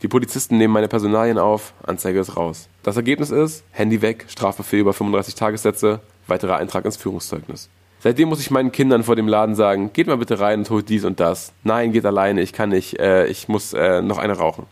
[0.03, 2.69] Die Polizisten nehmen meine Personalien auf, Anzeige ist raus.
[2.83, 7.71] Das Ergebnis ist, Handy weg, Strafbefehl über 35 Tagessätze, weiterer Eintrag ins Führungszeugnis.
[8.03, 10.89] Seitdem muss ich meinen Kindern vor dem Laden sagen, geht mal bitte rein und holt
[10.89, 11.53] dies und das.
[11.65, 14.65] Nein, geht alleine, ich kann nicht, äh, ich muss äh, noch eine rauchen.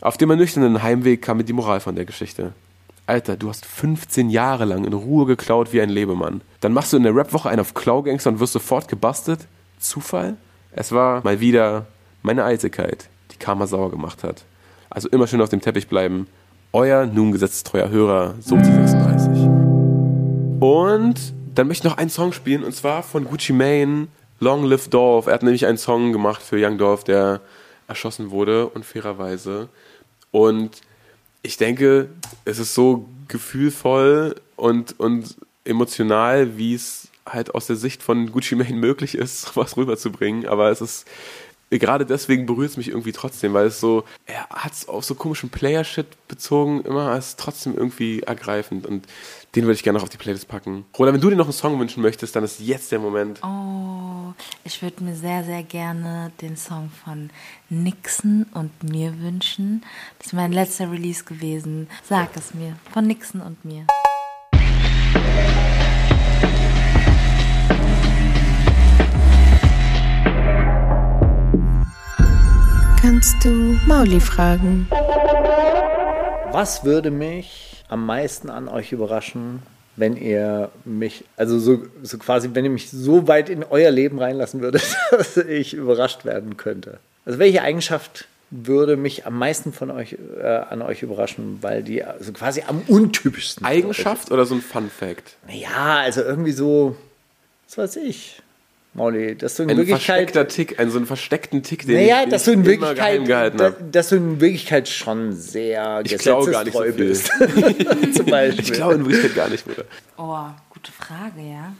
[0.00, 2.54] Auf dem ernüchternden Heimweg kam mir die Moral von der Geschichte.
[3.06, 6.40] Alter, du hast 15 Jahre lang in Ruhe geklaut wie ein Lebemann.
[6.60, 9.46] Dann machst du in der Rap-Woche einen auf Klaugangster und wirst sofort gebastelt?
[9.78, 10.36] Zufall?
[10.72, 11.86] Es war mal wieder
[12.22, 14.44] meine Eitelkeit, die Karma sauer gemacht hat.
[14.90, 16.26] Also immer schön auf dem Teppich bleiben.
[16.72, 20.60] Euer nun gesetzestreuer Hörer, Sozi36.
[20.60, 24.08] Und dann möchte ich noch einen Song spielen, und zwar von Gucci Mane,
[24.40, 25.26] Long Live Dolph.
[25.26, 27.40] Er hat nämlich einen Song gemacht für Young Dolph, der
[27.88, 29.68] erschossen wurde, unfairerweise.
[30.30, 30.80] Und
[31.42, 32.08] ich denke,
[32.44, 38.56] es ist so gefühlvoll und, und emotional, wie es halt aus der Sicht von Gucci
[38.56, 40.46] Mane möglich ist, was rüberzubringen.
[40.46, 41.06] Aber es ist
[41.78, 45.14] gerade deswegen berührt es mich irgendwie trotzdem, weil es so, er hat es auf so
[45.14, 49.06] komischen Player-Shit bezogen, immer ist trotzdem irgendwie ergreifend und
[49.54, 50.86] den würde ich gerne noch auf die Playlist packen.
[50.98, 53.38] Roland, wenn du dir noch einen Song wünschen möchtest, dann ist jetzt der Moment.
[53.42, 54.32] Oh,
[54.64, 57.28] ich würde mir sehr, sehr gerne den Song von
[57.68, 59.84] Nixon und mir wünschen.
[60.18, 61.88] Das ist mein letzter Release gewesen.
[62.02, 62.76] Sag es mir.
[62.92, 63.86] Von Nixon und mir.
[73.02, 74.86] Kannst du Mauli fragen?
[76.52, 79.62] Was würde mich am meisten an euch überraschen,
[79.96, 84.18] wenn ihr mich, also so, so quasi, wenn ihr mich so weit in euer Leben
[84.18, 86.98] reinlassen würdet, dass ich überrascht werden könnte.
[87.26, 92.02] Also welche Eigenschaft würde mich am meisten von euch äh, an euch überraschen, weil die
[92.04, 93.64] also quasi am untypischsten.
[93.64, 95.36] Eigenschaft oder so ein Fun Fact?
[95.48, 96.96] Ja, also irgendwie so,
[97.68, 98.42] was weiß ich,
[98.94, 102.24] Mauli, dass du in Ein Wirklichkeit versteckter Tick, einen so einen versteckten Tick, den naja,
[102.24, 103.76] ich, dass du in ich immer geheim Wirklichkeit, gehalten da, habe.
[103.90, 106.92] dass du in Wirklichkeit schon sehr Ich glaube gar nicht so viel.
[106.92, 107.30] bist.
[108.14, 108.64] Zum Beispiel.
[108.64, 109.84] Ich glaube in Wirklichkeit gar nicht, Bruder.
[110.18, 111.72] Oh, gute Frage, ja.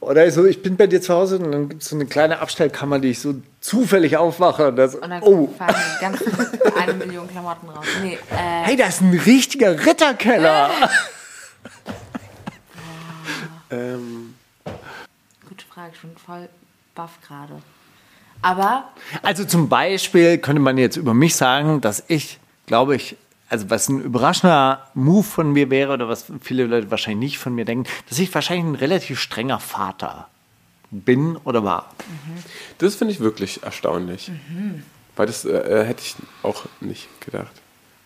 [0.00, 2.40] Oder so, ich bin bei dir zu Hause und dann gibt es so eine kleine
[2.40, 6.22] Abstellkammer, die ich so zufällig aufwache und das, Und dann oh, fallen ganz
[6.78, 7.86] eine Million Klamotten raus.
[8.02, 10.70] Nee, äh, hey, das ist ein richtiger Ritterkeller.
[13.72, 14.34] Ähm,
[14.64, 14.78] gute
[15.72, 16.48] Frage, ich bin voll
[16.94, 17.62] baff gerade.
[18.42, 18.90] Aber
[19.22, 23.16] Also zum Beispiel könnte man jetzt über mich sagen, dass ich, glaube ich,
[23.48, 27.54] also was ein überraschender Move von mir wäre oder was viele Leute wahrscheinlich nicht von
[27.54, 30.28] mir denken, dass ich wahrscheinlich ein relativ strenger Vater
[30.90, 31.94] bin oder war.
[32.78, 34.30] das finde ich wirklich erstaunlich.
[35.16, 37.61] Weil das äh, hätte ich auch nicht gedacht.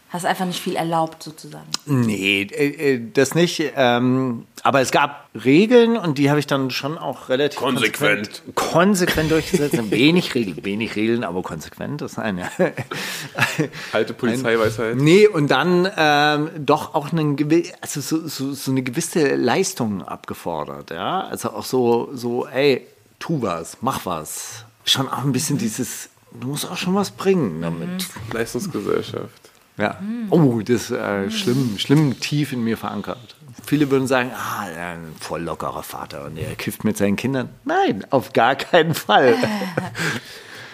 [0.09, 1.66] Hast einfach nicht viel erlaubt, sozusagen.
[1.84, 3.62] Nee, äh, äh, das nicht.
[3.74, 8.42] Ähm, aber es gab Regeln und die habe ich dann schon auch relativ Konsequent.
[8.54, 9.78] konsequent, konsequent durchgesetzt.
[9.90, 12.00] wenig Regeln, wenig Regeln, aber konsequent.
[12.00, 12.50] Das ist eine.
[13.92, 14.96] Alte Polizeiweisheit.
[14.96, 17.36] Nee, und dann ähm, doch auch einen,
[17.80, 20.90] also so, so, so eine gewisse Leistung abgefordert.
[20.90, 21.26] Ja?
[21.26, 22.86] Also auch so, so, ey,
[23.18, 24.64] tu was, mach was.
[24.84, 28.07] Schon auch ein bisschen dieses, du musst auch schon was bringen damit.
[28.32, 29.45] Leistungsgesellschaft.
[29.79, 30.01] Ja.
[30.31, 33.37] Oh, das ist äh, schlimm, schlimm tief in mir verankert.
[33.64, 37.49] Viele würden sagen, ah, ein voll lockerer Vater und er kifft mit seinen Kindern.
[37.64, 39.37] Nein, auf gar keinen Fall.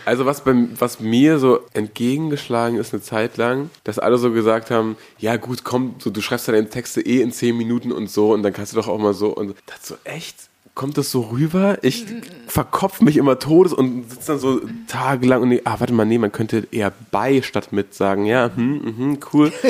[0.04, 4.70] Also was, beim, was mir so entgegengeschlagen ist eine Zeit lang, dass alle so gesagt
[4.70, 8.32] haben, ja gut, komm, so, du schreibst deine Texte eh in zehn Minuten und so
[8.32, 10.36] und dann kannst du doch auch mal so und das so echt,
[10.74, 11.78] kommt das so rüber?
[11.82, 12.06] Ich
[12.46, 16.18] verkopf mich immer todes und sitze dann so tagelang und nee, ah, warte mal, nee,
[16.18, 19.52] man könnte eher bei statt mit sagen, ja, hm, mhm, cool.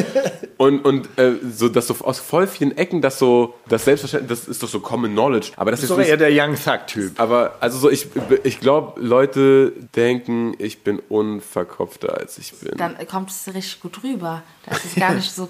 [0.59, 4.47] Und, und äh, so, dass so aus voll vielen Ecken, das so, das Selbstverständlich, das
[4.47, 7.19] ist doch so Common Knowledge, aber das Das ist ist doch eher der Young Thug-Typ.
[7.19, 8.07] aber also so, ich,
[8.45, 12.77] ich glaube, Leute denken, ich bin unverkopfter als ich bin.
[12.77, 14.45] Dann kommt es richtig gut rüber.
[14.67, 15.49] Das ist gar nicht so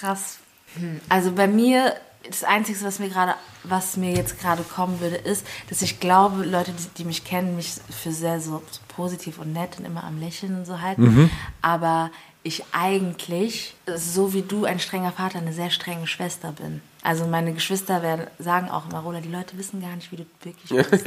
[0.00, 0.38] krass.
[0.78, 0.98] Hm.
[1.10, 1.92] Also bei mir,
[2.28, 6.44] das Einzige, was mir gerade, was mir jetzt gerade kommen würde, ist, dass ich glaube,
[6.44, 10.18] Leute, die, die mich kennen, mich für sehr so, positiv und nett und immer am
[10.18, 11.30] Lächeln und so halten.
[11.62, 12.10] Aber
[12.42, 16.82] ich eigentlich, so wie du ein strenger Vater, eine sehr strenge Schwester bin.
[17.02, 20.26] Also meine Geschwister werden, sagen auch immer, Rola, die Leute wissen gar nicht, wie du
[20.42, 21.04] wirklich bist.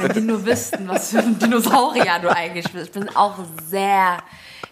[0.00, 2.86] Wenn die nur wüssten, was für ein Dinosaurier du eigentlich bist.
[2.86, 3.36] Ich bin auch
[3.68, 4.18] sehr,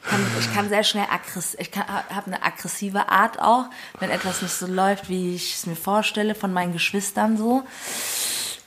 [0.02, 3.66] kann, ich kann sehr schnell aggressiv, ich habe eine aggressive Art auch,
[3.98, 7.62] wenn etwas nicht so läuft, wie ich es mir vorstelle, von meinen Geschwistern so,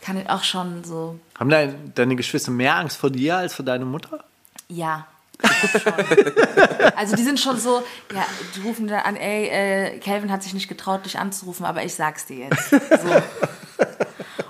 [0.02, 3.66] kann ich auch schon so, Haben dein, deine Geschwister mehr Angst vor dir als vor
[3.66, 4.24] deiner Mutter?
[4.68, 5.08] ja.
[6.96, 7.82] Also die sind schon so,
[8.14, 11.84] ja, die rufen dann an, ey, äh, Calvin hat sich nicht getraut, dich anzurufen, aber
[11.84, 12.70] ich sag's dir jetzt.
[12.70, 12.78] So.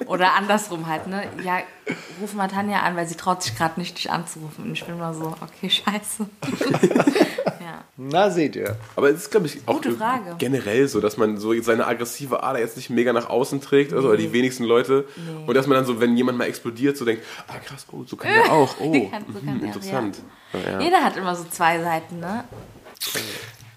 [0.10, 1.28] Oder andersrum halt, ne?
[1.44, 1.60] Ja,
[2.20, 4.64] ruf mal Tanja an, weil sie traut sich gerade nicht, dich anzurufen.
[4.66, 6.28] Und ich bin mal so, okay, scheiße.
[7.62, 7.84] ja.
[7.96, 8.76] Na, seht ihr.
[8.96, 10.34] Aber es ist, glaube ich, auch Gute Frage.
[10.40, 14.08] generell so, dass man so seine aggressive Ader jetzt nicht mega nach außen trägt, also,
[14.08, 15.08] oder die wenigsten Leute.
[15.46, 18.16] Und dass man dann so, wenn jemand mal explodiert, so denkt, ah krass, oh, so
[18.16, 18.76] kann der auch.
[18.80, 20.18] Oh, Kann- so kann hm, der, interessant.
[20.54, 20.60] Ja.
[20.72, 20.80] Ja.
[20.80, 22.46] Jeder hat immer so zwei Seiten, ne?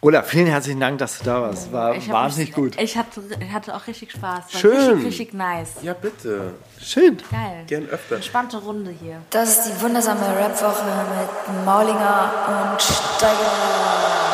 [0.05, 1.73] Oder vielen herzlichen Dank, dass du da warst.
[1.73, 2.81] War Ich wahnsinnig mich- gut.
[2.81, 4.53] Ich hatte, ich hatte auch richtig Spaß.
[4.53, 4.73] War Schön.
[4.95, 5.69] Richtig, richtig nice.
[5.83, 6.55] ja, bitte.
[6.81, 7.19] Schön.
[7.31, 7.63] Geil.
[7.69, 8.17] Gern öfter.
[8.17, 9.19] Entspannte Runde hier.
[9.31, 12.33] Das ist die wundersame Rapwoche mit Maulinger
[12.73, 14.32] und Steiger.